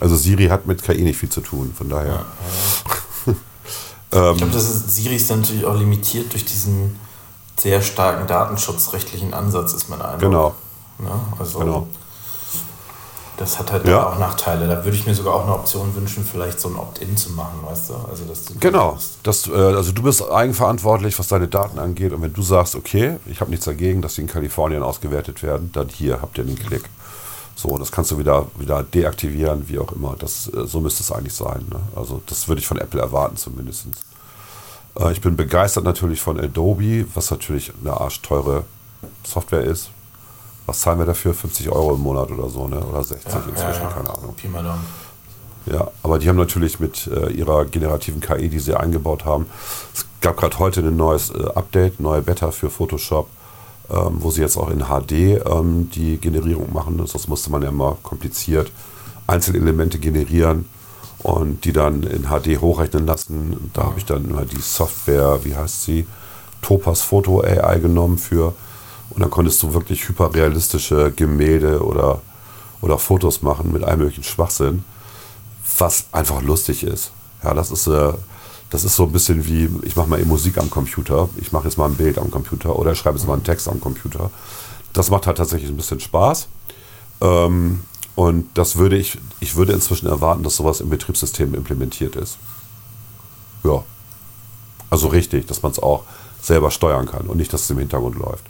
Also 0.00 0.16
Siri 0.16 0.46
hat 0.46 0.66
mit 0.66 0.82
KI 0.82 1.02
nicht 1.02 1.18
viel 1.18 1.28
zu 1.28 1.40
tun, 1.40 1.72
von 1.76 1.88
daher. 1.88 2.24
Ich 4.16 4.36
glaube, 4.36 4.52
das 4.52 4.70
ist, 4.70 4.94
Siri 4.94 5.16
ist 5.16 5.28
dann 5.28 5.40
natürlich 5.40 5.64
auch 5.64 5.76
limitiert 5.76 6.32
durch 6.32 6.44
diesen 6.44 6.96
sehr 7.58 7.82
starken 7.82 8.28
datenschutzrechtlichen 8.28 9.34
Ansatz, 9.34 9.72
ist 9.72 9.88
mein 9.88 10.00
Eindruck. 10.00 10.20
Genau. 10.20 10.54
Ne? 11.00 11.10
Also 11.36 11.58
Genau. 11.58 11.88
Das 13.36 13.58
hat 13.58 13.72
halt 13.72 13.86
Ja. 13.86 14.06
auch 14.08 14.18
Nachteile. 14.18 14.66
Da 14.68 14.84
würde 14.84 14.96
ich 14.96 15.06
mir 15.06 15.14
sogar 15.14 15.34
auch 15.34 15.44
eine 15.44 15.54
Option 15.54 15.94
wünschen, 15.96 16.24
vielleicht 16.24 16.60
so 16.60 16.68
ein 16.68 16.76
Opt-in 16.76 17.16
zu 17.16 17.30
machen, 17.32 17.58
weißt 17.64 17.90
du? 17.90 17.94
Also, 18.10 18.24
dass 18.24 18.44
du 18.44 18.54
Genau. 18.60 18.98
Das, 19.22 19.48
äh, 19.48 19.52
also 19.52 19.92
du 19.92 20.02
bist 20.02 20.22
eigenverantwortlich, 20.30 21.18
was 21.18 21.28
deine 21.28 21.48
Daten 21.48 21.78
angeht. 21.78 22.12
Und 22.12 22.22
wenn 22.22 22.32
du 22.32 22.42
sagst, 22.42 22.74
okay, 22.76 23.16
ich 23.26 23.40
habe 23.40 23.50
nichts 23.50 23.64
dagegen, 23.64 24.02
dass 24.02 24.14
die 24.14 24.22
in 24.22 24.26
Kalifornien 24.28 24.82
ausgewertet 24.82 25.42
werden, 25.42 25.70
dann 25.72 25.88
hier 25.88 26.20
habt 26.22 26.38
ihr 26.38 26.44
den 26.44 26.58
Klick. 26.58 26.84
So, 27.56 27.68
und 27.68 27.80
das 27.80 27.92
kannst 27.92 28.10
du 28.10 28.18
wieder, 28.18 28.46
wieder 28.58 28.82
deaktivieren, 28.82 29.68
wie 29.68 29.78
auch 29.78 29.92
immer. 29.92 30.16
Das, 30.18 30.48
äh, 30.54 30.66
so 30.66 30.80
müsste 30.80 31.02
es 31.02 31.12
eigentlich 31.12 31.34
sein. 31.34 31.64
Ne? 31.70 31.80
Also 31.96 32.22
das 32.26 32.48
würde 32.48 32.60
ich 32.60 32.66
von 32.66 32.78
Apple 32.78 33.00
erwarten 33.00 33.36
zumindest. 33.36 33.86
Äh, 34.98 35.12
ich 35.12 35.20
bin 35.20 35.36
begeistert 35.36 35.84
natürlich 35.84 36.20
von 36.20 36.38
Adobe, 36.38 37.06
was 37.14 37.30
natürlich 37.30 37.72
eine 37.80 37.92
arschteure 38.00 38.64
Software 39.24 39.62
ist. 39.62 39.90
Was 40.66 40.80
zahlen 40.80 40.98
wir 40.98 41.06
dafür? 41.06 41.34
50 41.34 41.68
Euro 41.70 41.94
im 41.94 42.00
Monat 42.00 42.30
oder 42.30 42.48
so, 42.48 42.66
ne? 42.68 42.80
Oder 42.80 43.04
60 43.04 43.32
inzwischen, 43.48 43.88
keine 43.88 44.10
Ahnung. 44.10 44.34
Pi 44.34 44.48
mal 44.48 44.62
Daumen. 44.62 44.84
Ja, 45.66 45.88
aber 46.02 46.18
die 46.18 46.28
haben 46.28 46.36
natürlich 46.36 46.78
mit 46.78 47.06
äh, 47.06 47.30
ihrer 47.30 47.64
generativen 47.64 48.20
KI, 48.20 48.48
die 48.48 48.58
sie 48.58 48.74
eingebaut 48.74 49.24
haben, 49.24 49.46
es 49.94 50.04
gab 50.20 50.36
gerade 50.36 50.58
heute 50.58 50.80
ein 50.80 50.96
neues 50.96 51.30
äh, 51.30 51.42
Update, 51.54 52.00
neue 52.00 52.22
Beta 52.22 52.50
für 52.50 52.68
Photoshop, 52.68 53.28
ähm, 53.90 54.16
wo 54.18 54.30
sie 54.30 54.42
jetzt 54.42 54.56
auch 54.56 54.70
in 54.70 54.80
HD 54.80 55.40
ähm, 55.46 55.90
die 55.90 56.18
Generierung 56.18 56.72
machen. 56.72 56.98
Das 56.98 57.28
musste 57.28 57.50
man 57.50 57.62
ja 57.62 57.68
immer 57.68 57.96
kompliziert 58.02 58.72
Einzelelemente 59.26 59.98
generieren 59.98 60.68
und 61.18 61.64
die 61.64 61.72
dann 61.72 62.02
in 62.02 62.24
HD 62.24 62.60
hochrechnen 62.60 63.06
lassen. 63.06 63.70
Da 63.72 63.84
habe 63.84 63.98
ich 63.98 64.04
dann 64.04 64.28
immer 64.28 64.44
die 64.44 64.60
Software, 64.60 65.40
wie 65.44 65.56
heißt 65.56 65.84
sie, 65.84 66.06
Topaz 66.60 67.00
Photo 67.00 67.40
AI 67.40 67.78
genommen 67.78 68.18
für. 68.18 68.54
Und 69.10 69.20
dann 69.20 69.30
konntest 69.30 69.62
du 69.62 69.74
wirklich 69.74 70.08
hyperrealistische 70.08 71.12
Gemälde 71.12 71.84
oder, 71.84 72.22
oder 72.80 72.98
Fotos 72.98 73.42
machen 73.42 73.72
mit 73.72 73.84
allem 73.84 74.00
möglichen 74.00 74.24
Schwachsinn 74.24 74.84
was 75.78 76.06
einfach 76.12 76.42
lustig 76.42 76.82
ist. 76.84 77.10
Ja, 77.42 77.54
das 77.54 77.70
ist, 77.70 77.86
äh, 77.86 78.12
das 78.70 78.84
ist 78.84 78.96
so 78.96 79.04
ein 79.04 79.12
bisschen 79.12 79.46
wie, 79.46 79.68
ich 79.82 79.96
mache 79.96 80.08
mal 80.08 80.20
eben 80.20 80.28
Musik 80.28 80.58
am 80.58 80.70
Computer, 80.70 81.28
ich 81.36 81.52
mache 81.52 81.64
jetzt 81.64 81.78
mal 81.78 81.86
ein 81.86 81.96
Bild 81.96 82.18
am 82.18 82.30
Computer 82.30 82.76
oder 82.76 82.92
ich 82.92 82.98
schreibe 82.98 83.18
jetzt 83.18 83.26
mal 83.26 83.34
einen 83.34 83.44
Text 83.44 83.68
am 83.68 83.80
Computer. 83.80 84.30
Das 84.92 85.10
macht 85.10 85.26
halt 85.26 85.36
tatsächlich 85.36 85.70
ein 85.70 85.76
bisschen 85.76 86.00
Spaß. 86.00 86.48
Ähm, 87.20 87.82
und 88.14 88.46
das 88.54 88.76
würde 88.76 88.96
ich, 88.96 89.18
ich 89.40 89.56
würde 89.56 89.72
inzwischen 89.72 90.06
erwarten, 90.06 90.44
dass 90.44 90.56
sowas 90.56 90.80
im 90.80 90.88
Betriebssystem 90.88 91.54
implementiert 91.54 92.14
ist. 92.16 92.38
Ja. 93.64 93.82
Also 94.88 95.08
richtig, 95.08 95.46
dass 95.46 95.62
man 95.62 95.72
es 95.72 95.80
auch 95.80 96.04
selber 96.40 96.70
steuern 96.70 97.06
kann 97.06 97.26
und 97.26 97.38
nicht, 97.38 97.52
dass 97.52 97.62
es 97.62 97.70
im 97.70 97.78
Hintergrund 97.78 98.16
läuft. 98.16 98.44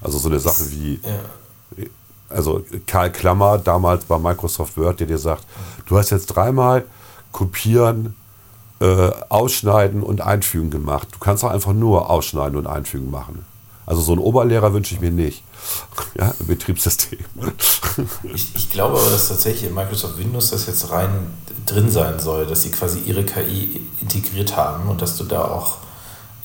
Also 0.00 0.18
so 0.18 0.28
eine 0.28 0.38
Sache 0.40 0.70
wie, 0.70 1.00
Ja. 1.02 1.84
also 2.28 2.62
Karl 2.86 3.10
Klammer 3.12 3.58
damals 3.58 4.04
bei 4.04 4.18
Microsoft 4.18 4.76
Word, 4.76 5.00
der 5.00 5.06
dir 5.06 5.18
sagt, 5.18 5.44
du 5.86 5.96
hast 5.98 6.10
jetzt 6.10 6.26
dreimal 6.26 6.84
kopieren, 7.32 8.14
äh, 8.80 9.10
ausschneiden 9.30 10.02
und 10.02 10.20
einfügen 10.20 10.70
gemacht. 10.70 11.08
Du 11.12 11.18
kannst 11.18 11.44
auch 11.44 11.50
einfach 11.50 11.72
nur 11.72 12.10
ausschneiden 12.10 12.56
und 12.58 12.66
einfügen 12.66 13.10
machen. 13.10 13.44
Also 13.86 14.02
so 14.02 14.12
einen 14.12 14.20
Oberlehrer 14.20 14.72
wünsche 14.72 14.94
ich 14.94 15.00
mir 15.00 15.10
nicht. 15.10 15.42
Ja, 16.18 16.32
im 16.40 16.46
Betriebssystem. 16.46 17.18
Ich, 18.34 18.54
ich 18.54 18.70
glaube 18.70 18.98
aber, 18.98 19.10
dass 19.10 19.28
tatsächlich 19.28 19.68
in 19.68 19.74
Microsoft 19.74 20.16
Windows 20.18 20.50
das 20.50 20.66
jetzt 20.66 20.90
rein 20.90 21.10
drin 21.66 21.90
sein 21.90 22.18
soll, 22.20 22.46
dass 22.46 22.62
sie 22.62 22.70
quasi 22.70 23.00
ihre 23.00 23.24
KI 23.24 23.80
integriert 24.00 24.56
haben 24.56 24.88
und 24.88 25.02
dass 25.02 25.16
du 25.16 25.24
da 25.24 25.44
auch 25.44 25.78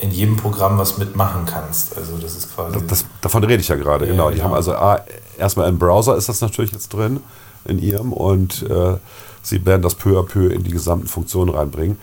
in 0.01 0.11
jedem 0.11 0.35
Programm 0.35 0.77
was 0.77 0.97
mitmachen 0.97 1.45
kannst. 1.45 1.95
Also 1.95 2.17
das 2.17 2.35
ist 2.35 2.53
quasi. 2.53 2.77
Das, 2.87 3.05
davon 3.21 3.43
rede 3.43 3.61
ich 3.61 3.67
ja 3.67 3.75
gerade, 3.75 4.05
Ja, 4.05 4.11
genau. 4.11 4.29
Die 4.29 4.35
genau. 4.35 4.49
haben 4.49 4.53
also 4.55 4.73
A, 4.73 4.99
erstmal 5.37 5.69
im 5.69 5.77
Browser 5.77 6.17
ist 6.17 6.27
das 6.27 6.41
natürlich 6.41 6.71
jetzt 6.71 6.89
drin, 6.89 7.21
in 7.65 7.79
ihrem, 7.79 8.11
und 8.11 8.63
äh, 8.63 8.97
sie 9.43 9.63
werden 9.65 9.83
das 9.83 9.95
peu 9.95 10.19
à 10.19 10.23
peu 10.23 10.47
in 10.47 10.63
die 10.63 10.71
gesamten 10.71 11.07
Funktionen 11.07 11.53
reinbringen. 11.53 11.97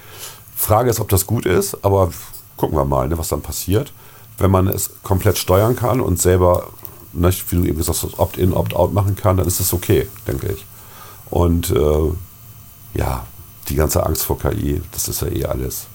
Frage 0.55 0.90
ist, 0.90 1.01
ob 1.01 1.09
das 1.09 1.26
gut 1.26 1.44
ist, 1.44 1.84
aber 1.84 2.11
gucken 2.57 2.76
wir 2.76 2.84
mal, 2.84 3.09
ne, 3.09 3.18
was 3.18 3.28
dann 3.28 3.42
passiert. 3.42 3.92
Wenn 4.38 4.53
man 4.53 4.68
es 4.68 4.90
komplett 5.03 5.36
steuern 5.36 5.74
kann 5.74 6.01
und 6.01 6.20
selber, 6.20 6.68
ne, 7.12 7.32
wie 7.49 7.57
du 7.57 7.64
eben 7.64 7.78
gesagt 7.78 8.05
hast, 8.05 8.18
Opt-in, 8.18 8.53
Opt-out 8.53 8.92
machen 8.92 9.16
kann, 9.16 9.36
dann 9.36 9.46
ist 9.46 9.59
es 9.59 9.72
okay, 9.72 10.07
denke 10.26 10.53
ich. 10.53 10.64
Und 11.30 11.70
äh, 11.70 12.12
ja, 12.94 13.26
die 13.68 13.74
ganze 13.74 14.07
Angst 14.07 14.24
vor 14.24 14.38
KI, 14.38 14.80
das 14.92 15.09
ist 15.09 15.22
ja 15.22 15.28
eh 15.28 15.44
alles 15.44 15.88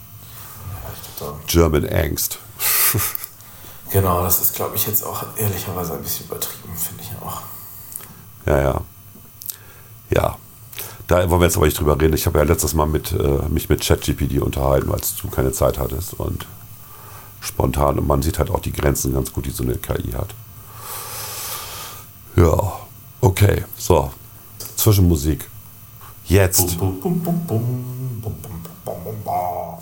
da. 1.23 1.39
German 1.47 1.87
Angst. 1.89 2.39
genau, 3.91 4.23
das 4.23 4.41
ist, 4.41 4.55
glaube 4.55 4.75
ich, 4.75 4.87
jetzt 4.87 5.03
auch 5.03 5.23
ehrlicherweise 5.37 5.93
ein 5.93 6.01
bisschen 6.01 6.25
übertrieben, 6.27 6.75
finde 6.75 7.03
ich 7.03 7.11
auch. 7.25 7.41
Ja, 8.45 8.61
ja. 8.61 8.81
Ja. 10.09 10.37
Da 11.07 11.29
wollen 11.29 11.41
wir 11.41 11.45
jetzt 11.45 11.57
aber 11.57 11.65
nicht 11.65 11.79
drüber 11.79 11.99
reden. 11.99 12.13
Ich 12.13 12.25
habe 12.25 12.39
ja 12.39 12.45
letztes 12.45 12.73
Mal 12.73 12.85
mit, 12.85 13.11
äh, 13.11 13.49
mich 13.49 13.69
mit 13.69 13.81
ChatGPD 13.85 14.39
unterhalten, 14.39 14.91
als 14.91 15.15
du 15.15 15.29
keine 15.29 15.51
Zeit 15.51 15.77
hattest. 15.77 16.13
Und 16.13 16.45
spontan. 17.41 17.99
Und 17.99 18.07
man 18.07 18.21
sieht 18.21 18.39
halt 18.39 18.49
auch 18.49 18.61
die 18.61 18.71
Grenzen 18.71 19.13
ganz 19.13 19.33
gut, 19.33 19.45
die 19.45 19.51
so 19.51 19.63
eine 19.63 19.75
KI 19.75 20.11
hat. 20.13 20.33
Ja, 22.35 22.73
okay. 23.21 23.65
So, 23.77 24.11
Zwischenmusik. 24.75 25.49
Jetzt. 26.25 26.77
Bum, 26.77 26.99
bum, 26.99 27.19
bum, 27.21 27.45
bum, 27.45 28.21
bum, 28.21 28.35
bum, 28.41 28.63
Bum, 28.85 28.95
bum, 29.01 29.15
bum, 29.23 29.77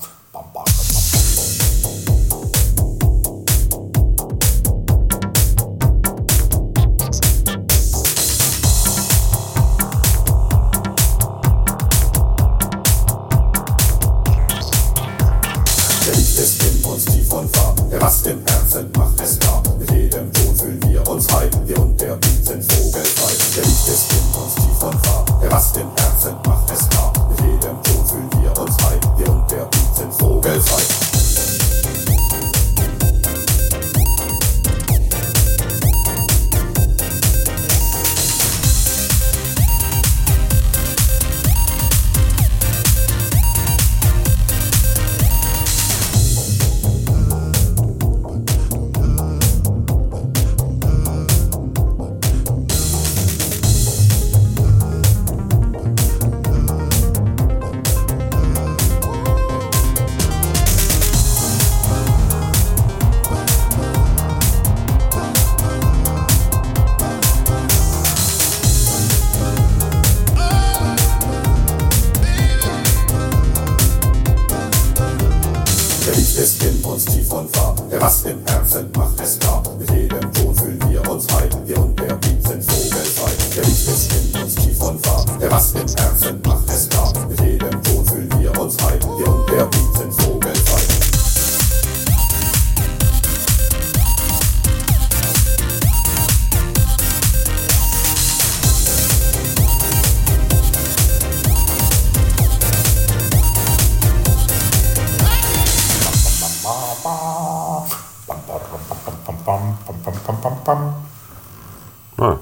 Ah. 112.17 112.37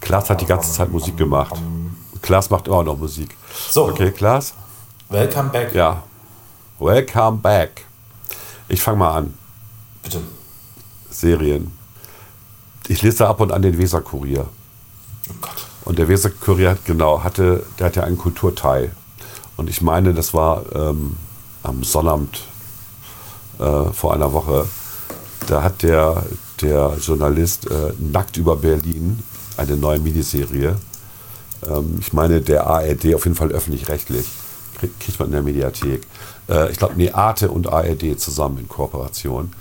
Klaas 0.00 0.30
hat 0.30 0.40
die 0.40 0.46
ganze 0.46 0.72
Zeit 0.72 0.90
Musik 0.90 1.16
gemacht. 1.16 1.54
Klaas 2.20 2.50
macht 2.50 2.68
immer 2.68 2.82
noch 2.82 2.98
Musik. 2.98 3.36
So. 3.70 3.88
Okay, 3.88 4.10
Klaas? 4.10 4.54
Welcome 5.08 5.50
back. 5.50 5.74
Ja. 5.74 6.02
Welcome 6.78 7.38
back. 7.38 7.84
Ich 8.68 8.82
fange 8.82 8.98
mal 8.98 9.16
an. 9.18 9.34
Bitte. 10.02 10.20
Serien. 11.10 11.76
Ich 12.88 13.02
lese 13.02 13.28
ab 13.28 13.40
und 13.40 13.52
an 13.52 13.62
den 13.62 13.78
Weser-Kurier. 13.78 14.46
Oh 15.28 15.34
Gott. 15.40 15.66
Und 15.84 15.98
der 15.98 16.08
Weser-Kurier 16.08 16.70
hat 16.70 16.84
genau, 16.84 17.22
hatte, 17.22 17.64
der 17.78 17.86
hat 17.86 17.96
ja 17.96 18.04
einen 18.04 18.18
Kulturteil. 18.18 18.92
Und 19.56 19.68
ich 19.68 19.82
meine, 19.82 20.14
das 20.14 20.34
war 20.34 20.64
ähm, 20.74 21.16
am 21.62 21.84
Sonnabend 21.84 22.42
äh, 23.58 23.92
vor 23.92 24.14
einer 24.14 24.32
Woche. 24.32 24.66
Da 25.46 25.62
hat 25.62 25.82
der, 25.82 26.22
der 26.60 26.96
Journalist 27.00 27.70
äh, 27.70 27.92
Nackt 27.98 28.36
über 28.36 28.56
Berlin, 28.56 29.22
eine 29.56 29.76
neue 29.76 29.98
Miniserie. 29.98 30.76
Ähm, 31.66 31.98
ich 32.00 32.12
meine, 32.12 32.40
der 32.40 32.66
ARD, 32.66 33.14
auf 33.14 33.24
jeden 33.24 33.36
Fall 33.36 33.50
öffentlich-rechtlich, 33.50 34.26
kriegt, 34.78 35.00
kriegt 35.00 35.18
man 35.18 35.28
in 35.28 35.32
der 35.32 35.42
Mediathek. 35.42 36.02
Äh, 36.48 36.70
ich 36.70 36.78
glaube, 36.78 36.94
nee, 36.96 37.10
Arte 37.10 37.50
und 37.50 37.66
ARD 37.68 38.18
zusammen 38.18 38.58
in 38.58 38.68
Kooperation. 38.68 39.52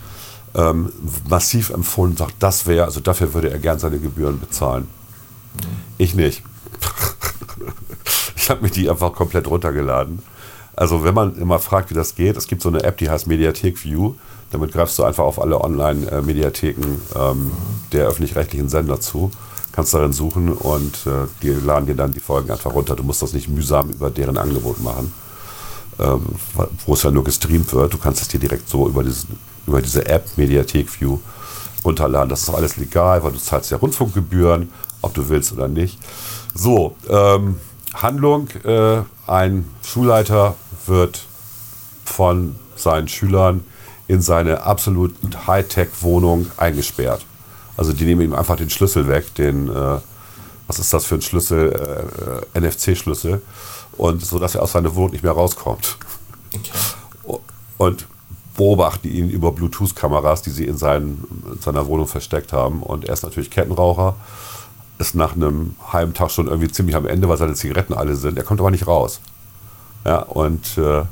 Ähm, 0.54 0.92
massiv 1.30 1.70
empfohlen, 1.70 2.18
sagt, 2.18 2.36
das 2.40 2.68
wäre, 2.68 2.86
also 2.86 3.00
dafür 3.00 3.34
würde 3.34 3.50
er 3.50 3.60
gern 3.60 3.80
seine 3.80 4.00
Gebühren 4.00 4.40
bezahlen. 4.40 4.88
Ich 5.98 6.14
nicht. 6.14 6.44
ich 8.36 8.50
habe 8.50 8.62
mir 8.62 8.70
die 8.70 8.90
einfach 8.90 9.14
komplett 9.14 9.48
runtergeladen. 9.48 10.20
Also 10.76 11.04
wenn 11.04 11.14
man 11.14 11.38
immer 11.38 11.60
fragt, 11.60 11.90
wie 11.90 11.94
das 11.94 12.16
geht, 12.16 12.38
es 12.38 12.48
gibt 12.48 12.62
so 12.62 12.70
eine 12.70 12.84
App, 12.84 12.98
die 12.98 13.10
heißt 13.10 13.28
Mediathek 13.28 13.84
View. 13.84 14.16
Damit 14.52 14.74
greifst 14.74 15.00
du 15.00 15.04
einfach 15.04 15.24
auf 15.24 15.42
alle 15.42 15.62
Online-Mediatheken 15.62 17.02
ähm, 17.16 17.52
der 17.92 18.08
öffentlich-rechtlichen 18.08 18.70
Sender 18.70 19.00
zu. 19.00 19.32
Kannst 19.72 19.94
darin 19.94 20.12
suchen 20.12 20.52
und 20.52 21.08
äh, 21.08 21.28
die 21.42 21.50
laden 21.50 21.86
dir 21.86 21.96
dann 21.96 22.12
die 22.12 22.20
Folgen 22.20 22.52
einfach 22.52 22.74
runter. 22.74 22.96
Du 22.96 23.04
musst 23.04 23.22
das 23.22 23.32
nicht 23.32 23.48
mühsam 23.48 23.90
über 23.90 24.10
deren 24.10 24.38
Angebot 24.38 24.82
machen, 24.82 25.14
ähm, 26.00 26.26
wo 26.86 26.94
es 26.94 27.04
ja 27.04 27.12
nur 27.12 27.24
gestreamt 27.24 27.74
wird. 27.74 27.94
Du 27.94 27.98
kannst 27.98 28.22
es 28.22 28.28
dir 28.28 28.40
direkt 28.40 28.68
so 28.68 28.88
über, 28.88 29.04
diesen, 29.04 29.40
über 29.66 29.82
diese 29.82 30.06
App 30.08 30.26
Mediathek 30.36 31.00
View 31.00 31.20
runterladen. 31.86 32.30
Das 32.30 32.42
ist 32.42 32.50
auch 32.50 32.56
alles 32.58 32.76
legal, 32.76 33.24
weil 33.24 33.32
du 33.32 33.40
zahlst 33.40 33.72
ja 33.72 33.78
Rundfunkgebühren, 33.78 34.70
ob 35.02 35.14
du 35.14 35.30
willst 35.30 35.54
oder 35.54 35.70
nicht. 35.70 35.98
So, 36.54 36.98
ähm, 37.08 37.56
Handlung, 37.94 38.50
äh, 38.66 39.02
ein 39.28 39.66
Schulleiter 39.84 40.56
wird 40.86 41.26
von 42.04 42.56
seinen 42.76 43.08
Schülern 43.08 43.64
in 44.12 44.22
seine 44.22 44.64
absolut 44.64 45.16
Hightech-Wohnung 45.48 46.52
eingesperrt. 46.58 47.26
Also 47.78 47.94
die 47.94 48.04
nehmen 48.04 48.20
ihm 48.20 48.36
einfach 48.36 48.58
den 48.58 48.70
Schlüssel 48.70 49.08
weg, 49.08 49.34
den, 49.36 49.70
äh, 49.70 50.00
was 50.68 50.80
ist 50.80 50.94
das 50.94 51.06
für 51.06 51.16
ein 51.16 51.22
Schlüssel, 51.22 52.44
äh, 52.54 52.58
äh, 52.58 52.60
NFC-Schlüssel, 52.60 53.42
und 53.98 54.22
so 54.22 54.38
dass 54.38 54.56
er 54.56 54.64
aus 54.64 54.74
seiner 54.74 54.94
Wohnung 54.96 55.12
nicht 55.12 55.24
mehr 55.24 55.32
rauskommt. 55.32 55.96
Okay. 56.54 57.40
Und 57.78 58.06
beobachten 58.58 59.08
ihn 59.08 59.30
über 59.30 59.54
Bluetooth-Kameras, 59.54 60.42
die 60.42 60.50
sie 60.50 60.66
in, 60.66 60.76
seinen, 60.76 61.26
in 61.54 61.62
seiner 61.62 61.88
Wohnung 61.88 62.08
versteckt 62.08 62.52
haben. 62.52 62.84
Und 62.84 63.06
er 63.06 63.14
ist 63.14 63.24
natürlich 63.24 63.50
Kettenraucher, 63.50 64.18
ist 65.00 65.16
nach 65.16 65.38
einem 65.38 65.78
halben 65.88 66.14
Tag 66.14 66.32
schon 66.32 66.48
irgendwie 66.48 66.70
ziemlich 66.70 66.98
am 66.98 67.08
Ende, 67.08 67.30
weil 67.30 67.38
seine 67.38 67.54
Zigaretten 67.54 67.94
alle 67.94 68.18
sind. 68.18 68.38
Er 68.38 68.44
kommt 68.44 68.60
aber 68.60 68.72
nicht 68.72 68.88
raus. 68.88 69.22
Ja, 70.04 70.20
und, 70.20 70.78
äh, 70.78 71.04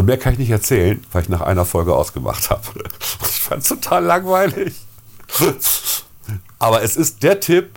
und 0.00 0.06
mehr 0.06 0.16
kann 0.16 0.32
ich 0.32 0.38
nicht 0.38 0.50
erzählen, 0.50 1.04
weil 1.12 1.20
ich 1.20 1.28
nach 1.28 1.42
einer 1.42 1.66
Folge 1.66 1.94
ausgemacht 1.94 2.48
habe. 2.48 2.62
Ich 3.22 3.42
fand 3.42 3.62
es 3.62 3.68
total 3.68 4.02
langweilig. 4.04 4.74
Aber 6.58 6.82
es 6.82 6.96
ist 6.96 7.22
der 7.22 7.38
Tipp 7.40 7.68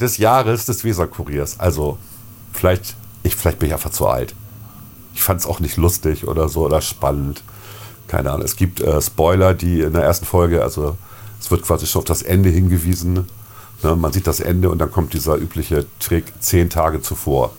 des 0.00 0.18
Jahres 0.18 0.66
des 0.66 0.84
Weser-Kuriers. 0.84 1.58
Also, 1.58 1.98
vielleicht, 2.52 2.94
ich, 3.24 3.34
vielleicht 3.34 3.58
bin 3.58 3.68
ich 3.68 3.72
einfach 3.72 3.90
zu 3.90 4.06
alt. 4.06 4.32
Ich 5.14 5.24
fand 5.24 5.40
es 5.40 5.46
auch 5.46 5.58
nicht 5.58 5.76
lustig 5.76 6.28
oder 6.28 6.48
so 6.48 6.66
oder 6.66 6.82
spannend. 6.82 7.42
Keine 8.06 8.30
Ahnung. 8.30 8.44
Es 8.44 8.54
gibt 8.54 8.80
äh, 8.80 9.02
Spoiler, 9.02 9.52
die 9.52 9.80
in 9.80 9.92
der 9.92 10.04
ersten 10.04 10.26
Folge, 10.26 10.62
also 10.62 10.96
es 11.40 11.50
wird 11.50 11.62
quasi 11.62 11.86
schon 11.86 12.00
auf 12.00 12.04
das 12.06 12.22
Ende 12.22 12.50
hingewiesen. 12.50 13.26
Ne, 13.82 13.96
man 13.96 14.12
sieht 14.12 14.28
das 14.28 14.38
Ende 14.38 14.70
und 14.70 14.78
dann 14.78 14.92
kommt 14.92 15.14
dieser 15.14 15.34
übliche 15.34 15.86
Trick 15.98 16.32
zehn 16.38 16.70
Tage 16.70 17.02
zuvor. 17.02 17.50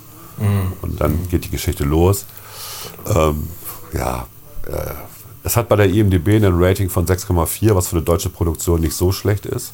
Und 0.81 1.01
dann 1.01 1.27
geht 1.29 1.43
die 1.43 1.49
Geschichte 1.49 1.83
los. 1.83 2.25
Ähm, 3.13 3.47
ja, 3.93 4.27
äh, 4.67 4.93
es 5.43 5.57
hat 5.57 5.67
bei 5.69 5.75
der 5.75 5.87
IMDB 5.89 6.29
ein 6.37 6.53
Rating 6.63 6.89
von 6.89 7.05
6,4, 7.05 7.75
was 7.75 7.87
für 7.89 7.97
eine 7.97 8.05
deutsche 8.05 8.29
Produktion 8.29 8.79
nicht 8.81 8.95
so 8.95 9.11
schlecht 9.11 9.45
ist. 9.45 9.73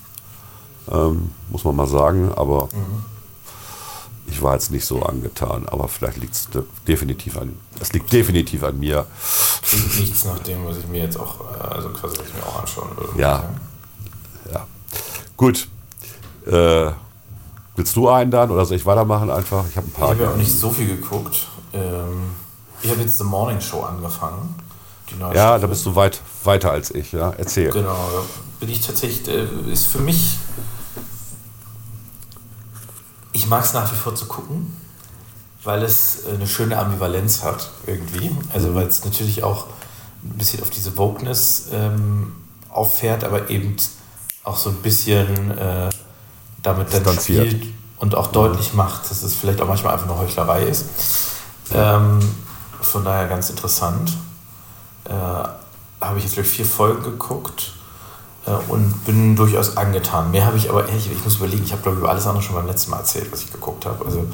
Ähm, 0.92 1.30
muss 1.50 1.64
man 1.64 1.76
mal 1.76 1.88
sagen, 1.88 2.32
aber 2.36 2.70
ich 4.26 4.42
war 4.42 4.54
jetzt 4.54 4.72
nicht 4.72 4.86
so 4.86 5.04
angetan. 5.04 5.68
Aber 5.70 5.88
vielleicht 5.88 6.18
liegt 6.18 6.34
es 6.34 6.48
definitiv 6.88 7.38
an, 7.38 7.56
es 7.80 7.94
liegt 7.94 8.12
definitiv 8.12 8.64
an 8.64 8.80
mir. 8.80 9.06
Klingt 9.62 10.00
nichts 10.00 10.26
nach 10.26 10.40
dem, 10.40 10.66
was 10.66 10.78
ich 10.78 10.88
mir 10.88 11.04
jetzt 11.04 11.20
auch, 11.20 11.36
äh, 11.54 11.68
also 11.76 11.90
quasi, 11.90 12.18
was 12.18 12.28
ich 12.28 12.34
mir 12.34 12.44
auch 12.48 12.60
anschauen 12.62 12.90
würde. 12.98 13.20
Ja. 13.22 13.44
Ja. 14.52 14.66
Gut. 15.38 15.68
Äh, 16.48 16.92
willst 17.76 17.96
du 17.96 18.10
einen 18.10 18.32
dann 18.32 18.50
oder 18.50 18.66
soll 18.66 18.78
ich 18.78 18.86
weitermachen 18.88 19.30
einfach? 19.30 19.66
Ich 19.70 19.78
habe 19.78 19.86
ein 19.86 19.92
Ich 19.94 20.00
paar. 20.00 20.10
habe 20.10 20.24
ja 20.24 20.32
auch 20.32 20.36
nicht 20.38 20.52
so 20.52 20.72
viel 20.72 20.88
geguckt. 20.88 21.48
Ähm, 21.74 22.32
ich 22.82 22.90
habe 22.90 23.02
jetzt 23.02 23.18
The 23.18 23.24
Morning 23.24 23.62
Show 23.62 23.82
angefangen. 23.82 24.56
Ja, 25.20 25.32
Staffel. 25.32 25.62
da 25.62 25.68
bist 25.68 25.86
du 25.86 25.96
weit 25.96 26.22
weiter 26.44 26.72
als 26.72 26.92
ich. 26.92 27.12
Ja, 27.12 27.32
erzähl. 27.32 27.72
Genau, 27.72 28.10
da 28.14 28.24
bin 28.60 28.70
ich 28.70 28.82
tatsächlich, 28.82 29.28
äh, 29.28 29.72
ist 29.72 29.88
für 29.88 30.00
mich, 30.00 30.38
ich 33.32 33.48
mag 33.48 33.64
es 33.64 33.74
nach 33.74 33.92
wie 33.92 33.96
vor 33.96 34.16
zu 34.16 34.26
gucken, 34.28 34.76
weil 35.64 35.84
es 35.84 36.26
äh, 36.26 36.34
eine 36.34 36.48
schöne 36.48 36.78
Ambivalenz 36.78 37.44
hat 37.44 37.72
irgendwie. 37.88 38.32
Also 38.54 38.76
weil 38.76 38.88
es 38.88 39.04
natürlich 39.04 39.44
auch 39.44 39.66
ein 40.24 40.38
bisschen 40.38 40.62
auf 40.62 40.70
diese 40.70 40.98
Wokeness 40.98 41.68
ähm, 41.72 42.34
auffährt, 42.70 43.24
aber 43.24 43.50
eben 43.50 43.76
auch 44.44 44.58
so 44.58 44.70
ein 44.70 44.78
bisschen 44.78 45.58
äh, 45.58 45.90
damit 46.62 46.94
dann 46.94 47.20
spielt 47.20 47.66
und 48.00 48.16
auch 48.16 48.28
deutlich 48.28 48.74
macht, 48.74 49.10
dass 49.10 49.24
es 49.24 49.36
vielleicht 49.36 49.62
auch 49.62 49.68
manchmal 49.68 49.94
einfach 49.94 50.08
eine 50.08 50.18
Heuchlerei 50.18 50.64
ist. 50.64 50.86
Ähm, 51.74 52.20
von 52.82 53.04
daher 53.04 53.28
ganz 53.28 53.50
interessant. 53.50 54.18
Äh, 55.06 55.12
habe 55.12 56.18
ich 56.18 56.24
jetzt 56.24 56.38
ich 56.38 56.44
vier 56.44 56.66
Folgen 56.66 57.04
geguckt 57.04 57.74
äh, 58.46 58.52
und 58.72 59.06
bin 59.06 59.36
durchaus 59.36 59.78
angetan. 59.78 60.32
Mehr 60.32 60.46
habe 60.46 60.58
ich 60.58 60.70
aber 60.70 60.88
ehrlich, 60.88 61.12
ich 61.12 61.24
muss 61.24 61.38
überlegen, 61.38 61.64
ich 61.64 61.72
habe 61.72 61.82
glaube 61.82 61.98
ich 61.98 62.02
über 62.02 62.10
alles 62.10 62.26
andere 62.26 62.44
schon 62.44 62.56
beim 62.56 62.68
letzten 62.68 62.92
Mal 62.92 62.98
erzählt, 62.98 63.32
was 63.32 63.42
ich 63.42 63.52
geguckt 63.52 63.86
habe. 63.86 64.06
Also 64.06 64.26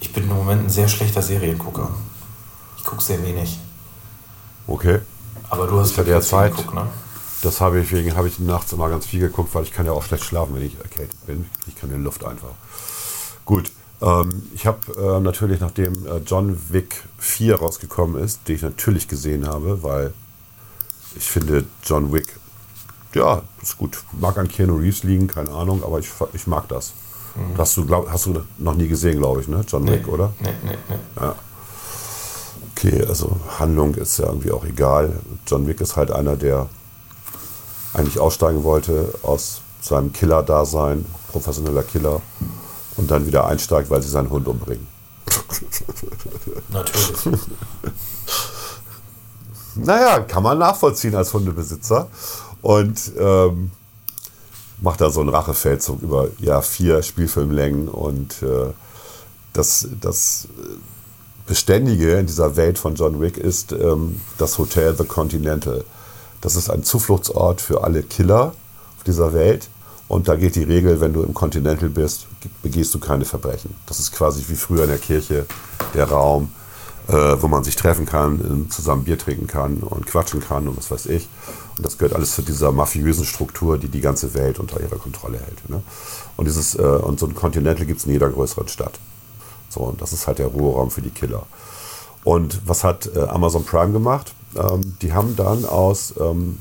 ich 0.00 0.12
bin 0.12 0.24
im 0.24 0.36
Moment 0.36 0.66
ein 0.66 0.70
sehr 0.70 0.88
schlechter 0.88 1.22
Seriengucker. 1.22 1.88
Ich 2.76 2.84
gucke 2.84 3.02
sehr 3.02 3.22
wenig. 3.22 3.58
Okay. 4.66 5.00
Aber 5.50 5.66
du 5.66 5.80
hast 5.80 5.96
ja 5.96 6.04
viel 6.04 6.20
Zeit. 6.20 6.56
geguckt, 6.56 6.74
ne? 6.74 6.86
Das 7.42 7.60
habe 7.60 7.80
ich, 7.80 7.92
wegen 7.92 8.16
habe 8.16 8.28
ich 8.28 8.38
nachts 8.40 8.72
immer 8.72 8.88
ganz 8.88 9.06
viel 9.06 9.20
geguckt, 9.20 9.54
weil 9.54 9.62
ich 9.62 9.72
kann 9.72 9.86
ja 9.86 9.92
auch 9.92 10.02
schlecht 10.02 10.24
schlafen, 10.24 10.54
wenn 10.54 10.62
ich 10.62 10.76
erkältet 10.78 11.24
bin. 11.26 11.48
Ich 11.66 11.76
kann 11.76 11.90
in 11.90 12.02
Luft 12.02 12.24
einfach. 12.24 12.50
Gut. 13.44 13.70
Ähm, 14.00 14.42
ich 14.54 14.66
habe 14.66 14.78
äh, 14.96 15.20
natürlich, 15.20 15.60
nachdem 15.60 16.06
äh, 16.06 16.18
John 16.24 16.58
Wick 16.70 17.04
4 17.18 17.56
rausgekommen 17.56 18.22
ist, 18.22 18.46
den 18.48 18.56
ich 18.56 18.62
natürlich 18.62 19.08
gesehen 19.08 19.46
habe, 19.46 19.82
weil 19.82 20.12
ich 21.16 21.24
finde 21.24 21.64
John 21.82 22.12
Wick, 22.12 22.36
ja, 23.14 23.42
ist 23.62 23.78
gut. 23.78 23.98
Mag 24.12 24.38
an 24.38 24.48
Keanu 24.48 24.76
Reeves 24.76 25.02
liegen, 25.02 25.26
keine 25.26 25.50
Ahnung, 25.50 25.82
aber 25.82 25.98
ich, 25.98 26.10
ich 26.34 26.46
mag 26.46 26.68
das. 26.68 26.92
Hast, 27.56 27.76
du, 27.76 27.86
glaub, 27.86 28.10
hast 28.10 28.26
du 28.26 28.42
noch 28.58 28.74
nie 28.74 28.88
gesehen, 28.88 29.18
glaube 29.18 29.40
ich, 29.40 29.48
ne? 29.48 29.64
John 29.66 29.86
Wick, 29.86 30.08
oder? 30.08 30.32
Nee, 30.40 30.54
nee, 30.64 30.76
nee. 30.88 31.30
Okay, 32.74 33.04
also 33.06 33.36
Handlung 33.58 33.94
ist 33.94 34.18
ja 34.18 34.26
irgendwie 34.26 34.50
auch 34.50 34.64
egal. 34.64 35.20
John 35.46 35.66
Wick 35.66 35.80
ist 35.80 35.96
halt 35.96 36.10
einer, 36.10 36.36
der 36.36 36.68
eigentlich 37.94 38.18
aussteigen 38.18 38.64
wollte 38.64 39.14
aus 39.22 39.60
seinem 39.80 40.12
Killer-Dasein, 40.12 41.04
professioneller 41.30 41.82
Killer, 41.82 42.20
und 42.98 43.10
dann 43.10 43.26
wieder 43.26 43.46
einsteigt, 43.46 43.90
weil 43.90 44.02
sie 44.02 44.10
seinen 44.10 44.30
Hund 44.30 44.46
umbringen. 44.46 44.86
Natürlich. 46.68 47.40
Naja, 49.76 50.20
kann 50.20 50.42
man 50.42 50.58
nachvollziehen 50.58 51.14
als 51.14 51.32
Hundebesitzer. 51.32 52.08
Und 52.60 53.12
ähm, 53.18 53.70
macht 54.80 55.00
da 55.00 55.10
so 55.10 55.20
einen 55.20 55.28
Rachefeldzug 55.28 56.02
über 56.02 56.28
ja, 56.38 56.60
vier 56.60 57.02
Spielfilmlängen. 57.02 57.88
Und 57.88 58.42
äh, 58.42 58.72
das, 59.52 59.88
das 60.00 60.48
Beständige 61.46 62.18
in 62.18 62.26
dieser 62.26 62.56
Welt 62.56 62.78
von 62.78 62.94
John 62.94 63.20
Wick 63.20 63.38
ist 63.38 63.72
ähm, 63.72 64.20
das 64.36 64.58
Hotel 64.58 64.96
The 64.96 65.04
Continental. 65.04 65.84
Das 66.40 66.56
ist 66.56 66.70
ein 66.70 66.84
Zufluchtsort 66.84 67.60
für 67.60 67.84
alle 67.84 68.02
Killer 68.02 68.52
auf 68.96 69.04
dieser 69.04 69.32
Welt. 69.32 69.68
Und 70.08 70.26
da 70.26 70.36
geht 70.36 70.56
die 70.56 70.64
Regel, 70.64 71.00
wenn 71.00 71.12
du 71.12 71.22
im 71.22 71.34
Continental 71.34 71.90
bist, 71.90 72.26
begehst 72.62 72.94
du 72.94 72.98
keine 72.98 73.26
Verbrechen. 73.26 73.74
Das 73.86 74.00
ist 74.00 74.12
quasi 74.12 74.42
wie 74.48 74.56
früher 74.56 74.84
in 74.84 74.88
der 74.88 74.98
Kirche 74.98 75.44
der 75.94 76.08
Raum, 76.08 76.50
äh, 77.08 77.12
wo 77.12 77.46
man 77.46 77.62
sich 77.62 77.76
treffen 77.76 78.06
kann, 78.06 78.66
äh, 78.66 78.70
zusammen 78.70 79.04
Bier 79.04 79.18
trinken 79.18 79.46
kann 79.46 79.78
und 79.78 80.06
quatschen 80.06 80.40
kann 80.40 80.66
und 80.66 80.78
was 80.78 80.90
weiß 80.90 81.06
ich. 81.06 81.28
Und 81.76 81.84
das 81.84 81.98
gehört 81.98 82.14
alles 82.14 82.34
zu 82.34 82.42
dieser 82.42 82.72
mafiösen 82.72 83.26
Struktur, 83.26 83.76
die 83.76 83.88
die 83.88 84.00
ganze 84.00 84.32
Welt 84.32 84.58
unter 84.58 84.80
ihrer 84.80 84.96
Kontrolle 84.96 85.38
hält. 85.38 85.68
Ne? 85.68 85.82
Und, 86.36 86.46
dieses, 86.46 86.74
äh, 86.74 86.82
und 86.82 87.20
so 87.20 87.26
ein 87.26 87.34
Continental 87.34 87.84
gibt 87.84 88.00
es 88.00 88.06
in 88.06 88.12
jeder 88.12 88.30
größeren 88.30 88.68
Stadt. 88.68 88.98
So, 89.68 89.80
und 89.80 90.00
das 90.00 90.14
ist 90.14 90.26
halt 90.26 90.38
der 90.38 90.46
Ruheraum 90.46 90.90
für 90.90 91.02
die 91.02 91.10
Killer. 91.10 91.44
Und 92.24 92.62
was 92.66 92.82
hat 92.82 93.10
äh, 93.14 93.20
Amazon 93.20 93.64
Prime 93.64 93.92
gemacht? 93.92 94.32
Ähm, 94.56 94.96
die 95.02 95.12
haben 95.12 95.36
dann 95.36 95.66
aus 95.66 96.14
ähm, 96.18 96.60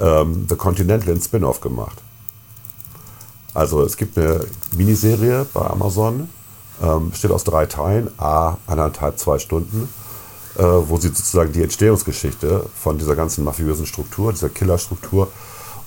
ähm, 0.00 0.46
The 0.48 0.56
Continental 0.56 1.14
ein 1.14 1.20
Spin-off 1.20 1.60
gemacht. 1.60 2.03
Also 3.54 3.82
es 3.82 3.96
gibt 3.96 4.18
eine 4.18 4.44
Miniserie 4.76 5.46
bei 5.54 5.62
Amazon, 5.62 6.28
ähm, 6.82 7.10
besteht 7.10 7.30
aus 7.30 7.44
drei 7.44 7.66
Teilen, 7.66 8.10
a 8.18 8.58
anderthalb, 8.66 9.18
zwei 9.18 9.38
Stunden, 9.38 9.88
äh, 10.56 10.62
wo 10.62 10.96
sie 10.98 11.08
sozusagen 11.08 11.52
die 11.52 11.62
Entstehungsgeschichte 11.62 12.66
von 12.74 12.98
dieser 12.98 13.14
ganzen 13.14 13.44
mafiösen 13.44 13.86
Struktur, 13.86 14.32
dieser 14.32 14.48
Killerstruktur 14.48 15.28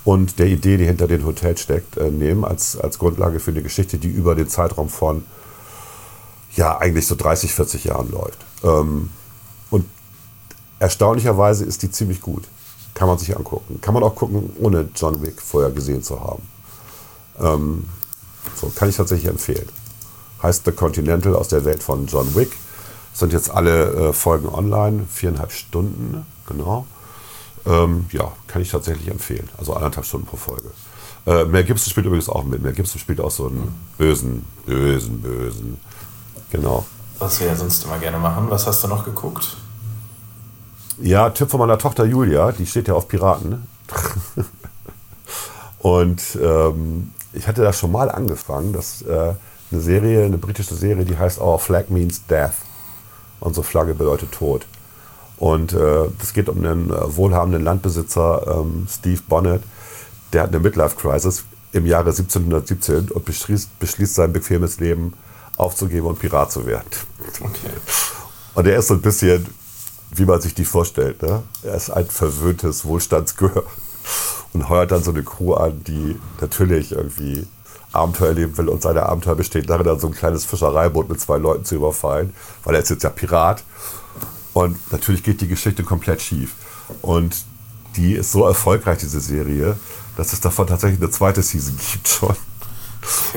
und 0.04 0.38
der 0.38 0.46
Idee, 0.46 0.78
die 0.78 0.86
hinter 0.86 1.06
den 1.06 1.26
Hotels 1.26 1.60
steckt, 1.60 1.98
äh, 1.98 2.10
nehmen 2.10 2.44
als, 2.44 2.78
als 2.78 2.98
Grundlage 2.98 3.38
für 3.38 3.50
eine 3.50 3.62
Geschichte, 3.62 3.98
die 3.98 4.08
über 4.08 4.34
den 4.34 4.48
Zeitraum 4.48 4.88
von 4.88 5.24
ja 6.56 6.78
eigentlich 6.78 7.06
so 7.06 7.14
30, 7.14 7.52
40 7.52 7.84
Jahren 7.84 8.10
läuft. 8.10 8.38
Ähm, 8.64 9.10
und 9.70 9.84
erstaunlicherweise 10.78 11.66
ist 11.66 11.82
die 11.82 11.90
ziemlich 11.90 12.22
gut. 12.22 12.44
Kann 12.94 13.08
man 13.08 13.18
sich 13.18 13.36
angucken. 13.36 13.80
Kann 13.82 13.94
man 13.94 14.02
auch 14.02 14.14
gucken, 14.14 14.50
ohne 14.58 14.88
John 14.96 15.22
Wick 15.22 15.40
vorher 15.42 15.70
gesehen 15.70 16.02
zu 16.02 16.20
haben. 16.20 16.42
Ähm, 17.40 17.84
so, 18.54 18.72
kann 18.74 18.88
ich 18.88 18.96
tatsächlich 18.96 19.30
empfehlen. 19.30 19.68
Heißt 20.42 20.64
The 20.64 20.72
Continental 20.72 21.34
aus 21.34 21.48
der 21.48 21.64
Welt 21.64 21.82
von 21.82 22.06
John 22.06 22.34
Wick. 22.34 22.52
Sind 23.12 23.32
jetzt 23.32 23.50
alle 23.50 24.08
äh, 24.08 24.12
Folgen 24.12 24.48
online, 24.48 25.06
viereinhalb 25.10 25.52
Stunden, 25.52 26.24
genau. 26.46 26.86
Ähm, 27.66 28.06
ja, 28.12 28.32
kann 28.46 28.62
ich 28.62 28.70
tatsächlich 28.70 29.08
empfehlen. 29.08 29.48
Also 29.58 29.74
anderthalb 29.74 30.06
Stunden 30.06 30.26
pro 30.26 30.36
Folge. 30.36 30.70
Äh, 31.26 31.44
Mel 31.44 31.64
Gibson 31.64 31.90
spielt 31.90 32.06
übrigens 32.06 32.28
auch 32.28 32.44
mit. 32.44 32.62
Mel 32.62 32.72
Gibson 32.72 33.00
spielt 33.00 33.20
auch 33.20 33.30
so 33.30 33.48
einen 33.48 33.74
bösen, 33.98 34.44
bösen, 34.64 35.20
bösen. 35.20 35.78
Genau. 36.50 36.86
Was 37.18 37.40
wir 37.40 37.48
ja 37.48 37.56
sonst 37.56 37.84
immer 37.84 37.98
gerne 37.98 38.18
machen. 38.18 38.46
Was 38.48 38.66
hast 38.66 38.84
du 38.84 38.88
noch 38.88 39.04
geguckt? 39.04 39.56
Ja, 41.00 41.30
Tipp 41.30 41.50
von 41.50 41.60
meiner 41.60 41.78
Tochter 41.78 42.04
Julia, 42.04 42.52
die 42.52 42.66
steht 42.66 42.88
ja 42.88 42.94
auf 42.94 43.08
Piraten. 43.08 43.66
Und 45.80 46.38
ähm, 46.40 47.12
ich 47.32 47.46
hatte 47.46 47.62
da 47.62 47.72
schon 47.72 47.92
mal 47.92 48.10
angefangen, 48.10 48.72
dass 48.72 49.02
äh, 49.02 49.34
eine 49.70 49.80
Serie, 49.80 50.24
eine 50.24 50.38
britische 50.38 50.74
Serie, 50.74 51.04
die 51.04 51.16
heißt 51.16 51.40
Our 51.40 51.58
Flag 51.58 51.88
Means 51.88 52.26
Death. 52.26 52.54
Unsere 53.40 53.64
Flagge 53.64 53.94
bedeutet 53.94 54.32
Tod. 54.32 54.66
Und 55.36 55.72
äh, 55.72 56.06
das 56.18 56.32
geht 56.32 56.48
um 56.48 56.58
einen 56.58 56.90
äh, 56.90 57.16
wohlhabenden 57.16 57.62
Landbesitzer, 57.62 58.60
ähm, 58.60 58.86
Steve 58.90 59.20
Bonnet, 59.28 59.62
der 60.32 60.42
hat 60.42 60.48
eine 60.48 60.60
Midlife-Crisis 60.60 61.44
im 61.72 61.86
Jahre 61.86 62.10
1717 62.10 63.10
und 63.10 63.24
beschließt, 63.24 63.78
beschließt 63.78 64.14
sein 64.14 64.32
bequemes 64.32 64.80
Leben 64.80 65.12
aufzugeben 65.56 66.06
und 66.06 66.18
Pirat 66.18 66.50
zu 66.50 66.66
werden. 66.66 66.86
Okay. 67.40 67.70
Und 68.54 68.66
er 68.66 68.78
ist 68.78 68.88
so 68.88 68.94
ein 68.94 69.00
bisschen, 69.00 69.46
wie 70.10 70.24
man 70.24 70.40
sich 70.40 70.54
die 70.54 70.64
vorstellt. 70.64 71.22
Ne? 71.22 71.42
Er 71.62 71.74
ist 71.74 71.90
ein 71.90 72.06
verwöhntes 72.06 72.84
Wohlstandsgehör 72.84 73.64
und 74.52 74.68
heuert 74.68 74.90
dann 74.90 75.02
so 75.02 75.10
eine 75.10 75.22
Crew 75.22 75.54
an, 75.54 75.82
die 75.84 76.18
natürlich 76.40 76.92
irgendwie 76.92 77.46
Abenteuer 77.92 78.28
erleben 78.28 78.56
will. 78.56 78.68
Und 78.68 78.82
seine 78.82 79.04
Abenteuer 79.04 79.34
besteht 79.34 79.68
darin, 79.68 79.86
dann 79.86 80.00
so 80.00 80.08
ein 80.08 80.14
kleines 80.14 80.44
Fischereiboot 80.44 81.08
mit 81.08 81.20
zwei 81.20 81.38
Leuten 81.38 81.64
zu 81.64 81.76
überfallen, 81.76 82.32
weil 82.64 82.74
er 82.74 82.82
ist 82.82 82.90
jetzt 82.90 83.04
ja 83.04 83.10
Pirat. 83.10 83.62
Und 84.52 84.76
natürlich 84.92 85.22
geht 85.22 85.40
die 85.40 85.48
Geschichte 85.48 85.84
komplett 85.84 86.20
schief. 86.20 86.54
Und 87.02 87.44
die 87.96 88.14
ist 88.14 88.32
so 88.32 88.46
erfolgreich, 88.46 88.98
diese 88.98 89.20
Serie, 89.20 89.76
dass 90.16 90.32
es 90.32 90.40
davon 90.40 90.66
tatsächlich 90.66 91.00
eine 91.00 91.10
zweite 91.10 91.42
Season 91.42 91.76
gibt 91.92 92.08
schon. 92.08 92.36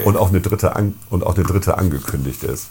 Und, 0.03 0.17
auch 0.17 0.29
eine 0.29 0.41
dritte 0.41 0.75
an, 0.75 0.95
und 1.09 1.23
auch 1.23 1.35
eine 1.35 1.45
dritte 1.45 1.77
angekündigt 1.77 2.43
ist. 2.43 2.67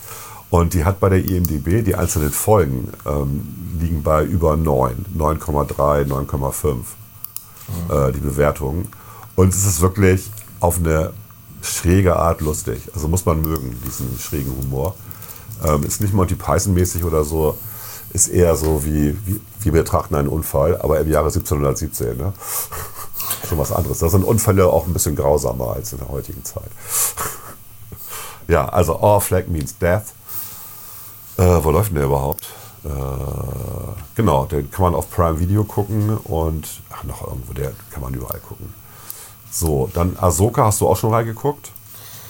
Und 0.51 0.75
die 0.75 0.85
hat 0.85 0.99
bei 0.99 1.09
der 1.09 1.25
IMDB, 1.25 1.83
die 1.83 1.95
einzelnen 1.95 2.33
Folgen 2.33 2.93
ähm, 3.07 3.77
liegen 3.79 4.03
bei 4.03 4.25
über 4.25 4.57
9, 4.57 5.07
9,3, 5.17 6.07
9,5 6.07 6.77
äh, 7.89 8.13
die 8.13 8.21
Bewertungen. 8.21 8.89
Und 9.37 9.55
es 9.55 9.65
ist 9.65 9.81
wirklich 9.81 10.31
auf 10.61 10.79
eine 10.79 11.13
schräge 11.63 12.17
Art 12.17 12.41
lustig. 12.41 12.91
Also 12.95 13.09
muss 13.09 13.25
man 13.25 13.41
mögen, 13.41 13.81
diesen 13.85 14.19
schrägen 14.19 14.55
Humor. 14.57 14.95
Ähm, 15.65 15.83
ist 15.85 16.01
nicht 16.01 16.15
Monty 16.15 16.35
Python-mäßig 16.35 17.05
oder 17.05 17.25
so, 17.25 17.57
ist 18.13 18.29
eher 18.29 18.57
so 18.57 18.85
wie, 18.85 19.17
wie 19.27 19.41
wir 19.61 19.73
betrachten 19.73 20.15
einen 20.15 20.29
Unfall, 20.29 20.81
aber 20.81 21.01
im 21.01 21.11
Jahre 21.11 21.27
1717. 21.27 22.17
Ne? 22.17 22.33
Schon 23.49 23.59
was 23.59 23.73
anderes. 23.73 23.99
Da 23.99 24.09
sind 24.09 24.25
Unfälle 24.25 24.67
auch 24.67 24.87
ein 24.87 24.93
bisschen 24.93 25.17
grausamer 25.17 25.75
als 25.75 25.93
in 25.93 25.99
der 25.99 26.09
heutigen 26.09 26.45
Zeit. 26.45 26.71
ja, 28.49 28.69
also 28.69 28.99
All 28.99 29.21
Flag 29.21 29.47
means 29.49 29.77
Death. 29.79 30.05
Äh, 31.37 31.63
wo 31.63 31.71
läuft 31.71 31.91
denn 31.91 31.97
der 31.97 32.07
überhaupt? 32.07 32.49
Äh, 32.85 32.89
genau, 34.15 34.47
den 34.47 34.71
kann 34.71 34.85
man 34.85 34.95
auf 34.95 35.11
Prime 35.11 35.39
Video 35.39 35.65
gucken 35.65 36.17
und 36.17 36.67
ach, 36.91 37.05
noch 37.05 37.27
irgendwo, 37.27 37.53
der 37.53 37.73
kann 37.91 38.03
man 38.03 38.15
überall 38.15 38.41
gucken. 38.41 38.73
So, 39.51 39.91
dann 39.93 40.17
Ahsoka 40.19 40.65
hast 40.65 40.81
du 40.81 40.89
auch 40.89 40.97
schon 40.97 41.13
reingeguckt? 41.13 41.73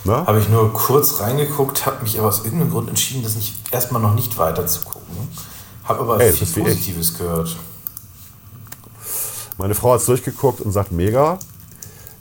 Ne? 0.05 0.26
Habe 0.26 0.40
ich 0.40 0.48
nur 0.48 0.72
kurz 0.72 1.20
reingeguckt, 1.20 1.84
habe 1.84 2.03
mich 2.03 2.18
aber 2.18 2.28
aus 2.28 2.44
irgendeinem 2.44 2.70
Grund 2.70 2.88
entschieden, 2.88 3.22
das 3.22 3.36
nicht, 3.36 3.72
erstmal 3.72 4.01
noch 4.01 4.14
nicht 4.14 4.38
weiter 4.38 4.66
zu 4.66 4.80
gucken. 4.80 5.16
Habe 5.84 6.01
aber 6.01 6.20
Ey, 6.20 6.32
viel. 6.32 6.64
Positives 6.64 7.16
gehört. 7.18 7.57
Meine 9.59 9.74
Frau 9.74 9.92
hat 9.92 10.01
es 10.01 10.07
durchgeguckt 10.07 10.62
und 10.62 10.72
sagt 10.72 10.90
mega. 10.90 11.38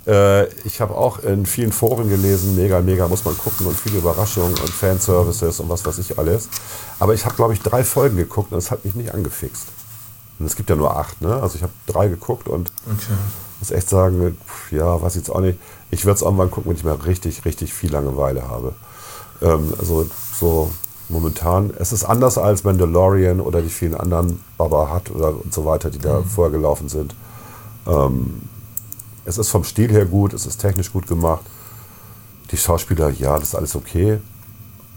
Äh, 0.10 0.48
ich 0.66 0.82
habe 0.82 0.96
auch 0.96 1.20
in 1.20 1.46
vielen 1.46 1.72
Foren 1.72 2.10
gelesen, 2.10 2.56
mega, 2.56 2.82
mega, 2.82 3.08
muss 3.08 3.24
man 3.26 3.38
gucken 3.38 3.68
und 3.68 3.78
viele 3.78 4.00
Überraschungen 4.00 4.54
und 4.54 4.70
Fanservices 4.70 5.60
und 5.60 5.70
was 5.70 5.86
weiß 5.86 6.00
ich 6.00 6.18
alles. 6.18 6.50
Aber 7.00 7.14
ich 7.14 7.26
habe, 7.26 7.36
glaube 7.36 7.54
ich, 7.54 7.62
drei 7.62 7.84
Folgen 7.84 8.18
geguckt 8.18 8.52
und 8.52 8.58
es 8.58 8.72
hat 8.72 8.84
mich 8.86 8.96
nicht 8.96 9.14
angefixt. 9.14 9.68
Und 10.40 10.48
es 10.48 10.56
gibt 10.56 10.70
ja 10.70 10.76
nur 10.76 10.98
acht, 10.98 11.22
ne? 11.22 11.40
Also 11.42 11.58
ich 11.58 11.62
habe 11.64 11.74
drei 11.86 12.08
geguckt 12.08 12.48
und 12.48 12.72
Okay. 12.88 13.14
muss 13.60 13.72
echt 13.72 13.90
sagen, 13.90 14.38
ja, 14.72 15.00
weiß 15.02 15.16
ich 15.16 15.22
jetzt 15.22 15.30
auch 15.30 15.42
nicht. 15.42 15.60
Ich 15.92 16.06
werde 16.06 16.16
es 16.16 16.22
irgendwann 16.24 16.50
gucken, 16.50 16.72
wenn 16.72 16.78
ich 16.78 16.84
mal 16.84 16.96
richtig, 16.96 17.46
richtig 17.46 17.74
viel 17.74 17.92
Langeweile 17.92 18.48
habe. 18.48 18.74
Ähm, 19.42 19.74
also 19.78 20.08
so 20.34 20.72
momentan, 21.10 21.72
es 21.78 21.92
ist 21.92 22.04
anders 22.06 22.38
als 22.38 22.64
Mandalorian 22.64 23.42
oder 23.42 23.62
die 23.62 23.70
vielen 23.70 23.96
anderen 23.96 24.44
Baba 24.58 24.92
Hutt 24.94 25.12
oder 25.12 25.30
und 25.30 25.54
so 25.54 25.66
weiter, 25.66 25.90
die 25.92 26.00
da 26.00 26.24
vorher 26.24 26.52
gelaufen 26.52 26.88
sind. 26.90 27.14
Ähm, 27.86 28.42
es 29.26 29.38
ist 29.38 29.50
vom 29.50 29.64
Stil 29.64 29.92
her 29.92 30.06
gut, 30.06 30.34
es 30.34 30.46
ist 30.46 30.58
technisch 30.58 30.92
gut 30.92 31.08
gemacht. 31.08 31.42
Die 32.52 32.58
Schauspieler, 32.58 33.10
ja, 33.10 33.38
das 33.38 33.50
ist 33.50 33.56
alles 33.56 33.76
okay. 33.76 34.20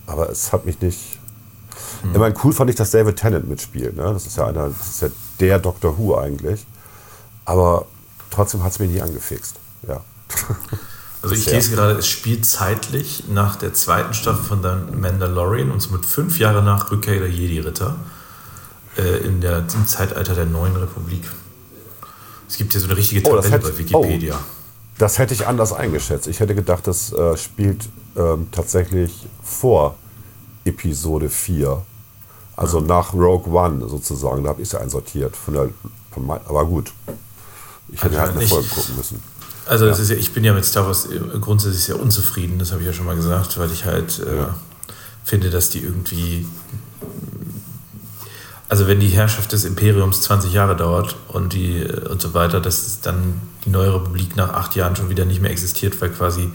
Aber 0.07 0.31
es 0.31 0.53
hat 0.53 0.65
mich 0.67 0.81
nicht. 0.81 1.19
Ich 2.13 2.19
meine, 2.19 2.35
cool 2.43 2.53
fand 2.53 2.71
ich, 2.71 2.77
dass 2.77 2.91
David 2.91 3.17
Tennant 3.17 3.49
mitspielt. 3.49 3.97
Ne? 3.97 4.03
Das 4.03 4.27
ist 4.27 4.37
ja 4.37 4.47
einer, 4.47 4.69
das 4.69 4.89
ist 4.89 5.03
ja 5.03 5.09
der 5.39 5.59
Doctor 5.59 5.97
Who 5.97 6.17
eigentlich. 6.19 6.67
Aber 7.45 7.87
trotzdem 8.31 8.63
hat 8.65 8.73
es 8.73 8.79
mich 8.79 8.91
nicht 8.91 9.03
angefixt. 9.03 9.57
Ja. 9.87 10.01
Also 11.23 11.37
ich 11.37 11.47
lese 11.47 11.71
gerade, 11.71 11.93
es 11.93 12.09
spielt 12.09 12.45
zeitlich 12.45 13.29
nach 13.29 13.55
der 13.55 13.73
zweiten 13.75 14.13
Staffel 14.13 14.43
von 14.43 14.61
The 14.61 14.97
Mandalorian 14.97 15.71
und 15.71 15.79
somit 15.79 16.05
fünf 16.05 16.41
Jahre 16.41 16.65
nach 16.65 16.91
Rückkehr 16.91 17.21
der 17.21 17.31
Jedi-Ritter 17.31 17.95
äh, 18.99 19.19
in 19.19 19.41
der, 19.41 19.59
im 19.59 19.87
Zeitalter 19.87 20.35
der 20.35 20.47
neuen 20.47 20.75
Republik. 20.75 21.23
Es 22.53 22.59
gibt 22.59 22.73
hier 22.73 22.83
so 22.83 22.87
eine 22.89 22.99
richtige 22.99 23.23
Oh, 23.27 23.37
Tabelle 23.37 23.51
hätte- 23.55 23.73
bei 23.73 23.79
Wikipedia. 23.79 24.39
Das 24.99 25.19
hätte 25.19 25.33
ich 25.33 25.47
anders 25.47 25.73
eingeschätzt. 25.73 26.27
Ich 26.27 26.39
hätte 26.39 26.55
gedacht, 26.55 26.87
das 26.87 27.11
äh, 27.15 27.35
spielt 27.39 27.89
ähm, 28.15 28.49
tatsächlich 28.53 29.27
vor 29.43 29.97
Episode 30.67 31.31
4. 31.31 31.81
Also 32.55 32.81
nach 32.81 33.15
Rogue 33.15 33.51
One 33.55 33.89
sozusagen. 33.89 34.43
Da 34.45 34.51
habe 34.51 34.61
ich 34.61 34.69
es 34.69 34.73
ja 34.73 34.81
einsortiert. 34.81 35.35
Von 35.35 35.55
der, 35.55 35.71
von 36.11 36.27
mein, 36.27 36.41
aber 36.47 36.67
gut. 36.67 36.93
Ich 37.89 38.05
hätte 38.05 38.21
halt 38.21 38.37
eine. 38.37 38.47
Folge 38.47 38.69
gucken 38.69 38.97
müssen. 38.99 39.23
Also 39.65 39.87
das 39.87 39.99
ist 39.99 40.11
ja, 40.11 40.17
ich 40.17 40.33
bin 40.33 40.45
ja 40.45 40.53
mit 40.53 40.67
Star 40.67 40.85
Wars 40.85 41.07
äh, 41.07 41.19
grundsätzlich 41.41 41.85
sehr 41.85 41.99
unzufrieden, 41.99 42.59
das 42.59 42.71
habe 42.73 42.83
ich 42.83 42.87
ja 42.87 42.93
schon 42.93 43.07
mal 43.07 43.17
gesagt, 43.17 43.59
weil 43.59 43.73
ich 43.73 43.87
halt 43.87 44.19
äh, 44.19 44.45
finde, 45.25 45.49
dass 45.49 45.71
die 45.71 45.79
irgendwie, 45.81 46.47
also 48.73 48.87
wenn 48.89 49.01
die 49.01 49.09
Herrschaft 49.09 49.53
des 49.53 49.67
Imperiums 49.67 50.23
20 50.23 50.51
Jahre 50.51 50.75
dauert 50.75 51.15
und 51.29 51.53
die 51.53 51.81
äh, 51.81 52.09
und 52.09 52.23
so 52.23 52.33
weiter, 52.33 52.59
dass 52.59 53.03
dann 53.03 53.39
die 53.67 53.69
neue 53.69 53.93
Republik 53.93 54.35
nach 54.35 54.55
acht 54.55 54.77
Jahren 54.77 54.97
schon 54.97 55.11
wieder 55.11 55.27
nicht 55.27 55.43
mehr 55.43 55.51
existiert, 55.51 56.01
weil 56.01 56.09
quasi 56.09 56.51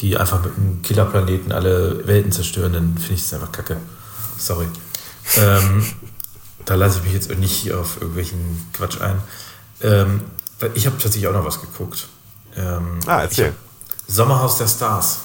die 0.00 0.18
einfach 0.18 0.44
mit 0.44 0.54
einem 0.54 0.82
Killerplaneten 0.82 1.52
alle 1.52 2.06
Welten 2.06 2.30
zerstören, 2.30 2.74
dann 2.74 2.98
finde 2.98 3.14
ich 3.14 3.22
das 3.22 3.32
einfach 3.32 3.52
kacke. 3.52 3.78
Sorry. 4.38 4.66
Ähm, 5.38 5.84
da 6.66 6.76
lasse 6.76 6.98
ich 6.98 7.04
mich 7.04 7.12
jetzt 7.14 7.36
nicht 7.36 7.72
auf 7.72 7.96
irgendwelchen 7.96 8.64
Quatsch 8.72 9.00
ein. 9.00 9.20
Ähm, 9.80 10.20
ich 10.74 10.86
habe 10.86 10.98
tatsächlich 10.98 11.26
auch 11.26 11.32
noch 11.32 11.44
was 11.44 11.60
geguckt. 11.60 12.06
Ähm, 12.56 13.00
Ah, 13.06 13.22
erzähl. 13.22 13.52
Sommerhaus 14.06 14.58
der 14.58 14.68
Stars. 14.68 15.18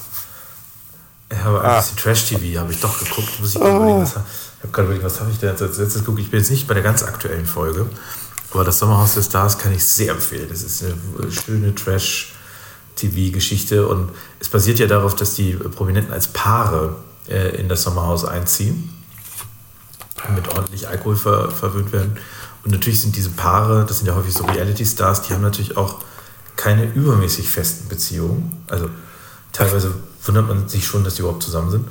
Ich 1.32 1.38
habe 1.44 1.60
ein 1.60 1.66
Ah. 1.70 1.78
bisschen 1.78 1.96
Trash-TV, 1.96 2.60
habe 2.60 2.72
ich 2.72 2.80
doch 2.80 2.98
geguckt. 2.98 3.40
Muss 3.40 3.54
ich 3.54 3.60
gerade 3.60 3.76
überlegen, 3.76 4.02
was, 4.02 4.10
ich 4.10 4.16
habe 4.16 4.26
gerade 4.72 4.82
überlegt, 4.84 5.04
was 5.04 5.20
habe 5.20 5.30
ich 5.30 5.38
denn 5.38 5.50
jetzt 5.50 5.62
als 5.62 5.78
letztes 5.78 6.00
geguckt? 6.02 6.20
Ich 6.20 6.30
bin 6.30 6.40
jetzt 6.40 6.50
nicht 6.50 6.66
bei 6.66 6.74
der 6.74 6.82
ganz 6.82 7.02
aktuellen 7.02 7.46
Folge, 7.46 7.86
aber 8.52 8.64
das 8.64 8.78
Sommerhaus 8.78 9.14
der 9.14 9.22
Stars 9.22 9.58
kann 9.58 9.72
ich 9.72 9.84
sehr 9.84 10.12
empfehlen. 10.12 10.48
Das 10.50 10.62
ist 10.62 10.84
eine 10.84 11.30
schöne 11.32 11.74
Trash-TV-Geschichte 11.74 13.86
und 13.88 14.10
es 14.40 14.48
basiert 14.48 14.78
ja 14.78 14.86
darauf, 14.86 15.14
dass 15.16 15.34
die 15.34 15.52
Prominenten 15.54 16.12
als 16.12 16.28
Paare 16.28 16.96
äh, 17.28 17.56
in 17.56 17.68
das 17.68 17.82
Sommerhaus 17.82 18.24
einziehen 18.24 18.90
mit 20.36 20.48
ordentlich 20.54 20.86
Alkohol 20.88 21.16
ver 21.16 21.50
verwöhnt 21.50 21.92
werden. 21.92 22.16
Und 22.64 22.70
natürlich 22.70 23.00
sind 23.00 23.16
diese 23.16 23.30
Paare, 23.30 23.84
das 23.88 23.98
sind 23.98 24.06
ja 24.06 24.14
häufig 24.14 24.32
so 24.34 24.44
Reality-Stars, 24.44 25.22
die 25.22 25.32
haben 25.34 25.42
natürlich 25.42 25.76
auch 25.76 25.96
keine 26.54 26.84
übermäßig 26.92 27.48
festen 27.48 27.88
Beziehungen. 27.88 28.62
Also 28.68 28.88
teilweise 29.52 29.92
wundert 30.24 30.48
man 30.48 30.68
sich 30.68 30.86
schon, 30.86 31.04
dass 31.04 31.14
die 31.14 31.20
überhaupt 31.22 31.42
zusammen 31.42 31.70
sind. 31.70 31.88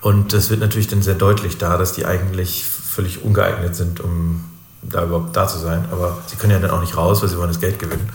Und 0.00 0.32
das 0.32 0.50
wird 0.50 0.60
natürlich 0.60 0.88
dann 0.88 1.02
sehr 1.02 1.14
deutlich 1.14 1.58
da, 1.58 1.76
dass 1.76 1.92
die 1.92 2.06
eigentlich 2.06 2.64
völlig 2.64 3.24
ungeeignet 3.24 3.74
sind, 3.74 4.00
um 4.00 4.44
da 4.82 5.04
überhaupt 5.04 5.36
da 5.36 5.48
zu 5.48 5.58
sein. 5.58 5.88
Aber 5.90 6.18
sie 6.26 6.36
können 6.36 6.52
ja 6.52 6.58
dann 6.58 6.70
auch 6.70 6.80
nicht 6.80 6.96
raus, 6.96 7.20
weil 7.22 7.28
sie 7.28 7.36
wollen 7.36 7.48
das 7.48 7.60
Geld 7.60 7.78
gewinnen. 7.78 8.08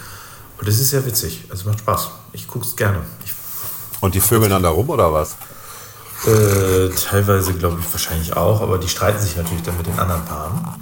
Und 0.59 0.67
das 0.67 0.75
ist 0.75 0.91
sehr 0.91 1.05
witzig. 1.05 1.45
Also 1.49 1.67
macht 1.69 1.79
Spaß. 1.79 2.09
Ich 2.31 2.47
gucke 2.47 2.65
es 2.65 2.75
gerne. 2.75 2.99
Ich 3.25 3.33
Und 4.01 4.15
die 4.15 4.21
vögeln 4.21 4.51
dann 4.51 4.63
da 4.63 4.69
rum 4.69 4.89
oder 4.89 5.11
was? 5.11 5.35
äh, 6.25 6.89
teilweise 6.89 7.53
glaube 7.53 7.79
ich 7.81 7.91
wahrscheinlich 7.91 8.35
auch, 8.35 8.61
aber 8.61 8.77
die 8.77 8.87
streiten 8.87 9.19
sich 9.19 9.35
natürlich 9.35 9.63
dann 9.63 9.77
mit 9.77 9.87
den 9.87 9.99
anderen 9.99 10.23
Paaren. 10.25 10.75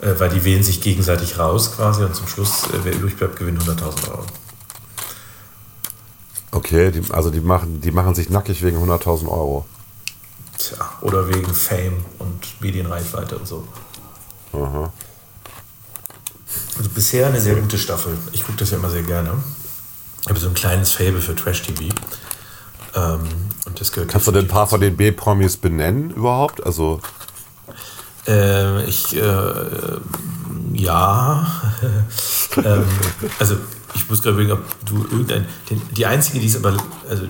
Äh, 0.00 0.18
weil 0.18 0.28
die 0.28 0.44
wählen 0.44 0.62
sich 0.62 0.80
gegenseitig 0.80 1.38
raus 1.38 1.72
quasi 1.74 2.04
und 2.04 2.14
zum 2.14 2.26
Schluss, 2.26 2.64
äh, 2.64 2.80
wer 2.82 2.94
übrig 2.94 3.16
bleibt, 3.16 3.36
gewinnt 3.36 3.62
100.000 3.62 4.10
Euro. 4.10 4.24
Okay, 6.56 6.90
die, 6.90 7.02
also 7.12 7.30
die 7.30 7.40
machen, 7.40 7.82
die 7.82 7.90
machen 7.90 8.14
sich 8.14 8.30
nackig 8.30 8.62
wegen 8.62 8.78
100.000 8.78 9.28
Euro. 9.28 9.66
Tja, 10.56 10.78
oder 11.02 11.28
wegen 11.28 11.52
Fame 11.52 12.02
und 12.18 12.60
Medienreichweite 12.60 13.36
und 13.36 13.46
so. 13.46 13.68
Aha. 14.54 14.90
Also 16.78 16.90
bisher 16.90 17.26
eine 17.26 17.42
sehr 17.42 17.56
gute 17.56 17.76
Staffel. 17.76 18.16
Ich 18.32 18.46
gucke 18.46 18.56
das 18.58 18.70
ja 18.70 18.78
immer 18.78 18.88
sehr 18.88 19.02
gerne. 19.02 19.34
Ich 20.22 20.28
habe 20.30 20.40
so 20.40 20.48
ein 20.48 20.54
kleines 20.54 20.92
Fable 20.92 21.20
für 21.20 21.34
Trash-TV. 21.34 21.94
Ähm, 22.94 23.20
und 23.66 23.78
das 23.78 23.92
gehört 23.92 24.10
Kannst 24.10 24.26
du 24.26 24.32
denn 24.32 24.46
ein 24.46 24.48
paar 24.48 24.66
von 24.66 24.80
den 24.80 24.96
B-Promis 24.96 25.58
benennen 25.58 26.10
überhaupt? 26.10 26.64
Also, 26.64 27.00
Äh, 28.26 28.84
ich, 28.86 29.14
äh, 29.14 30.00
ja. 30.72 31.46
ähm, 32.56 32.84
also, 33.38 33.56
ich 33.96 34.08
muss 34.08 34.22
gerade 34.22 34.34
überlegen, 34.40 34.52
ob 34.52 34.84
du 34.86 35.04
irgendein. 35.10 35.46
Den, 35.70 35.82
die 35.92 36.06
einzige, 36.06 36.38
die 36.40 36.46
ist 36.46 36.56
aber. 36.56 36.76
Also, 37.08 37.24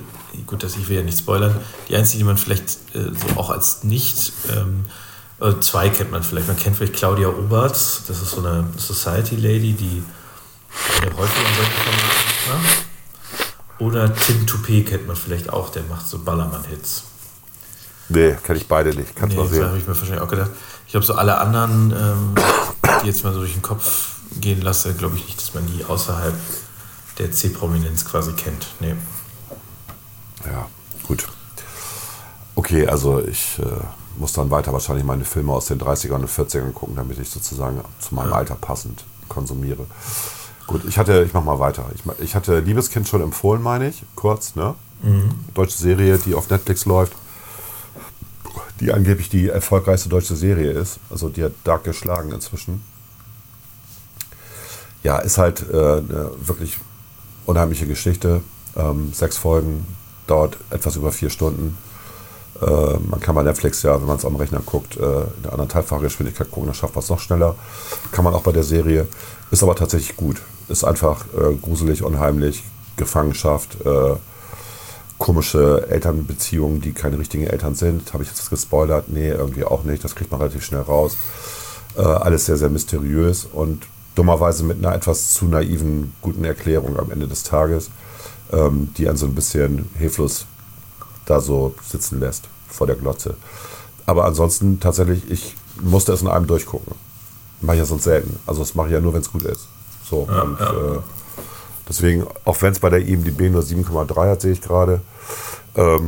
gut, 0.46 0.62
dass 0.62 0.76
ich 0.76 0.88
will 0.88 0.96
ja 0.98 1.02
nicht 1.02 1.18
spoilern. 1.18 1.54
Die 1.88 1.96
einzige, 1.96 2.18
die 2.18 2.24
man 2.24 2.36
vielleicht 2.36 2.70
äh, 2.94 3.04
so 3.14 3.36
auch 3.40 3.50
als 3.50 3.84
nicht. 3.84 4.32
Ähm, 4.50 4.84
äh, 5.40 5.58
zwei 5.60 5.88
kennt 5.90 6.10
man 6.10 6.22
vielleicht. 6.22 6.48
Man 6.48 6.56
kennt 6.56 6.76
vielleicht 6.76 6.94
Claudia 6.94 7.28
Obert. 7.28 7.72
Das 7.74 8.08
ist 8.22 8.30
so 8.30 8.38
eine 8.44 8.68
Society 8.76 9.36
Lady, 9.36 9.72
die 9.72 10.02
der 11.02 11.16
häufig 11.16 11.38
an 11.46 11.54
solchen 11.56 11.72
Formaten 11.72 12.62
macht. 12.62 12.84
Oder 13.78 14.14
Tim 14.14 14.46
Toupé 14.46 14.84
kennt 14.84 15.06
man 15.06 15.16
vielleicht 15.16 15.50
auch. 15.50 15.68
Der 15.70 15.82
macht 15.84 16.06
so 16.06 16.18
Ballermann-Hits. 16.18 17.04
nee, 18.08 18.34
kenne 18.42 18.58
ich 18.58 18.66
beide 18.68 18.90
nicht. 18.94 19.14
Kannst 19.14 19.36
Nee, 19.36 19.42
mal 19.42 19.48
das 19.50 19.58
habe 19.58 19.70
sehen. 19.72 19.78
ich 19.80 19.86
mir 19.86 19.94
wahrscheinlich 19.94 20.20
auch 20.20 20.28
gedacht. 20.28 20.50
Ich 20.86 20.92
glaube, 20.92 21.04
so 21.06 21.14
alle 21.14 21.38
anderen, 21.38 21.90
ähm, 21.92 22.34
die 23.02 23.06
jetzt 23.08 23.22
mal 23.24 23.32
so 23.34 23.40
durch 23.40 23.52
den 23.52 23.62
Kopf 23.62 24.12
gehen 24.40 24.62
lasse, 24.62 24.94
glaube 24.94 25.16
ich 25.16 25.26
nicht, 25.26 25.40
dass 25.40 25.54
man 25.54 25.66
die 25.66 25.84
außerhalb 25.84 26.34
der 27.18 27.32
C-Prominenz 27.32 28.04
quasi 28.04 28.32
kennt. 28.32 28.68
Nee. 28.80 28.94
Ja, 30.44 30.68
gut. 31.06 31.26
Okay, 32.54 32.86
also 32.86 33.22
ich 33.22 33.58
äh, 33.58 33.64
muss 34.18 34.32
dann 34.32 34.50
weiter 34.50 34.72
wahrscheinlich 34.72 35.04
meine 35.04 35.24
Filme 35.24 35.52
aus 35.52 35.66
den 35.66 35.80
30ern 35.80 36.16
und 36.16 36.30
40ern 36.30 36.72
gucken, 36.72 36.96
damit 36.96 37.18
ich 37.18 37.28
sozusagen 37.30 37.80
zu 38.00 38.14
meinem 38.14 38.32
Alter 38.32 38.54
passend 38.54 39.04
konsumiere. 39.28 39.86
Gut, 40.66 40.82
ich 40.88 40.98
hatte, 40.98 41.22
ich 41.24 41.32
mach 41.32 41.44
mal 41.44 41.58
weiter. 41.58 41.86
Ich, 41.94 42.02
ich 42.22 42.34
hatte 42.34 42.60
Liebeskind 42.60 43.06
schon 43.06 43.22
empfohlen, 43.22 43.62
meine 43.62 43.88
ich, 43.88 44.02
kurz, 44.14 44.56
ne? 44.56 44.74
Deutsche 45.54 45.76
Serie, 45.76 46.18
die 46.18 46.34
auf 46.34 46.50
Netflix 46.50 46.86
läuft, 46.86 47.12
die 48.80 48.92
angeblich 48.92 49.28
die 49.28 49.48
erfolgreichste 49.48 50.08
deutsche 50.08 50.34
Serie 50.34 50.72
ist. 50.72 50.98
Also 51.10 51.28
die 51.28 51.44
hat 51.44 51.52
Dark 51.64 51.84
geschlagen 51.84 52.32
inzwischen. 52.32 52.82
Ja, 55.06 55.18
ist 55.18 55.38
halt 55.38 55.64
äh, 55.72 55.76
eine 55.76 56.32
wirklich 56.40 56.78
unheimliche 57.44 57.86
Geschichte. 57.86 58.40
Ähm, 58.76 59.12
sechs 59.12 59.36
Folgen, 59.36 59.86
dauert 60.26 60.56
etwas 60.70 60.96
über 60.96 61.12
vier 61.12 61.30
Stunden. 61.30 61.78
Äh, 62.60 62.98
man 63.08 63.20
kann 63.20 63.36
bei 63.36 63.44
Netflix 63.44 63.84
ja, 63.84 64.00
wenn 64.00 64.08
man 64.08 64.16
es 64.16 64.24
am 64.24 64.34
Rechner 64.34 64.62
guckt, 64.66 64.96
äh, 64.96 65.00
in 65.00 65.42
der 65.44 65.52
anderthalbfache 65.52 66.02
Geschwindigkeit 66.02 66.50
gucken, 66.50 66.66
dann 66.66 66.74
schafft 66.74 66.96
man 66.96 67.04
es 67.04 67.08
noch 67.08 67.20
schneller. 67.20 67.54
Kann 68.10 68.24
man 68.24 68.34
auch 68.34 68.42
bei 68.42 68.50
der 68.50 68.64
Serie. 68.64 69.06
Ist 69.52 69.62
aber 69.62 69.76
tatsächlich 69.76 70.16
gut. 70.16 70.42
Ist 70.66 70.82
einfach 70.82 71.24
äh, 71.38 71.54
gruselig, 71.54 72.02
unheimlich, 72.02 72.64
Gefangenschaft, 72.96 73.76
äh, 73.86 74.16
komische 75.18 75.86
Elternbeziehungen, 75.88 76.80
die 76.80 76.90
keine 76.90 77.20
richtigen 77.20 77.44
Eltern 77.44 77.76
sind. 77.76 78.12
Habe 78.12 78.24
ich 78.24 78.28
jetzt 78.28 78.50
gespoilert? 78.50 79.08
Nee, 79.08 79.28
irgendwie 79.28 79.62
auch 79.62 79.84
nicht. 79.84 80.02
Das 80.02 80.16
kriegt 80.16 80.32
man 80.32 80.40
relativ 80.40 80.64
schnell 80.64 80.80
raus. 80.80 81.16
Äh, 81.96 82.02
alles 82.02 82.46
sehr, 82.46 82.56
sehr 82.56 82.70
mysteriös 82.70 83.44
und 83.44 83.86
dummerweise 84.16 84.64
mit 84.64 84.78
einer 84.78 84.94
etwas 84.94 85.32
zu 85.32 85.44
naiven, 85.44 86.12
guten 86.22 86.44
Erklärung 86.44 86.98
am 86.98 87.12
Ende 87.12 87.28
des 87.28 87.44
Tages, 87.44 87.90
ähm, 88.52 88.92
die 88.96 89.08
einen 89.08 89.16
so 89.16 89.26
ein 89.26 89.34
bisschen 89.34 89.88
hilflos 89.96 90.46
da 91.26 91.40
so 91.40 91.74
sitzen 91.86 92.18
lässt 92.18 92.48
vor 92.68 92.86
der 92.86 92.96
Glotze. 92.96 93.34
Aber 94.06 94.24
ansonsten 94.24 94.80
tatsächlich, 94.80 95.30
ich 95.30 95.56
musste 95.82 96.12
es 96.12 96.22
in 96.22 96.28
einem 96.28 96.46
durchgucken. 96.46 96.94
Mache 97.60 97.76
ich 97.76 97.80
ja 97.80 97.86
sonst 97.86 98.04
selten. 98.04 98.38
Also 98.46 98.60
das 98.60 98.74
mache 98.74 98.88
ich 98.88 98.92
ja 98.92 99.00
nur, 99.00 99.12
wenn 99.14 99.20
es 99.20 99.30
gut 99.30 99.42
ist. 99.42 99.68
So, 100.08 100.18
und 100.18 100.60
Äh, 100.60 100.98
deswegen, 101.88 102.26
auch 102.44 102.60
wenn 102.62 102.72
es 102.72 102.78
bei 102.78 102.90
der 102.90 103.00
IMDB 103.00 103.50
nur 103.50 103.62
7,3 103.62 104.30
hat, 104.30 104.40
sehe 104.40 104.52
ich 104.52 104.60
gerade, 104.60 105.00
ähm, 105.74 106.06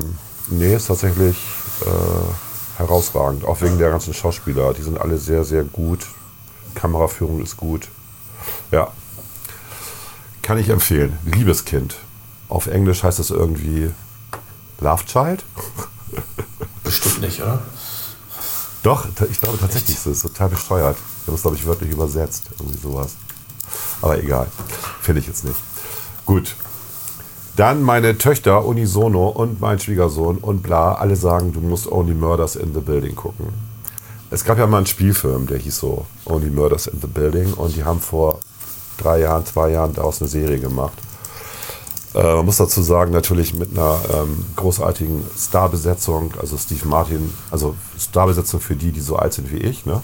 nee, 0.48 0.76
ist 0.76 0.86
tatsächlich 0.86 1.36
äh, 1.84 2.78
herausragend. 2.78 3.44
Auch 3.44 3.60
wegen 3.60 3.78
der 3.78 3.90
ganzen 3.90 4.14
Schauspieler. 4.14 4.72
Die 4.74 4.82
sind 4.82 5.00
alle 5.00 5.18
sehr, 5.18 5.44
sehr 5.44 5.64
gut. 5.64 6.06
Kameraführung 6.74 7.42
ist 7.42 7.56
gut. 7.56 7.88
Ja. 8.70 8.92
Kann 10.42 10.58
ich 10.58 10.68
empfehlen. 10.68 11.18
Liebeskind. 11.24 11.96
Auf 12.48 12.66
Englisch 12.66 13.02
heißt 13.02 13.18
es 13.18 13.30
irgendwie 13.30 13.90
Love 14.80 15.04
Child? 15.04 15.44
Bestimmt 16.84 17.20
nicht, 17.20 17.42
oder? 17.42 17.60
Doch, 18.82 19.06
ich 19.30 19.40
glaube 19.40 19.58
tatsächlich, 19.58 19.96
es 19.96 20.06
ist 20.06 20.22
total 20.22 20.48
besteuert. 20.48 20.96
Wir 20.96 21.32
haben 21.32 21.34
es, 21.34 21.42
glaube 21.42 21.56
ich, 21.56 21.66
wörtlich 21.66 21.90
übersetzt. 21.90 22.44
Irgendwie 22.58 22.78
sowas. 22.78 23.16
Aber 24.00 24.18
egal. 24.22 24.46
Finde 25.00 25.20
ich 25.20 25.26
jetzt 25.26 25.44
nicht. 25.44 25.58
Gut. 26.24 26.54
Dann 27.56 27.82
meine 27.82 28.16
Töchter 28.16 28.64
unisono 28.64 29.28
und 29.28 29.60
mein 29.60 29.80
Schwiegersohn 29.80 30.38
und 30.38 30.62
bla, 30.62 30.94
alle 30.94 31.16
sagen, 31.16 31.52
du 31.52 31.60
musst 31.60 31.90
Only 31.90 32.14
Murders 32.14 32.54
in 32.54 32.72
the 32.72 32.80
Building 32.80 33.16
gucken. 33.16 33.48
Es 34.30 34.44
gab 34.44 34.58
ja 34.58 34.66
mal 34.66 34.78
einen 34.78 34.86
Spielfilm, 34.86 35.46
der 35.46 35.58
hieß 35.58 35.78
so 35.78 36.04
Only 36.26 36.50
Murders 36.50 36.86
in 36.86 37.00
the 37.00 37.06
Building 37.06 37.54
und 37.54 37.74
die 37.74 37.84
haben 37.84 38.00
vor 38.00 38.40
drei 38.98 39.20
Jahren, 39.20 39.46
zwei 39.46 39.70
Jahren 39.70 39.94
daraus 39.94 40.20
eine 40.20 40.28
Serie 40.28 40.58
gemacht. 40.58 40.92
Äh, 42.14 42.22
man 42.22 42.44
muss 42.44 42.58
dazu 42.58 42.82
sagen, 42.82 43.12
natürlich 43.12 43.54
mit 43.54 43.70
einer 43.70 43.98
ähm, 44.12 44.44
großartigen 44.56 45.24
Starbesetzung, 45.36 46.34
also 46.40 46.58
Steve 46.58 46.86
Martin, 46.86 47.32
also 47.50 47.74
Starbesetzung 47.98 48.60
für 48.60 48.76
die, 48.76 48.92
die 48.92 49.00
so 49.00 49.16
alt 49.16 49.32
sind 49.32 49.50
wie 49.50 49.58
ich. 49.58 49.86
Ne? 49.86 50.02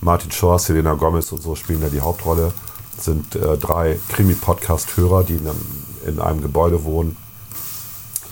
Martin 0.00 0.30
Shore, 0.30 0.58
Selena 0.60 0.94
Gomez 0.94 1.32
und 1.32 1.42
so 1.42 1.56
spielen 1.56 1.80
da 1.80 1.88
die 1.88 2.00
Hauptrolle. 2.00 2.52
Sind 2.98 3.34
äh, 3.34 3.58
drei 3.58 3.98
Krimi-Podcast-Hörer, 4.10 5.24
die 5.24 5.34
in 5.34 5.48
einem, 5.48 5.84
in 6.06 6.20
einem 6.20 6.42
Gebäude 6.42 6.84
wohnen 6.84 7.16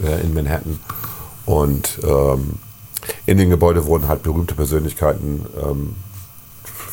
äh, 0.05 0.21
in 0.21 0.35
Manhattan. 0.35 0.79
Und 1.47 1.99
ähm, 2.05 2.61
in 3.27 3.39
dem 3.39 3.51
Gebäude 3.51 3.87
wohnen 3.87 4.09
halt 4.09 4.23
berühmte 4.23 4.55
Persönlichkeiten. 4.55 5.47
Ähm, 5.63 5.97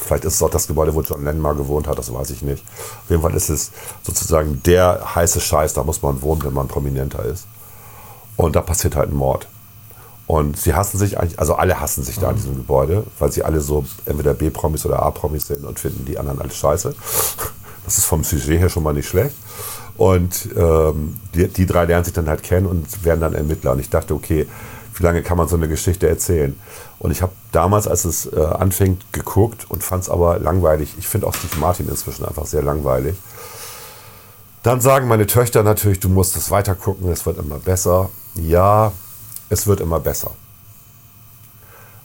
Vielleicht 0.09 0.25
ist 0.25 0.35
es 0.35 0.41
auch 0.41 0.49
das 0.49 0.65
Gebäude, 0.65 0.95
wo 0.95 1.01
John 1.01 1.23
Lennon 1.23 1.39
mal 1.39 1.53
gewohnt 1.53 1.87
hat, 1.87 1.99
das 1.99 2.11
weiß 2.11 2.31
ich 2.31 2.41
nicht. 2.41 2.65
Auf 3.03 3.09
jeden 3.11 3.21
Fall 3.21 3.35
ist 3.35 3.49
es 3.49 3.69
sozusagen 4.01 4.59
der 4.65 5.13
heiße 5.13 5.39
Scheiß, 5.39 5.75
da 5.75 5.83
muss 5.83 6.01
man 6.01 6.23
wohnen, 6.23 6.43
wenn 6.43 6.53
man 6.53 6.67
prominenter 6.67 7.23
ist. 7.25 7.45
Und 8.35 8.55
da 8.55 8.61
passiert 8.61 8.95
halt 8.95 9.11
ein 9.11 9.15
Mord. 9.15 9.47
Und 10.25 10.57
sie 10.57 10.73
hassen 10.73 10.97
sich 10.97 11.19
eigentlich, 11.19 11.37
also 11.37 11.53
alle 11.53 11.79
hassen 11.79 12.03
sich 12.03 12.17
da 12.17 12.31
in 12.31 12.37
diesem 12.37 12.55
Gebäude, 12.55 13.03
weil 13.19 13.31
sie 13.31 13.43
alle 13.43 13.61
so 13.61 13.85
entweder 14.07 14.33
B-Promis 14.33 14.83
oder 14.87 15.03
A-Promis 15.03 15.45
sind 15.45 15.63
und 15.63 15.79
finden 15.79 16.05
die 16.05 16.17
anderen 16.17 16.41
alle 16.41 16.49
scheiße. 16.49 16.95
Das 17.85 17.99
ist 17.99 18.05
vom 18.05 18.23
Sujet 18.23 18.59
her 18.59 18.69
schon 18.69 18.81
mal 18.81 18.93
nicht 18.93 19.09
schlecht. 19.09 19.35
Und 19.95 20.49
ähm, 20.55 21.19
die, 21.35 21.49
die 21.49 21.67
drei 21.67 21.85
lernen 21.85 22.05
sich 22.05 22.13
dann 22.13 22.29
halt 22.29 22.41
kennen 22.41 22.65
und 22.65 23.05
werden 23.05 23.19
dann 23.19 23.35
Ermittler. 23.35 23.73
Und 23.73 23.79
ich 23.79 23.91
dachte, 23.91 24.15
okay, 24.15 24.47
wie 24.99 25.03
lange 25.03 25.23
kann 25.23 25.37
man 25.37 25.47
so 25.47 25.55
eine 25.55 25.67
Geschichte 25.67 26.07
erzählen? 26.07 26.59
Und 26.99 27.11
ich 27.11 27.21
habe 27.21 27.31
damals, 27.51 27.87
als 27.87 28.05
es 28.05 28.25
äh, 28.31 28.39
anfängt, 28.39 29.11
geguckt 29.13 29.65
und 29.69 29.83
fand 29.83 30.03
es 30.03 30.09
aber 30.09 30.39
langweilig. 30.39 30.95
Ich 30.99 31.07
finde 31.07 31.27
auch 31.27 31.33
Steve 31.33 31.57
Martin 31.59 31.87
inzwischen 31.87 32.25
einfach 32.25 32.45
sehr 32.45 32.61
langweilig. 32.61 33.15
Dann 34.63 34.81
sagen 34.81 35.07
meine 35.07 35.25
Töchter 35.25 35.63
natürlich, 35.63 35.99
du 36.01 36.09
musst 36.09 36.35
es 36.35 36.51
weiter 36.51 36.75
gucken, 36.75 37.09
es 37.09 37.25
wird 37.25 37.37
immer 37.37 37.59
besser. 37.59 38.09
Ja, 38.35 38.91
es 39.49 39.67
wird 39.67 39.79
immer 39.79 39.99
besser. 39.99 40.31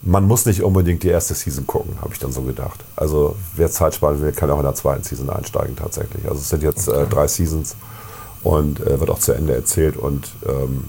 Man 0.03 0.27
muss 0.27 0.45
nicht 0.47 0.63
unbedingt 0.63 1.03
die 1.03 1.09
erste 1.09 1.35
Season 1.35 1.67
gucken, 1.67 1.97
habe 2.01 2.13
ich 2.13 2.19
dann 2.19 2.31
so 2.31 2.43
gedacht. 2.43 2.85
Also 2.95 3.37
wer 3.57 3.71
Zeit 3.71 3.95
sparen 3.95 4.21
will, 4.21 4.33
kann 4.33 4.51
auch 4.51 4.59
in 4.59 4.65
der 4.65 4.75
zweiten 4.75 5.03
Season 5.03 5.31
einsteigen 5.31 5.77
tatsächlich. 5.77 6.25
Also 6.27 6.41
es 6.41 6.49
sind 6.49 6.63
jetzt 6.63 6.89
äh, 6.89 7.07
drei 7.07 7.27
Seasons 7.27 7.75
und 8.43 8.81
äh, 8.81 9.01
wird 9.01 9.11
auch 9.11 9.19
zu 9.19 9.33
Ende 9.33 9.55
erzählt 9.55 9.97
und 9.97 10.31
ähm, 10.47 10.85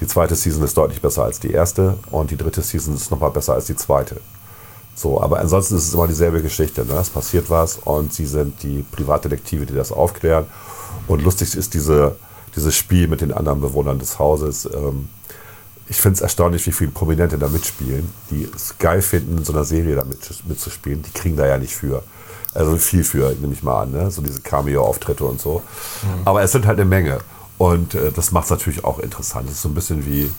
die 0.00 0.06
zweite 0.06 0.36
Season 0.36 0.62
ist 0.62 0.76
deutlich 0.76 1.00
besser 1.00 1.24
als 1.24 1.40
die 1.40 1.50
erste 1.50 1.98
und 2.10 2.30
die 2.30 2.36
dritte 2.36 2.62
Season 2.62 2.94
ist 2.94 3.10
nochmal 3.10 3.30
besser 3.30 3.54
als 3.54 3.66
die 3.66 3.76
zweite. 3.76 4.20
So, 4.94 5.20
aber 5.20 5.38
ansonsten 5.38 5.76
ist 5.76 5.86
es 5.86 5.94
immer 5.94 6.08
dieselbe 6.08 6.42
Geschichte. 6.42 6.84
Ne? 6.84 6.94
Es 6.94 7.10
passiert 7.10 7.50
was 7.50 7.76
und 7.76 8.12
sie 8.12 8.26
sind 8.26 8.62
die 8.62 8.84
Privatdetektive, 8.90 9.64
die 9.64 9.74
das 9.74 9.92
aufklären. 9.92 10.46
Und 11.06 11.22
lustig 11.22 11.56
ist 11.56 11.74
diese, 11.74 12.16
dieses 12.56 12.74
Spiel 12.74 13.06
mit 13.06 13.20
den 13.20 13.32
anderen 13.32 13.60
Bewohnern 13.60 13.98
des 13.98 14.18
Hauses. 14.18 14.66
Ähm, 14.66 15.08
ich 15.88 16.00
finde 16.00 16.16
es 16.16 16.20
erstaunlich, 16.20 16.66
wie 16.66 16.72
viele 16.72 16.90
Prominente 16.90 17.38
da 17.38 17.48
mitspielen, 17.48 18.12
die 18.30 18.48
es 18.54 18.76
geil 18.78 19.00
finden, 19.00 19.38
in 19.38 19.44
so 19.44 19.52
einer 19.52 19.64
Serie 19.64 19.94
da 19.94 20.04
mit, 20.04 20.18
mitzuspielen. 20.46 21.02
Die 21.02 21.12
kriegen 21.12 21.36
da 21.36 21.46
ja 21.46 21.58
nicht 21.58 21.74
für. 21.74 22.02
Also 22.54 22.76
viel 22.76 23.04
für, 23.04 23.34
nehme 23.40 23.52
ich 23.52 23.62
mal 23.62 23.82
an, 23.82 23.92
ne? 23.92 24.10
so 24.10 24.20
diese 24.20 24.40
Cameo-Auftritte 24.40 25.24
und 25.24 25.40
so. 25.40 25.62
Aber 26.24 26.42
es 26.42 26.50
sind 26.52 26.66
halt 26.66 26.78
eine 26.78 26.88
Menge. 26.88 27.18
Und 27.58 27.94
äh, 27.94 28.12
das 28.12 28.30
macht 28.32 28.44
es 28.44 28.50
natürlich 28.50 28.84
auch 28.84 29.00
interessant. 29.00 29.48
Es 29.48 29.56
ist 29.56 29.62
so 29.62 29.68
ein 29.68 29.74
bisschen 29.74 30.06
wie 30.06 30.30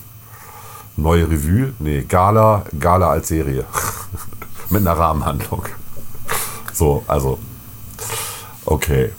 neue 0.96 1.30
Revue, 1.30 1.74
nee, 1.80 2.04
Gala, 2.04 2.64
Gala 2.80 3.10
als 3.10 3.28
Serie. 3.28 3.66
Mit 4.70 4.82
einer 4.82 4.98
Rahmenhandlung. 4.98 5.66
So, 6.74 7.04
also. 7.08 7.40
Okay. 8.66 9.12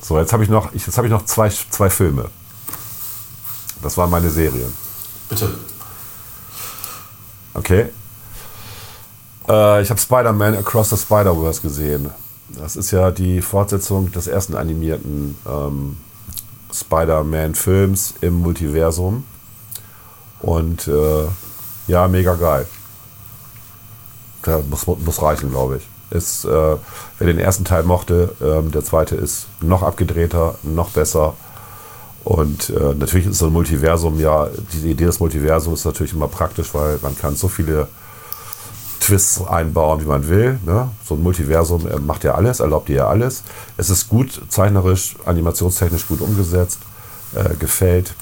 So, 0.00 0.18
jetzt 0.18 0.32
habe 0.32 0.42
ich 0.42 0.48
noch, 0.48 0.72
ich, 0.72 0.86
jetzt 0.86 0.96
habe 0.96 1.06
ich 1.06 1.12
noch 1.12 1.24
zwei, 1.24 1.48
zwei 1.48 1.90
Filme. 1.90 2.30
Das 3.82 3.96
waren 3.96 4.10
meine 4.10 4.30
Serien. 4.30 4.72
Bitte. 5.28 5.54
Okay. 7.54 7.90
Äh, 9.48 9.82
ich 9.82 9.90
habe 9.90 10.00
Spider-Man 10.00 10.56
Across 10.56 10.90
the 10.90 10.96
Spider-Verse 10.96 11.60
gesehen. 11.60 12.10
Das 12.48 12.76
ist 12.76 12.90
ja 12.90 13.10
die 13.10 13.42
Fortsetzung 13.42 14.10
des 14.12 14.26
ersten 14.26 14.56
animierten 14.56 15.36
ähm, 15.46 15.98
Spider-Man-Films 16.72 18.14
im 18.20 18.40
Multiversum. 18.40 19.24
Und 20.40 20.88
äh, 20.88 21.26
ja, 21.88 22.08
mega 22.08 22.34
geil. 22.34 22.66
Der 24.46 24.58
muss, 24.58 24.86
muss 24.86 25.22
reichen, 25.22 25.50
glaube 25.50 25.78
ich. 25.78 25.88
Ist, 26.16 26.44
äh, 26.44 26.48
wer 27.18 27.26
den 27.26 27.38
ersten 27.38 27.64
Teil 27.64 27.82
mochte, 27.82 28.34
ähm, 28.40 28.70
der 28.70 28.84
zweite 28.84 29.14
ist 29.14 29.46
noch 29.60 29.82
abgedrehter, 29.82 30.54
noch 30.62 30.90
besser. 30.90 31.34
Und 32.24 32.70
äh, 32.70 32.94
natürlich 32.94 33.26
ist 33.26 33.38
so 33.38 33.46
ein 33.46 33.52
Multiversum 33.52 34.18
ja, 34.18 34.48
die 34.72 34.90
Idee 34.90 35.06
des 35.06 35.20
Multiversums 35.20 35.80
ist 35.80 35.84
natürlich 35.86 36.12
immer 36.12 36.28
praktisch, 36.28 36.72
weil 36.74 36.98
man 37.02 37.16
kann 37.16 37.36
so 37.36 37.48
viele 37.48 37.88
Twists 39.08 39.42
einbauen, 39.46 40.02
wie 40.02 40.06
man 40.06 40.28
will. 40.28 40.58
Ne? 40.66 40.90
So 41.04 41.14
ein 41.14 41.22
Multiversum 41.22 41.88
macht 42.04 42.24
ja 42.24 42.34
alles, 42.34 42.60
erlaubt 42.60 42.88
dir 42.88 42.96
ja 42.96 43.08
alles. 43.08 43.42
Es 43.78 43.88
ist 43.88 44.08
gut, 44.08 44.42
zeichnerisch, 44.50 45.16
animationstechnisch 45.24 46.06
gut 46.06 46.20
umgesetzt, 46.20 46.78
äh, 47.34 47.54
gefällt. 47.56 48.14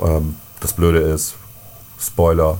Ähm, 0.00 0.36
das 0.60 0.74
Blöde 0.74 0.98
ist, 0.98 1.36
Spoiler, 1.98 2.58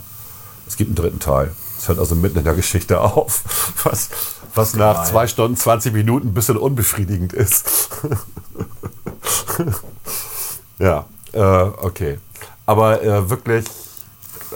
es 0.66 0.76
gibt 0.76 0.88
einen 0.88 0.94
dritten 0.96 1.18
Teil. 1.18 1.54
Es 1.78 1.88
hört 1.88 1.98
also 1.98 2.14
mitten 2.14 2.38
in 2.38 2.44
der 2.44 2.54
Geschichte 2.54 2.98
auf, 2.98 3.42
was, 3.84 4.08
was 4.54 4.74
nach 4.74 5.04
zwei 5.04 5.26
Stunden, 5.26 5.56
20 5.56 5.92
Minuten 5.92 6.28
ein 6.28 6.34
bisschen 6.34 6.56
unbefriedigend 6.56 7.34
ist. 7.34 7.90
ja, 10.78 11.04
äh, 11.32 11.40
okay. 11.40 12.18
Aber 12.64 13.02
äh, 13.02 13.28
wirklich, 13.28 13.66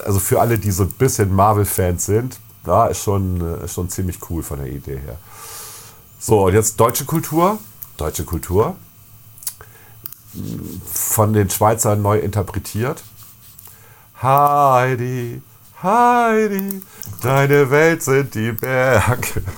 also 0.07 0.21
für 0.21 0.41
alle, 0.41 0.59
die 0.59 0.71
so 0.71 0.85
ein 0.85 0.93
bisschen 0.93 1.35
Marvel-Fans 1.35 2.07
sind, 2.07 2.41
ja, 2.67 2.87
ist 2.87 3.03
schon, 3.03 3.41
äh, 3.41 3.65
ist 3.65 3.75
schon 3.75 3.89
ziemlich 3.89 4.19
cool 4.31 4.43
von 4.43 4.59
der 4.59 4.69
Idee 4.69 4.99
her. 4.99 5.19
So, 6.19 6.47
und 6.47 6.55
jetzt 6.55 6.79
deutsche 6.79 7.05
Kultur. 7.05 7.59
Deutsche 7.97 8.25
Kultur. 8.25 8.77
Von 10.93 11.33
den 11.33 11.51
Schweizern 11.51 12.03
neu 12.03 12.19
interpretiert. 12.19 13.03
Heidi, 14.23 15.41
Heidi, 15.83 16.83
deine 17.23 17.71
Welt 17.71 18.03
sind 18.03 18.35
die 18.35 18.53
Berge. 18.53 19.43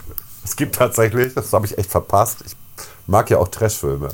Es 0.44 0.56
gibt 0.56 0.74
tatsächlich, 0.74 1.34
das 1.34 1.52
habe 1.52 1.66
ich 1.66 1.78
echt 1.78 1.88
verpasst. 1.88 2.38
Ich 2.44 2.56
mag 3.06 3.30
ja 3.30 3.38
auch 3.38 3.46
Trashfilme. 3.46 4.08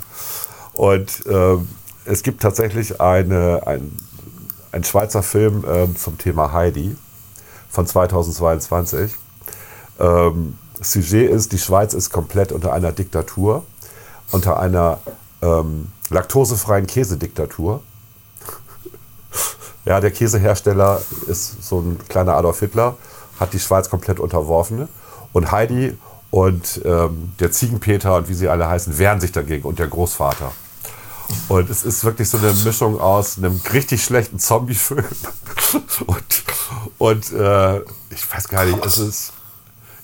Und 0.75 1.23
ähm, 1.27 1.67
es 2.05 2.23
gibt 2.23 2.43
tatsächlich 2.43 3.01
eine, 3.01 3.63
ein, 3.67 3.97
ein 4.71 4.85
Schweizer 4.85 5.23
Film 5.23 5.65
ähm, 5.67 5.97
zum 5.97 6.19
Thema 6.19 6.53
Heidi 6.53 6.97
von 7.69 7.87
2022. 7.87 9.15
Ähm, 9.99 10.59
Sujet 10.81 11.31
ist, 11.31 11.53
die 11.53 11.59
Schweiz 11.59 11.95
ist 11.95 12.11
komplett 12.11 12.53
unter 12.53 12.73
einer 12.73 12.93
Diktatur, 12.93 13.65
unter 14.31 14.61
einer 14.61 15.01
ähm, 15.43 15.89
laktosefreien 16.11 16.87
Käsediktatur. 16.87 17.83
ja, 19.85 20.01
der 20.01 20.11
Käsehersteller 20.11 21.03
ist 21.27 21.63
so 21.63 21.81
ein 21.81 21.99
kleiner 22.09 22.35
Adolf 22.35 22.61
Hitler, 22.61 22.97
hat 23.41 23.53
die 23.53 23.59
Schweiz 23.59 23.91
komplett 23.91 24.21
unterworfen. 24.21 24.89
Und 25.33 25.53
Heidi 25.53 25.97
und 26.31 26.81
ähm, 26.85 27.33
der 27.39 27.53
Ziegenpeter 27.53 28.17
und 28.17 28.29
wie 28.29 28.35
sie 28.35 28.49
alle 28.49 28.69
heißen, 28.69 28.99
wehren 28.99 29.21
sich 29.21 29.33
dagegen 29.33 29.65
und 29.65 29.79
der 29.79 29.89
Großvater. 29.89 30.53
Und 31.49 31.69
es 31.71 31.85
ist 31.85 32.05
wirklich 32.05 32.29
so 32.29 32.39
eine 32.39 32.53
Mischung 32.53 33.01
aus 33.01 33.39
einem 33.39 33.61
richtig 33.73 34.03
schlechten 34.03 34.39
Zombie-Film 34.39 35.05
und, 36.07 36.45
und 36.99 37.33
äh, 37.33 37.79
ich 38.11 38.33
weiß 38.33 38.49
gar 38.49 38.65
nicht, 38.65 38.85
es 38.85 38.99
ist, 38.99 39.33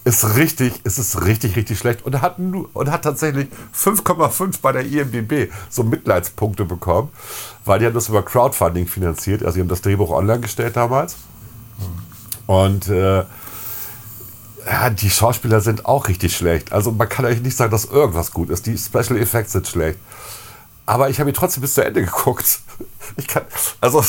ist 0.04 0.36
richtig, 0.36 0.80
es 0.84 0.98
ist 0.98 1.24
richtig, 1.24 1.56
richtig 1.56 1.78
schlecht 1.78 2.04
und 2.04 2.20
hat, 2.20 2.38
nur, 2.38 2.68
und 2.74 2.90
hat 2.90 3.02
tatsächlich 3.02 3.48
5,5 3.74 4.56
bei 4.60 4.72
der 4.72 4.84
IMDb 4.84 5.52
so 5.70 5.82
Mitleidspunkte 5.82 6.64
bekommen, 6.64 7.08
weil 7.64 7.78
die 7.78 7.86
haben 7.86 7.94
das 7.94 8.08
über 8.08 8.22
Crowdfunding 8.22 8.86
finanziert, 8.86 9.42
also 9.42 9.54
sie 9.54 9.60
haben 9.60 9.68
das 9.68 9.82
Drehbuch 9.82 10.10
online 10.10 10.40
gestellt 10.40 10.76
damals. 10.76 11.16
Und 12.46 12.88
äh, 12.88 13.24
ja, 14.66 14.90
die 14.90 15.10
Schauspieler 15.10 15.60
sind 15.60 15.86
auch 15.86 16.08
richtig 16.08 16.36
schlecht. 16.36 16.72
Also 16.72 16.90
man 16.90 17.08
kann 17.08 17.24
eigentlich 17.24 17.42
nicht 17.42 17.56
sagen, 17.56 17.70
dass 17.70 17.84
irgendwas 17.84 18.32
gut 18.32 18.50
ist. 18.50 18.66
Die 18.66 18.78
Special 18.78 19.16
Effects 19.16 19.52
sind 19.52 19.66
schlecht. 19.66 19.98
Aber 20.86 21.08
ich 21.08 21.20
habe 21.20 21.30
ihn 21.30 21.34
trotzdem 21.34 21.62
bis 21.62 21.74
zu 21.74 21.84
Ende 21.84 22.02
geguckt. 22.04 22.60
Ich 23.16 23.26
kann, 23.26 23.44
also 23.80 24.04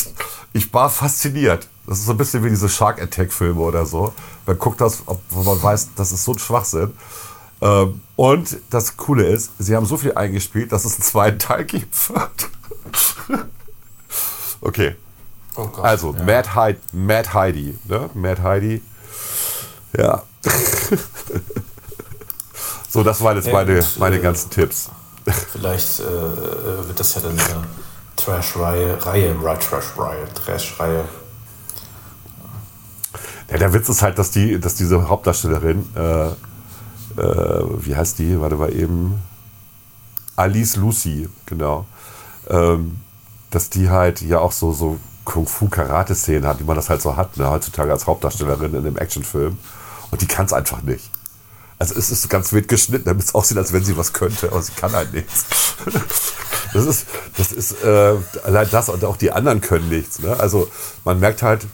ich 0.53 0.73
war 0.73 0.89
fasziniert. 0.89 1.67
Das 1.88 1.99
ist 1.99 2.05
so 2.05 2.11
ein 2.11 2.17
bisschen 2.17 2.43
wie 2.43 2.49
diese 2.49 2.69
Shark 2.69 3.01
Attack 3.01 3.31
Filme 3.31 3.61
oder 3.61 3.86
so. 3.86 4.13
Man 4.45 4.57
guckt 4.57 4.81
das, 4.81 5.03
wo 5.29 5.43
man 5.43 5.61
weiß, 5.61 5.89
das 5.95 6.11
ist 6.11 6.23
so 6.23 6.33
ein 6.33 6.39
Schwachsinn. 6.39 6.93
Ähm, 7.61 8.01
und 8.15 8.57
das 8.69 8.97
Coole 8.97 9.25
ist, 9.27 9.51
sie 9.59 9.75
haben 9.75 9.86
so 9.86 9.97
viel 9.97 10.13
eingespielt, 10.13 10.71
dass 10.71 10.86
es 10.86 10.95
einen 10.95 11.03
zweiten 11.03 11.39
Teil 11.39 11.65
gibt. 11.65 11.95
okay. 14.61 14.95
Oh 15.55 15.67
Gott, 15.67 15.86
Also, 15.86 16.13
ja. 16.13 16.23
Mad, 16.23 16.49
Heidi, 16.55 16.79
Mad 16.91 17.33
Heidi. 17.33 17.79
Ne? 17.86 18.09
Mad 18.13 18.41
Heidi. 18.41 18.81
Ja. 19.97 20.23
so, 22.89 23.03
das 23.03 23.21
waren 23.21 23.38
jetzt 23.38 23.47
Ja, 23.47 23.53
meine, 23.53 23.75
gut, 23.75 23.95
meine 23.97 24.17
äh, 24.17 24.21
ganzen 24.21 24.49
Tipps. 24.49 24.89
Vielleicht 25.51 26.01
äh, 26.01 26.03
wird 26.88 26.99
das 26.99 27.15
ja 27.15 27.21
dann 27.21 27.31
eine 27.39 27.63
Trash-Reihe, 28.15 29.05
Reihe, 29.05 29.36
Trash-Reihe, 29.59 30.27
Trash-Reihe. 30.33 31.05
Ja, 33.49 33.57
der 33.57 33.73
Witz 33.73 33.89
ist 33.89 34.01
halt, 34.01 34.17
dass, 34.17 34.31
die, 34.31 34.59
dass 34.59 34.75
diese 34.75 35.07
Hauptdarstellerin, 35.07 35.87
äh, 35.95 36.27
äh, 36.27 37.63
wie 37.79 37.95
heißt 37.95 38.19
die? 38.19 38.39
Warte 38.39 38.55
mal 38.55 38.73
eben. 38.73 39.19
Alice 40.35 40.75
Lucy, 40.75 41.29
genau. 41.45 41.85
Ähm, 42.49 42.97
dass 43.51 43.69
die 43.69 43.89
halt 43.89 44.21
ja 44.21 44.39
auch 44.39 44.51
so, 44.51 44.73
so 44.73 44.99
Kung-Fu-Karate-Szenen 45.23 46.45
hat, 46.45 46.59
wie 46.59 46.65
man 46.65 46.75
das 46.75 46.89
halt 46.89 47.01
so 47.01 47.15
hat, 47.15 47.37
ne, 47.37 47.49
heutzutage 47.49 47.91
als 47.91 48.05
Hauptdarstellerin 48.05 48.73
in 48.73 48.79
einem 48.79 48.97
Actionfilm. 48.97 49.57
Und 50.11 50.21
die 50.21 50.27
kann 50.27 50.45
es 50.45 50.53
einfach 50.53 50.81
nicht. 50.81 51.09
Also 51.77 51.95
es 51.95 52.09
ist 52.09 52.29
ganz 52.29 52.53
wild 52.53 52.67
geschnitten, 52.67 53.05
damit 53.05 53.23
es 53.23 53.35
aussieht, 53.35 53.57
als 53.57 53.73
wenn 53.73 53.83
sie 53.83 53.97
was 53.97 54.13
könnte, 54.13 54.51
aber 54.51 54.61
sie 54.61 54.71
kann 54.73 54.93
halt 54.93 55.13
nichts. 55.13 55.45
Das 56.73 56.85
ist, 56.87 57.05
das 57.37 57.53
ist 57.53 57.83
äh, 57.85 58.15
allein 58.43 58.67
das 58.69 58.89
und 58.89 59.05
auch 59.05 59.15
die 59.15 59.31
anderen 59.31 59.61
können 59.61 59.87
nichts. 59.87 60.19
Ne? 60.19 60.37
Also 60.37 60.69
man 61.05 61.21
merkt 61.21 61.41
halt, 61.41 61.65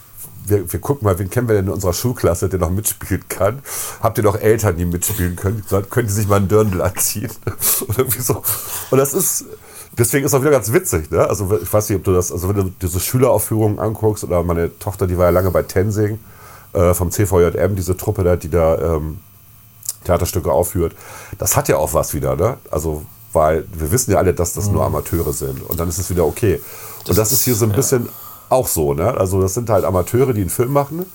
wir, 0.46 0.72
wir 0.72 0.80
gucken 0.80 1.04
mal, 1.04 1.18
wen 1.18 1.30
kennen 1.30 1.48
wir 1.48 1.56
denn 1.56 1.66
in 1.66 1.72
unserer 1.72 1.92
Schulklasse, 1.92 2.48
der 2.48 2.58
noch 2.58 2.70
mitspielen 2.70 3.24
kann? 3.28 3.62
Habt 4.00 4.18
ihr 4.18 4.24
noch 4.24 4.36
Eltern, 4.36 4.76
die 4.76 4.84
mitspielen 4.84 5.36
können? 5.36 5.64
Können 5.90 6.08
die 6.08 6.12
sich 6.12 6.28
mal 6.28 6.36
einen 6.36 6.48
Dirndl 6.48 6.82
anziehen? 6.82 7.30
Oder 7.88 8.04
so. 8.18 8.42
Und 8.90 8.98
das 8.98 9.14
ist, 9.14 9.44
deswegen 9.96 10.26
ist 10.26 10.34
auch 10.34 10.40
wieder 10.40 10.50
ganz 10.50 10.72
witzig. 10.72 11.10
Ne? 11.10 11.26
Also 11.26 11.58
ich 11.60 11.72
weiß 11.72 11.88
nicht, 11.88 11.98
ob 11.98 12.04
du 12.04 12.12
das, 12.12 12.32
also 12.32 12.48
wenn 12.48 12.56
du 12.56 12.72
diese 12.80 13.00
Schüleraufführungen 13.00 13.78
anguckst, 13.78 14.24
oder 14.24 14.42
meine 14.42 14.76
Tochter, 14.78 15.06
die 15.06 15.18
war 15.18 15.26
ja 15.26 15.30
lange 15.30 15.50
bei 15.50 15.62
Tensing 15.62 16.18
äh, 16.72 16.94
vom 16.94 17.10
CVJM, 17.10 17.76
diese 17.76 17.96
Truppe 17.96 18.24
da, 18.24 18.36
die 18.36 18.50
da 18.50 18.96
ähm, 18.96 19.20
Theaterstücke 20.04 20.50
aufführt, 20.50 20.94
das 21.38 21.56
hat 21.56 21.68
ja 21.68 21.76
auch 21.76 21.94
was 21.94 22.14
wieder, 22.14 22.34
ne? 22.36 22.56
Also, 22.70 23.04
weil 23.32 23.64
wir 23.72 23.90
wissen 23.92 24.10
ja 24.10 24.18
alle, 24.18 24.34
dass 24.34 24.52
das 24.52 24.68
nur 24.68 24.84
Amateure 24.84 25.32
sind. 25.32 25.62
Und 25.62 25.80
dann 25.80 25.88
ist 25.88 25.98
es 25.98 26.10
wieder 26.10 26.26
okay. 26.26 26.60
und 27.08 27.16
das 27.16 27.32
ist 27.32 27.44
hier 27.44 27.54
so 27.54 27.64
ein 27.64 27.70
ja. 27.70 27.76
Auch 28.52 28.68
so, 28.68 28.94
ne? 28.94 29.14
Also, 29.14 29.40
das 29.40 29.54
sind 29.54 29.70
halt 29.70 29.84
Amateure, 29.84 30.32
die 30.32 30.42
einen 30.42 30.50
Film 30.50 30.72
machen 30.72 31.06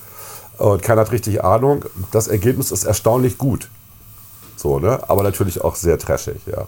und 0.58 0.82
keiner 0.82 1.02
hat 1.02 1.12
richtig 1.12 1.44
Ahnung. 1.44 1.86
Das 2.12 2.28
Ergebnis 2.28 2.72
ist 2.72 2.84
erstaunlich 2.84 3.38
gut. 3.38 3.70
So, 4.56 4.80
ne? 4.80 5.00
Aber 5.08 5.24
natürlich 5.24 5.62
auch 5.64 5.76
sehr 5.76 6.00
trashig, 6.00 6.42
ja. 6.48 6.68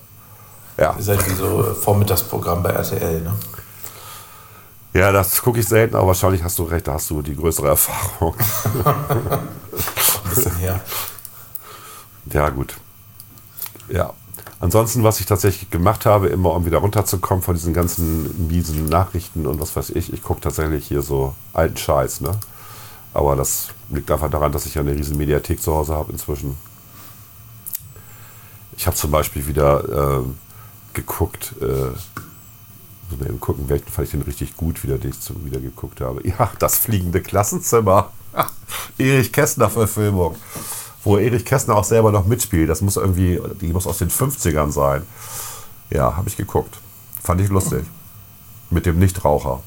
Ja, 0.77 0.95
Ihr 0.97 1.03
seid 1.03 1.27
wie 1.29 1.33
so 1.33 1.65
äh, 1.65 1.73
Vormittagsprogramm 1.73 2.63
bei 2.63 2.69
RTL, 2.69 3.21
ne? 3.21 3.33
ja 4.93 5.11
das 5.11 5.41
gucke 5.41 5.59
ich 5.59 5.67
selten, 5.67 5.95
aber 5.95 6.07
wahrscheinlich 6.07 6.41
hast 6.41 6.57
du 6.57 6.63
recht, 6.63 6.87
da 6.87 6.93
hast 6.93 7.09
du 7.09 7.21
die 7.21 7.35
größere 7.35 7.67
Erfahrung. 7.67 8.35
Ein 8.85 10.29
bisschen 10.29 10.55
her. 10.57 10.79
Ja, 12.31 12.49
gut. 12.49 12.77
Ja. 13.89 14.13
Ansonsten, 14.61 15.03
was 15.03 15.21
ich 15.21 15.25
tatsächlich 15.25 15.69
gemacht 15.69 16.05
habe, 16.05 16.27
immer 16.27 16.53
um 16.53 16.65
wieder 16.65 16.79
runterzukommen 16.79 17.41
von 17.41 17.55
diesen 17.55 17.73
ganzen 17.73 18.47
miesen 18.47 18.87
Nachrichten 18.87 19.45
und 19.47 19.61
was 19.61 19.75
weiß 19.75 19.91
ich, 19.91 20.11
ich 20.11 20.21
gucke 20.21 20.41
tatsächlich 20.41 20.85
hier 20.85 21.01
so 21.01 21.33
alten 21.53 21.77
Scheiß, 21.77 22.21
ne? 22.21 22.37
Aber 23.13 23.35
das 23.35 23.69
liegt 23.89 24.11
einfach 24.11 24.29
daran, 24.29 24.51
dass 24.51 24.65
ich 24.65 24.75
ja 24.75 24.81
eine 24.81 24.93
riesen 24.93 25.17
Mediathek 25.17 25.61
zu 25.61 25.73
Hause 25.73 25.93
habe 25.93 26.11
inzwischen. 26.11 26.57
Ich 28.75 28.85
habe 28.85 28.95
zum 28.95 29.11
Beispiel 29.11 29.47
wieder 29.47 30.19
ähm, 30.19 30.37
geguckt, 30.93 31.53
äh, 31.61 31.65
muss 33.09 33.19
mal 33.19 33.27
eben 33.27 33.39
gucken, 33.39 33.67
welchen 33.69 33.87
fand 33.87 34.07
ich 34.07 34.11
den 34.11 34.21
richtig 34.21 34.55
gut, 34.57 34.83
wieder, 34.83 34.97
den 34.97 35.11
ich 35.11 35.19
zu, 35.19 35.33
wieder 35.45 35.59
geguckt 35.59 36.01
habe. 36.01 36.21
Ja, 36.27 36.51
das 36.59 36.77
fliegende 36.77 37.21
Klassenzimmer. 37.21 38.11
Erich 38.97 39.31
Kästner-Verfilmung. 39.31 40.35
Wo 41.03 41.17
Erich 41.17 41.45
Kästner 41.45 41.75
auch 41.75 41.83
selber 41.83 42.11
noch 42.11 42.25
mitspielt. 42.25 42.69
Das 42.69 42.81
muss 42.81 42.97
irgendwie, 42.97 43.39
die 43.61 43.71
muss 43.71 43.87
aus 43.87 43.99
den 43.99 44.09
50ern 44.09 44.71
sein. 44.71 45.03
Ja, 45.89 46.17
habe 46.17 46.29
ich 46.29 46.37
geguckt. 46.37 46.77
Fand 47.23 47.41
ich 47.41 47.49
lustig. 47.49 47.85
Mit 48.69 48.85
dem 48.85 48.99
Nichtraucher. 48.99 49.61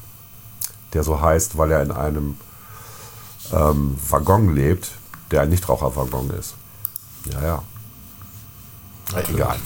Der 0.93 1.03
so 1.03 1.19
heißt, 1.19 1.57
weil 1.57 1.71
er 1.71 1.81
in 1.81 1.91
einem 1.91 2.37
ähm, 3.51 3.97
Waggon 4.09 4.53
lebt, 4.53 4.91
der 5.31 5.41
ein 5.41 5.49
Nichtraucherwaggon 5.49 6.29
ist. 6.31 6.55
Ja, 7.31 7.41
ja. 7.41 7.63
Egal. 9.29 9.57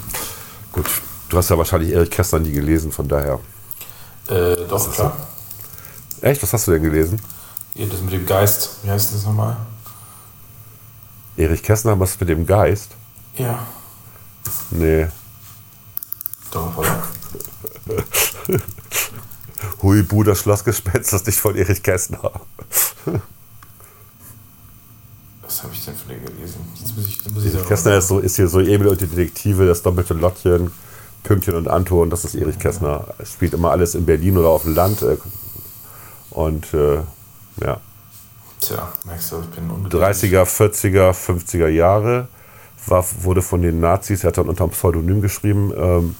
Gut. 0.72 0.86
Du 1.30 1.38
hast 1.38 1.50
ja 1.50 1.58
wahrscheinlich 1.58 1.92
Erich 1.92 2.10
Kästner 2.10 2.40
nie 2.40 2.52
gelesen, 2.52 2.92
von 2.92 3.08
daher. 3.08 3.40
Äh, 4.28 4.56
doch, 4.68 4.92
klar. 4.92 5.16
Echt? 6.22 6.42
Was 6.42 6.54
hast 6.54 6.68
du 6.68 6.72
denn 6.72 6.84
gelesen? 6.84 7.22
Das 7.76 8.02
mit 8.02 8.14
dem 8.14 8.26
Geist. 8.26 8.78
Wie 8.84 8.90
heißt 8.90 9.14
das 9.14 9.26
nochmal? 9.26 9.58
Erich 11.38 11.62
Kästner, 11.64 12.00
was 12.00 12.20
mit 12.20 12.30
dem 12.30 12.46
Geist? 12.46 12.92
Ja. 13.36 13.66
Nee. 14.72 15.08
Doch, 16.52 16.76
oder? 16.78 17.04
Huibu, 19.82 20.24
das 20.24 20.40
Schlossgespenst, 20.40 21.14
das 21.14 21.26
nicht 21.26 21.40
von 21.40 21.56
Erich 21.56 21.82
Kästner. 21.84 22.32
Was 25.42 25.64
habe 25.64 25.74
ich 25.74 25.86
denn 25.86 25.96
von 25.96 26.10
dem 26.10 26.26
gelesen? 26.26 26.60
Jetzt 26.76 26.96
muss 26.98 27.08
ich, 27.08 27.32
muss 27.32 27.46
ich 27.46 27.52
selber- 27.54 27.68
Kästner 27.68 27.98
ist, 27.98 28.08
so, 28.10 28.20
ist 28.20 28.36
hier 28.36 28.48
so 28.50 28.60
Emil 28.60 28.88
und 28.88 29.00
die 29.00 29.08
Detektive, 29.08 29.66
das 29.66 29.82
doppelte 29.82 30.14
Lottchen, 30.14 30.72
Pünktchen 31.24 31.56
und 31.56 31.70
Anton, 31.70 32.10
das 32.10 32.26
ist 32.26 32.36
Erich 32.36 32.60
Kästner. 32.60 33.06
Er 33.18 33.26
spielt 33.26 33.54
immer 33.54 33.72
alles 33.72 33.96
in 33.96 34.06
Berlin 34.06 34.38
oder 34.38 34.50
auf 34.50 34.64
dem 34.64 34.76
Land. 34.76 35.02
äh, 35.04 35.18
Und 36.32 36.74
äh, 36.74 36.98
ja, 37.62 37.80
Tja, 38.60 38.92
merkst 39.06 39.32
du, 39.32 39.40
ich 39.42 39.50
bin 39.56 39.70
ungeduldig. 39.70 40.10
30er, 40.10 40.44
40er, 40.44 41.12
50er 41.12 41.68
Jahre. 41.68 42.28
War, 42.88 43.06
wurde 43.22 43.42
von 43.42 43.62
den 43.62 43.80
Nazis, 43.80 44.24
er 44.24 44.30
hat 44.30 44.38
dann 44.38 44.50
unter 44.50 44.64
einem 44.64 44.72
Pseudonym 44.72 45.22
geschrieben. 45.22 45.74
Ähm, 45.76 46.16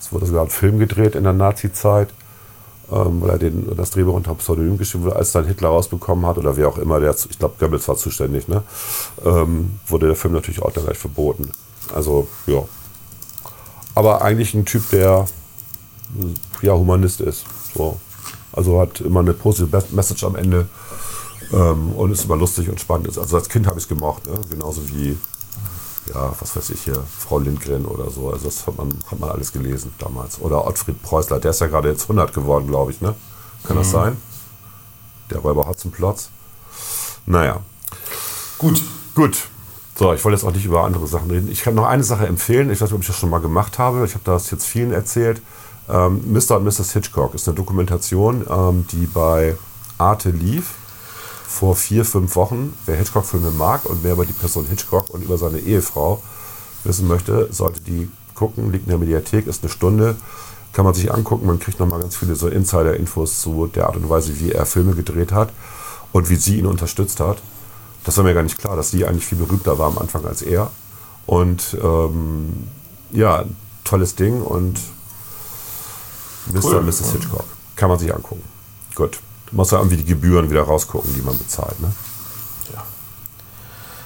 es 0.00 0.12
wurde 0.12 0.26
sogar 0.26 0.44
ein 0.44 0.50
Film 0.50 0.78
gedreht 0.78 1.14
in 1.14 1.24
der 1.24 1.32
Nazi-Zeit, 1.32 2.08
ähm, 2.90 3.20
weil 3.20 3.30
er 3.30 3.38
den, 3.38 3.76
das 3.76 3.90
Drehbuch 3.90 4.14
unter 4.14 4.30
einem 4.30 4.38
Pseudonym 4.38 4.78
geschrieben 4.78 5.04
wurde, 5.04 5.16
als 5.16 5.32
dann 5.32 5.46
Hitler 5.46 5.68
rausbekommen 5.68 6.26
hat 6.26 6.38
oder 6.38 6.56
wer 6.56 6.68
auch 6.68 6.78
immer, 6.78 7.00
der, 7.00 7.14
ich 7.28 7.38
glaube, 7.38 7.56
Goebbels 7.58 7.86
war 7.88 7.96
zuständig, 7.96 8.48
ne? 8.48 8.62
ähm, 9.24 9.78
wurde 9.86 10.06
der 10.06 10.16
Film 10.16 10.34
natürlich 10.34 10.62
auch 10.62 10.72
dann 10.72 10.84
gleich 10.84 10.98
verboten. 10.98 11.50
Also, 11.94 12.28
ja. 12.46 12.62
Aber 13.94 14.22
eigentlich 14.22 14.54
ein 14.54 14.64
Typ, 14.64 14.88
der 14.90 15.26
ja 16.62 16.72
Humanist 16.72 17.20
ist. 17.20 17.44
So. 17.74 18.00
Also 18.52 18.80
hat 18.80 19.00
immer 19.00 19.20
eine 19.20 19.34
positive 19.34 19.82
Message 19.90 20.24
am 20.24 20.36
Ende 20.36 20.66
ähm, 21.52 21.92
und 21.92 22.10
ist 22.10 22.24
immer 22.24 22.36
lustig 22.36 22.68
und 22.68 22.80
spannend. 22.80 23.16
Also 23.18 23.36
als 23.36 23.48
Kind 23.48 23.66
habe 23.66 23.78
ich 23.78 23.84
es 23.84 23.88
gemocht, 23.88 24.26
ne? 24.26 24.38
genauso 24.50 24.88
wie, 24.88 25.16
ja, 26.12 26.32
was 26.38 26.56
weiß 26.56 26.70
ich 26.70 26.82
hier, 26.82 27.02
Frau 27.18 27.38
Lindgren 27.38 27.84
oder 27.84 28.10
so. 28.10 28.30
Also 28.30 28.46
das 28.46 28.66
hat 28.66 28.76
man, 28.76 28.92
hat 29.10 29.18
man 29.18 29.30
alles 29.30 29.52
gelesen 29.52 29.92
damals. 29.98 30.40
Oder 30.40 30.66
Ottfried 30.66 31.02
Preußler, 31.02 31.40
der 31.40 31.50
ist 31.50 31.60
ja 31.60 31.66
gerade 31.66 31.88
jetzt 31.88 32.02
100 32.02 32.32
geworden, 32.32 32.66
glaube 32.66 32.90
ich, 32.90 33.00
ne? 33.00 33.14
Kann 33.64 33.76
das 33.76 33.90
sein? 33.90 34.16
Der 35.30 35.38
Räuber 35.38 35.66
Hotzenplotz. 35.66 36.30
Naja. 37.26 37.60
Gut. 38.58 38.82
Gut. 39.14 39.48
So, 39.96 40.12
ich 40.12 40.24
wollte 40.24 40.36
jetzt 40.36 40.44
auch 40.44 40.52
nicht 40.52 40.66
über 40.66 40.84
andere 40.84 41.06
Sachen 41.06 41.30
reden. 41.30 41.50
Ich 41.50 41.62
kann 41.62 41.74
noch 41.74 41.86
eine 41.86 42.04
Sache 42.04 42.26
empfehlen. 42.26 42.70
Ich 42.70 42.80
weiß 42.80 42.90
nicht, 42.90 42.94
ob 42.94 43.00
ich 43.00 43.06
das 43.06 43.16
schon 43.16 43.30
mal 43.30 43.40
gemacht 43.40 43.78
habe. 43.78 44.04
Ich 44.04 44.14
habe 44.14 44.24
das 44.24 44.50
jetzt 44.50 44.66
vielen 44.66 44.92
erzählt. 44.92 45.40
Ähm, 45.88 46.20
Mr. 46.32 46.58
und 46.58 46.64
Mrs. 46.64 46.92
Hitchcock 46.92 47.34
ist 47.34 47.48
eine 47.48 47.56
Dokumentation, 47.56 48.46
ähm, 48.48 48.86
die 48.92 49.06
bei 49.06 49.56
Arte 49.98 50.30
lief 50.30 50.74
vor 51.48 51.76
vier, 51.76 52.04
fünf 52.04 52.36
Wochen. 52.36 52.76
Wer 52.86 52.96
Hitchcock-Filme 52.96 53.50
mag 53.50 53.86
und 53.86 54.02
wer 54.02 54.12
über 54.12 54.26
die 54.26 54.32
Person 54.32 54.66
Hitchcock 54.66 55.10
und 55.10 55.22
über 55.22 55.38
seine 55.38 55.58
Ehefrau 55.58 56.22
wissen 56.84 57.06
möchte, 57.06 57.48
sollte 57.52 57.80
die 57.80 58.10
gucken. 58.34 58.72
Liegt 58.72 58.84
in 58.84 58.90
der 58.90 58.98
Mediathek, 58.98 59.46
ist 59.46 59.62
eine 59.62 59.70
Stunde. 59.70 60.16
Kann 60.72 60.84
man 60.84 60.94
sich 60.94 61.12
angucken. 61.12 61.46
Man 61.46 61.58
kriegt 61.58 61.80
nochmal 61.80 62.00
ganz 62.00 62.16
viele 62.16 62.36
so 62.36 62.48
Insider-Infos 62.48 63.40
zu 63.40 63.66
der 63.68 63.86
Art 63.86 63.96
und 63.96 64.08
Weise, 64.08 64.38
wie 64.40 64.52
er 64.52 64.66
Filme 64.66 64.94
gedreht 64.94 65.32
hat 65.32 65.52
und 66.12 66.28
wie 66.28 66.36
sie 66.36 66.58
ihn 66.58 66.66
unterstützt 66.66 67.20
hat. 67.20 67.42
Das 68.04 68.16
war 68.16 68.24
mir 68.24 68.34
gar 68.34 68.42
nicht 68.42 68.58
klar, 68.58 68.76
dass 68.76 68.90
sie 68.90 69.04
eigentlich 69.04 69.26
viel 69.26 69.38
berühmter 69.38 69.78
war 69.78 69.88
am 69.88 69.98
Anfang 69.98 70.24
als 70.24 70.42
er. 70.42 70.70
Und 71.26 71.76
ähm, 71.82 72.68
ja, 73.10 73.44
tolles 73.84 74.14
Ding 74.14 74.42
und 74.42 74.78
Mr. 76.52 76.64
Cool. 76.64 76.74
und 76.76 76.86
Mrs. 76.86 77.12
Hitchcock. 77.12 77.44
Kann 77.74 77.88
man 77.88 77.98
sich 77.98 78.14
angucken. 78.14 78.42
Gut. 78.94 79.18
Du 79.50 79.56
musst 79.56 79.72
ja 79.72 79.78
irgendwie 79.78 79.96
die 79.98 80.04
Gebühren 80.04 80.50
wieder 80.50 80.62
rausgucken, 80.62 81.14
die 81.14 81.22
man 81.22 81.38
bezahlt. 81.38 81.78
Ne? 81.80 81.92
Ja, 82.74 82.84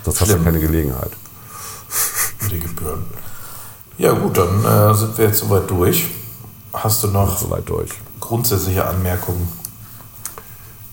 Sonst 0.05 0.20
hast 0.20 0.28
du 0.28 0.34
ja 0.34 0.41
Schlimm. 0.41 0.45
keine 0.45 0.61
Gelegenheit. 0.61 1.11
die 2.51 2.59
Gebühren. 2.59 3.05
Ja, 3.99 4.12
gut, 4.12 4.36
dann 4.36 4.64
äh, 4.64 4.95
sind 4.95 5.16
wir 5.18 5.26
jetzt 5.26 5.38
soweit 5.41 5.68
durch. 5.70 6.09
Hast 6.72 7.03
du 7.03 7.09
noch 7.09 7.38
Soweit 7.38 7.68
durch. 7.68 7.91
grundsätzliche 8.20 8.86
Anmerkungen? 8.86 9.51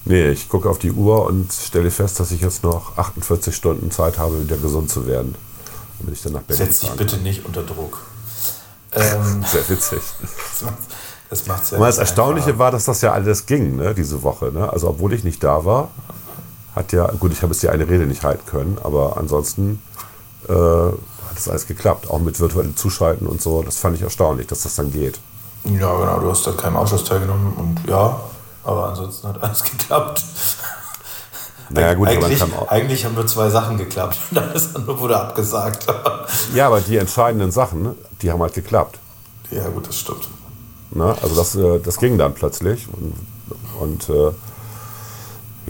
Nee, 0.05 0.29
ich 0.29 0.47
gucke 0.49 0.69
auf 0.69 0.79
die 0.79 0.91
Uhr 0.91 1.25
und 1.25 1.51
stelle 1.51 1.91
fest, 1.91 2.19
dass 2.19 2.31
ich 2.31 2.41
jetzt 2.41 2.63
noch 2.63 2.97
48 2.97 3.53
Stunden 3.55 3.91
Zeit 3.91 4.17
habe, 4.17 4.41
wieder 4.43 4.57
gesund 4.57 4.89
zu 4.89 5.05
werden. 5.05 5.35
Damit 5.99 6.15
ich 6.15 6.21
dann 6.23 6.33
nach 6.33 6.41
Berlin 6.43 6.65
Setz 6.65 6.79
dich 6.79 6.91
bitte 6.91 7.17
nicht 7.17 7.45
unter 7.45 7.63
Druck. 7.63 7.99
Ähm. 8.93 9.43
Sehr 9.51 9.67
witzig. 9.69 9.99
das 11.29 11.45
macht 11.47 11.73
Aber 11.73 11.87
das 11.87 11.97
Erstaunliche 11.97 12.47
einfacher. 12.47 12.59
war, 12.59 12.71
dass 12.71 12.85
das 12.85 13.01
ja 13.01 13.11
alles 13.11 13.45
ging, 13.45 13.75
ne, 13.75 13.93
diese 13.93 14.23
Woche. 14.23 14.51
Ne? 14.51 14.71
Also 14.71 14.89
obwohl 14.89 15.13
ich 15.13 15.23
nicht 15.23 15.43
da 15.43 15.65
war, 15.65 15.89
hat 16.75 16.91
ja, 16.93 17.07
gut, 17.19 17.31
ich 17.31 17.41
habe 17.41 17.53
jetzt 17.53 17.63
die 17.63 17.69
eine 17.69 17.87
Rede 17.87 18.05
nicht 18.05 18.23
halten 18.23 18.45
können, 18.45 18.77
aber 18.83 19.17
ansonsten 19.17 19.81
äh, 20.47 20.53
hat 20.53 21.35
das 21.35 21.49
alles 21.49 21.67
geklappt. 21.67 22.09
Auch 22.09 22.19
mit 22.19 22.39
virtuellem 22.39 22.75
Zuschalten 22.75 23.27
und 23.27 23.41
so. 23.41 23.63
Das 23.63 23.77
fand 23.77 23.95
ich 23.95 24.01
erstaunlich, 24.03 24.47
dass 24.47 24.63
das 24.63 24.75
dann 24.75 24.91
geht. 24.91 25.19
Ja, 25.65 25.93
genau, 25.97 26.19
du 26.19 26.29
hast 26.29 26.45
da 26.47 26.51
keinem 26.51 26.77
Ausschuss 26.77 27.03
teilgenommen 27.03 27.53
und 27.57 27.89
ja, 27.89 28.19
aber 28.63 28.89
ansonsten 28.89 29.27
hat 29.27 29.41
alles 29.41 29.63
geklappt. 29.71 30.23
Naja, 31.69 31.95
gut, 31.95 32.07
eigentlich, 32.07 32.41
eigentlich 32.69 33.03
haben 33.03 33.15
nur 33.15 33.27
zwei 33.27 33.49
Sachen 33.49 33.77
geklappt. 33.77 34.17
Alles 34.35 34.73
andere 34.73 34.97
wurde 35.01 35.19
abgesagt. 35.19 35.85
Ja, 36.53 36.67
aber 36.67 36.79
die 36.79 36.95
entscheidenden 36.95 37.51
Sachen, 37.51 37.93
die 38.21 38.31
haben 38.31 38.41
halt 38.41 38.53
geklappt. 38.53 38.99
ja, 39.51 39.67
gut, 39.67 39.85
das 39.85 39.97
stimmt. 39.99 40.29
Ne? 40.91 41.15
Also 41.21 41.35
das, 41.35 41.55
äh, 41.55 41.79
das 41.79 41.97
ging 41.97 42.17
dann 42.17 42.33
plötzlich. 42.33 42.87
Und, 42.91 43.13
und 43.79 44.09
äh, 44.09 44.31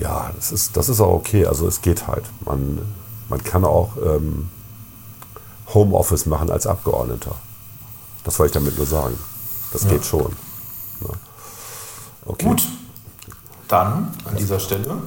ja, 0.01 0.31
das 0.35 0.51
ist, 0.51 0.77
das 0.77 0.89
ist 0.89 1.01
auch 1.01 1.13
okay. 1.13 1.45
Also 1.45 1.67
es 1.67 1.81
geht 1.81 2.07
halt. 2.07 2.23
Man, 2.45 2.79
man 3.29 3.43
kann 3.43 3.65
auch 3.65 3.91
ähm, 3.97 4.49
Homeoffice 5.73 6.25
machen 6.25 6.49
als 6.51 6.67
Abgeordneter. 6.67 7.35
Das 8.23 8.37
wollte 8.39 8.51
ich 8.51 8.63
damit 8.63 8.77
nur 8.77 8.87
sagen. 8.87 9.17
Das 9.73 9.87
geht 9.87 10.05
schon. 10.05 10.31
Ne? 11.01 11.09
Okay. 12.25 12.45
Gut, 12.45 12.63
dann 13.67 14.13
an 14.25 14.35
dieser 14.37 14.59
Stelle 14.59 14.97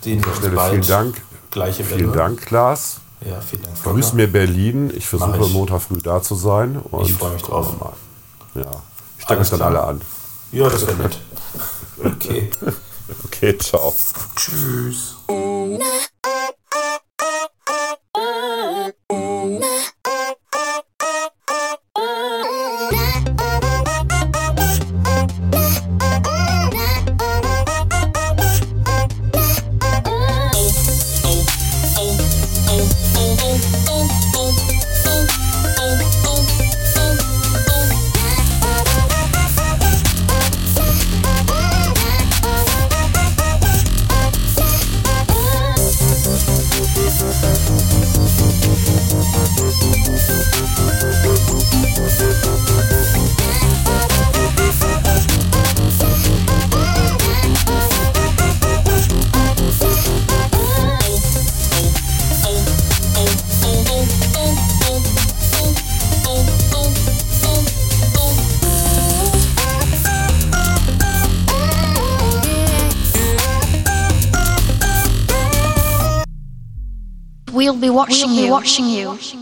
sehen 0.00 0.20
wir 0.22 0.28
uns 0.28 0.38
Stelle 0.38 0.56
bald. 0.56 0.70
vielen 0.72 0.86
Dank. 0.86 1.22
Gleiche 1.50 1.88
Welle. 1.88 1.98
Vielen 1.98 2.12
Dank, 2.12 2.40
Klaas. 2.42 3.00
Ja, 3.24 3.40
vielen 3.40 3.62
Dank. 3.62 3.82
Grüß 3.82 4.12
mir 4.14 4.30
Berlin. 4.30 4.92
Ich 4.94 5.06
versuche. 5.06 5.46
Montag 5.48 5.82
früh 5.82 5.98
da 5.98 6.22
zu 6.22 6.34
sein. 6.34 6.78
Und 6.78 7.08
Ich 7.08 7.14
freu 7.14 7.30
mich 7.30 7.42
drauf. 7.42 7.78
Mal. 7.78 7.92
Ja. 8.54 8.82
Ich 9.16 9.24
stecke 9.24 9.40
Alles 9.40 9.52
euch 9.52 9.58
dann 9.58 9.68
alle 9.68 9.82
an. 9.82 10.00
Ja, 10.52 10.68
das 10.68 10.86
wäre 10.86 10.96
nett. 10.96 11.20
Okay. 12.02 12.50
Okay, 13.24 13.58
ciao. 13.58 13.94
Tschüss. 14.36 15.16
Watching 78.10 78.30
you. 78.34 78.50
Watching 78.50 78.88
you. 78.88 79.39